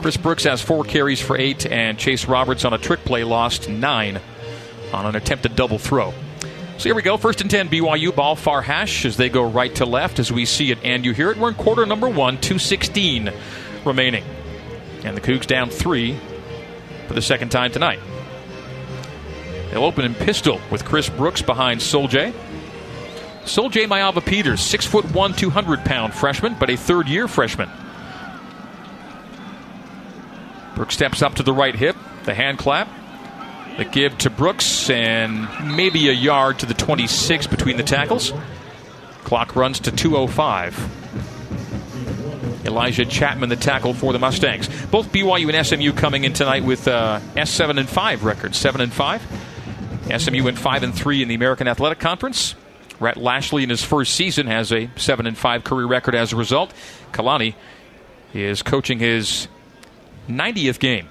Chris 0.00 0.16
Brooks 0.16 0.44
has 0.44 0.62
four 0.62 0.84
carries 0.84 1.20
for 1.20 1.36
eight, 1.36 1.66
and 1.66 1.98
Chase 1.98 2.26
Roberts 2.26 2.64
on 2.64 2.72
a 2.72 2.78
trick 2.78 3.00
play 3.00 3.24
lost 3.24 3.68
nine 3.68 4.20
on 4.92 5.06
an 5.06 5.16
attempted 5.16 5.56
double 5.56 5.78
throw. 5.78 6.14
So 6.78 6.84
here 6.84 6.94
we 6.94 7.02
go. 7.02 7.16
First 7.16 7.40
and 7.40 7.50
10, 7.50 7.68
BYU 7.68 8.14
ball 8.14 8.36
far 8.36 8.62
hash 8.62 9.04
as 9.04 9.16
they 9.16 9.28
go 9.28 9.50
right 9.50 9.74
to 9.74 9.84
left 9.84 10.20
as 10.20 10.30
we 10.30 10.44
see 10.44 10.70
it 10.70 10.78
and 10.84 11.04
you 11.04 11.12
hear 11.12 11.32
it. 11.32 11.36
We're 11.36 11.48
in 11.48 11.56
quarter 11.56 11.84
number 11.84 12.08
one, 12.08 12.40
216 12.40 13.32
remaining. 13.84 14.22
And 15.02 15.16
the 15.16 15.20
Cougs 15.20 15.46
down 15.46 15.70
three 15.70 16.16
for 17.08 17.14
the 17.14 17.22
second 17.22 17.48
time 17.48 17.72
tonight. 17.72 17.98
They'll 19.70 19.84
open 19.84 20.04
in 20.04 20.14
pistol 20.14 20.60
with 20.70 20.84
Chris 20.84 21.08
Brooks 21.08 21.42
behind 21.42 21.82
Sol-Jay. 21.82 22.32
Sol-Jay 23.44 23.86
Maiava-Peters, 23.86 24.60
six 24.60 24.86
foot 24.86 25.10
one, 25.12 25.32
200 25.32 25.84
pound 25.84 26.14
freshman, 26.14 26.54
but 26.58 26.70
a 26.70 26.76
third 26.76 27.08
year 27.08 27.26
freshman. 27.26 27.70
Brooks 30.74 30.94
steps 30.94 31.22
up 31.22 31.34
to 31.34 31.42
the 31.42 31.52
right 31.52 31.74
hip, 31.74 31.96
the 32.24 32.34
hand 32.34 32.58
clap, 32.58 32.88
the 33.78 33.84
give 33.84 34.16
to 34.18 34.30
Brooks, 34.30 34.90
and 34.90 35.48
maybe 35.76 36.08
a 36.08 36.12
yard 36.12 36.60
to 36.60 36.66
the 36.66 36.74
26 36.74 37.46
between 37.48 37.76
the 37.76 37.82
tackles. 37.82 38.32
Clock 39.24 39.56
runs 39.56 39.80
to 39.80 39.90
205. 39.90 41.07
Elijah 42.68 43.04
Chatman, 43.04 43.48
the 43.48 43.56
tackle 43.56 43.94
for 43.94 44.12
the 44.12 44.18
Mustangs. 44.18 44.68
Both 44.86 45.10
BYU 45.10 45.52
and 45.52 45.66
SMU 45.66 45.92
coming 45.92 46.24
in 46.24 46.34
tonight 46.34 46.62
with 46.62 46.86
uh, 46.86 47.18
S7 47.34 47.78
and 47.78 47.88
5 47.88 48.24
records. 48.24 48.56
7 48.58 48.80
and 48.80 48.92
5. 48.92 49.22
SMU 50.16 50.44
went 50.44 50.58
five 50.58 50.82
and 50.82 50.94
three 50.94 51.20
in 51.22 51.28
the 51.28 51.34
American 51.34 51.66
Athletic 51.66 51.98
Conference. 51.98 52.54
Rhett 53.00 53.16
Lashlee 53.16 53.62
in 53.62 53.70
his 53.70 53.82
first 53.82 54.14
season 54.14 54.46
has 54.46 54.72
a 54.72 54.90
7 54.96 55.26
and 55.26 55.36
5 55.36 55.64
career 55.64 55.86
record 55.86 56.14
as 56.14 56.32
a 56.32 56.36
result. 56.36 56.72
Kalani 57.12 57.54
is 58.34 58.62
coaching 58.62 58.98
his 58.98 59.48
90th 60.28 60.78
game. 60.78 61.08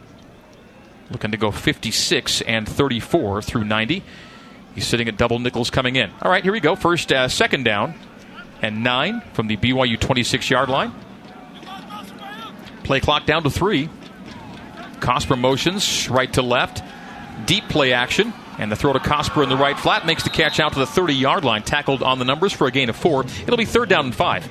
Looking 1.09 1.31
to 1.31 1.37
go 1.37 1.51
56 1.51 2.41
and 2.41 2.67
34 2.67 3.41
through 3.41 3.63
90. 3.63 4.03
He's 4.75 4.85
sitting 4.85 5.07
at 5.07 5.17
double 5.17 5.39
nickels 5.39 5.69
coming 5.69 5.95
in. 5.95 6.11
All 6.21 6.29
right, 6.29 6.43
here 6.43 6.51
we 6.51 6.59
go. 6.59 6.75
First, 6.75 7.11
uh, 7.11 7.27
second 7.27 7.63
down 7.63 7.95
and 8.61 8.83
nine 8.83 9.21
from 9.33 9.47
the 9.47 9.57
BYU 9.57 9.99
26 9.99 10.49
yard 10.49 10.69
line. 10.69 10.93
Play 12.87 13.01
clock 13.01 13.25
down 13.25 13.43
to 13.43 13.49
three. 13.49 13.89
Cosper 15.01 15.37
motions 15.37 16.09
right 16.09 16.31
to 16.33 16.41
left. 16.41 16.81
Deep 17.45 17.67
play 17.67 17.91
action. 17.91 18.31
And 18.57 18.71
the 18.71 18.77
throw 18.77 18.93
to 18.93 18.99
Cosper 18.99 19.43
in 19.43 19.49
the 19.49 19.57
right 19.57 19.77
flat 19.77 20.05
makes 20.05 20.23
the 20.23 20.29
catch 20.29 20.61
out 20.61 20.71
to 20.71 20.79
the 20.79 20.85
30 20.85 21.13
yard 21.13 21.43
line. 21.43 21.63
Tackled 21.63 22.01
on 22.01 22.17
the 22.17 22.23
numbers 22.23 22.53
for 22.53 22.65
a 22.65 22.71
gain 22.71 22.89
of 22.89 22.95
four. 22.95 23.25
It'll 23.43 23.57
be 23.57 23.65
third 23.65 23.89
down 23.89 24.05
and 24.05 24.15
five. 24.15 24.49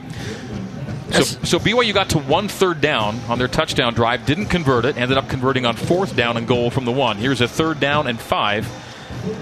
So, 1.12 1.22
so 1.22 1.58
BYU 1.58 1.94
got 1.94 2.10
to 2.10 2.18
one 2.18 2.48
third 2.48 2.82
down 2.82 3.18
on 3.28 3.38
their 3.38 3.48
touchdown 3.48 3.94
drive, 3.94 4.26
didn't 4.26 4.46
convert 4.46 4.84
it, 4.84 4.98
ended 4.98 5.16
up 5.16 5.30
converting 5.30 5.64
on 5.64 5.74
fourth 5.74 6.14
down 6.14 6.36
and 6.36 6.46
goal 6.46 6.70
from 6.70 6.84
the 6.84 6.92
one. 6.92 7.16
Here's 7.16 7.40
a 7.40 7.48
third 7.48 7.80
down 7.80 8.06
and 8.06 8.20
five 8.20 8.68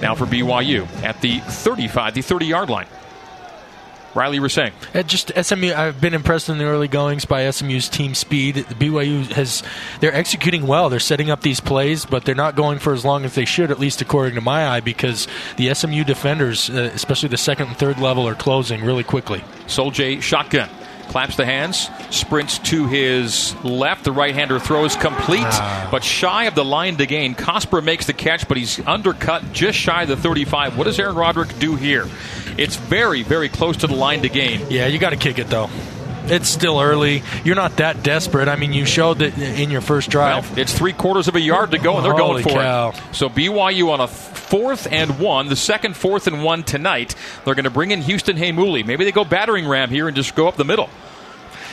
now 0.01 0.15
for 0.15 0.25
BYU 0.25 0.87
at 1.03 1.21
the 1.21 1.41
35, 1.41 2.15
the 2.15 2.23
30 2.23 2.47
yard 2.47 2.71
line. 2.71 2.87
Riley, 4.15 4.37
you 4.37 4.43
were 4.43 4.49
saying? 4.49 4.73
Uh, 4.95 5.03
just 5.03 5.33
SMU. 5.35 5.73
I've 5.73 6.01
been 6.01 6.15
impressed 6.15 6.49
in 6.49 6.59
the 6.59 6.65
early 6.65 6.89
goings 6.89 7.25
by 7.25 7.51
SMU's 7.51 7.89
team 7.89 8.15
speed. 8.15 8.57
BYU 8.57 9.27
has 9.33 9.63
they're 10.01 10.15
executing 10.15 10.67
well. 10.67 10.89
They're 10.89 11.01
setting 11.01 11.31
up 11.31 11.41
these 11.41 11.61
plays, 11.61 12.05
but 12.05 12.25
they're 12.25 12.35
not 12.35 12.55
going 12.55 12.79
for 12.79 12.93
as 12.93 13.05
long 13.05 13.25
as 13.25 13.35
they 13.35 13.45
should, 13.45 13.71
at 13.71 13.79
least 13.79 14.01
according 14.01 14.37
to 14.37 14.41
my 14.41 14.69
eye, 14.69 14.81
because 14.81 15.27
the 15.57 15.73
SMU 15.75 16.05
defenders, 16.05 16.71
uh, 16.71 16.91
especially 16.95 17.29
the 17.29 17.37
second 17.37 17.69
and 17.69 17.77
third 17.77 17.99
level, 17.99 18.29
are 18.29 18.35
closing 18.35 18.85
really 18.85 19.05
quickly. 19.05 19.43
Sol-Jay 19.67 20.21
shotgun. 20.21 20.69
Claps 21.09 21.37
the 21.37 21.45
hands, 21.45 21.91
sprints 22.11 22.59
to 22.61 22.87
his 22.87 23.55
left. 23.63 24.05
The 24.05 24.11
right 24.11 24.35
hander 24.35 24.59
throws 24.59 24.97
complete, 24.97 25.45
ah. 25.45 25.89
but 25.91 26.03
shy 26.03 26.45
of 26.45 26.55
the 26.55 26.65
line 26.65 26.97
to 26.97 27.07
gain. 27.07 27.35
Cosper 27.35 27.85
makes 27.85 28.07
the 28.07 28.15
catch, 28.15 28.49
but 28.49 28.57
he's 28.57 28.81
undercut 28.87 29.53
just 29.53 29.79
shy 29.79 30.03
of 30.03 30.09
the 30.09 30.17
35. 30.17 30.79
What 30.79 30.85
does 30.85 30.99
Aaron 30.99 31.15
Roderick 31.15 31.59
do 31.59 31.77
here? 31.77 32.09
It's 32.57 32.77
very, 32.77 33.23
very 33.23 33.49
close 33.49 33.79
to 33.79 33.87
the 33.87 33.95
line 33.95 34.23
to 34.23 34.29
gain. 34.29 34.67
Yeah, 34.71 34.87
you 34.87 34.99
got 34.99 35.11
to 35.11 35.17
kick 35.17 35.39
it, 35.39 35.49
though. 35.49 35.71
It's 36.27 36.49
still 36.49 36.81
early. 36.81 37.23
You're 37.45 37.55
not 37.55 37.77
that 37.77 38.03
desperate. 38.03 38.49
I 38.49 38.57
mean, 38.57 38.73
you 38.73 38.87
showed 38.87 39.19
that 39.19 39.37
in 39.37 39.71
your 39.71 39.83
first 39.83 40.09
drive. 40.09 40.51
Well, 40.51 40.59
it's 40.59 40.73
three 40.73 40.95
quarters 40.95 41.29
of 41.29 41.37
a 41.37 41.41
yard 41.41 41.73
to 41.73 41.79
go, 41.79 41.97
and 41.97 42.05
they're 42.05 42.13
Holy 42.13 42.43
going 42.43 42.55
for 42.55 42.63
cow. 42.63 42.89
it. 42.91 43.15
So 43.15 43.29
BYU 43.29 43.91
on 43.91 44.01
a 44.01 44.09
fourth 44.09 44.91
and 44.91 45.19
one, 45.19 45.49
the 45.49 45.57
second 45.57 45.97
fourth 45.97 46.27
and 46.27 46.43
one 46.43 46.63
tonight. 46.63 47.15
They're 47.45 47.55
going 47.55 47.65
to 47.65 47.71
bring 47.71 47.91
in 47.91 48.01
Houston 48.01 48.37
Heimuli. 48.37 48.87
Maybe 48.87 49.05
they 49.05 49.13
go 49.13 49.25
battering 49.25 49.69
ram 49.69 49.91
here 49.91 50.07
and 50.07 50.17
just 50.17 50.35
go 50.35 50.49
up 50.49 50.57
the 50.57 50.65
middle. 50.65 50.89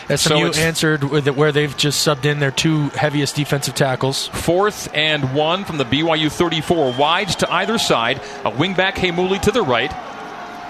SMU 0.07 0.51
so 0.51 0.59
answered 0.59 1.03
where 1.03 1.53
they've 1.53 1.75
just 1.77 2.05
subbed 2.05 2.25
in 2.25 2.39
their 2.39 2.51
two 2.51 2.89
heaviest 2.89 3.35
defensive 3.35 3.75
tackles. 3.75 4.27
Fourth 4.27 4.93
and 4.93 5.33
one 5.33 5.63
from 5.63 5.77
the 5.77 5.85
BYU 5.85 6.29
34. 6.29 6.93
Wides 6.97 7.37
to 7.37 7.51
either 7.51 7.77
side. 7.77 8.17
A 8.43 8.51
wingback 8.51 8.93
Heimuli 8.93 9.39
to 9.43 9.51
the 9.51 9.61
right. 9.61 9.91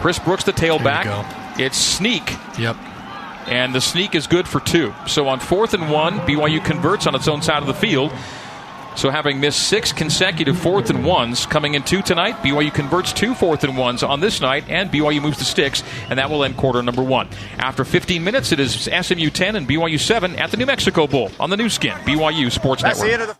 Chris 0.01 0.17
Brooks, 0.17 0.43
the 0.43 0.51
tailback. 0.51 1.59
It's 1.59 1.77
sneak. 1.77 2.27
Yep. 2.57 2.75
And 3.47 3.73
the 3.73 3.81
sneak 3.81 4.15
is 4.15 4.25
good 4.25 4.47
for 4.47 4.59
two. 4.59 4.93
So 5.07 5.27
on 5.27 5.39
fourth 5.39 5.75
and 5.75 5.91
one, 5.91 6.19
BYU 6.21 6.63
converts 6.63 7.05
on 7.05 7.13
its 7.13 7.27
own 7.27 7.41
side 7.41 7.61
of 7.61 7.67
the 7.67 7.73
field. 7.73 8.11
So 8.95 9.09
having 9.09 9.39
missed 9.39 9.67
six 9.67 9.93
consecutive 9.93 10.57
fourth 10.57 10.89
and 10.89 11.05
ones 11.05 11.45
coming 11.45 11.75
in 11.75 11.83
two 11.83 12.01
tonight, 12.01 12.35
BYU 12.37 12.73
converts 12.73 13.13
two 13.13 13.33
fourth 13.33 13.63
and 13.63 13.77
ones 13.77 14.03
on 14.03 14.19
this 14.19 14.41
night, 14.41 14.65
and 14.67 14.91
BYU 14.91 15.21
moves 15.21 15.37
to 15.37 15.45
sticks, 15.45 15.83
and 16.09 16.19
that 16.19 16.29
will 16.29 16.43
end 16.43 16.57
quarter 16.57 16.81
number 16.83 17.01
one. 17.03 17.29
After 17.57 17.85
15 17.85 18.23
minutes, 18.23 18.51
it 18.51 18.59
is 18.59 18.89
SMU 19.01 19.29
10 19.29 19.55
and 19.55 19.67
BYU 19.67 19.99
7 19.99 20.35
at 20.35 20.51
the 20.51 20.57
New 20.57 20.65
Mexico 20.65 21.07
Bowl 21.07 21.31
on 21.39 21.49
the 21.49 21.57
Nu 21.57 21.69
Skin, 21.69 21.93
BYU 21.99 22.51
Sports 22.51 22.83
Network. 22.83 23.37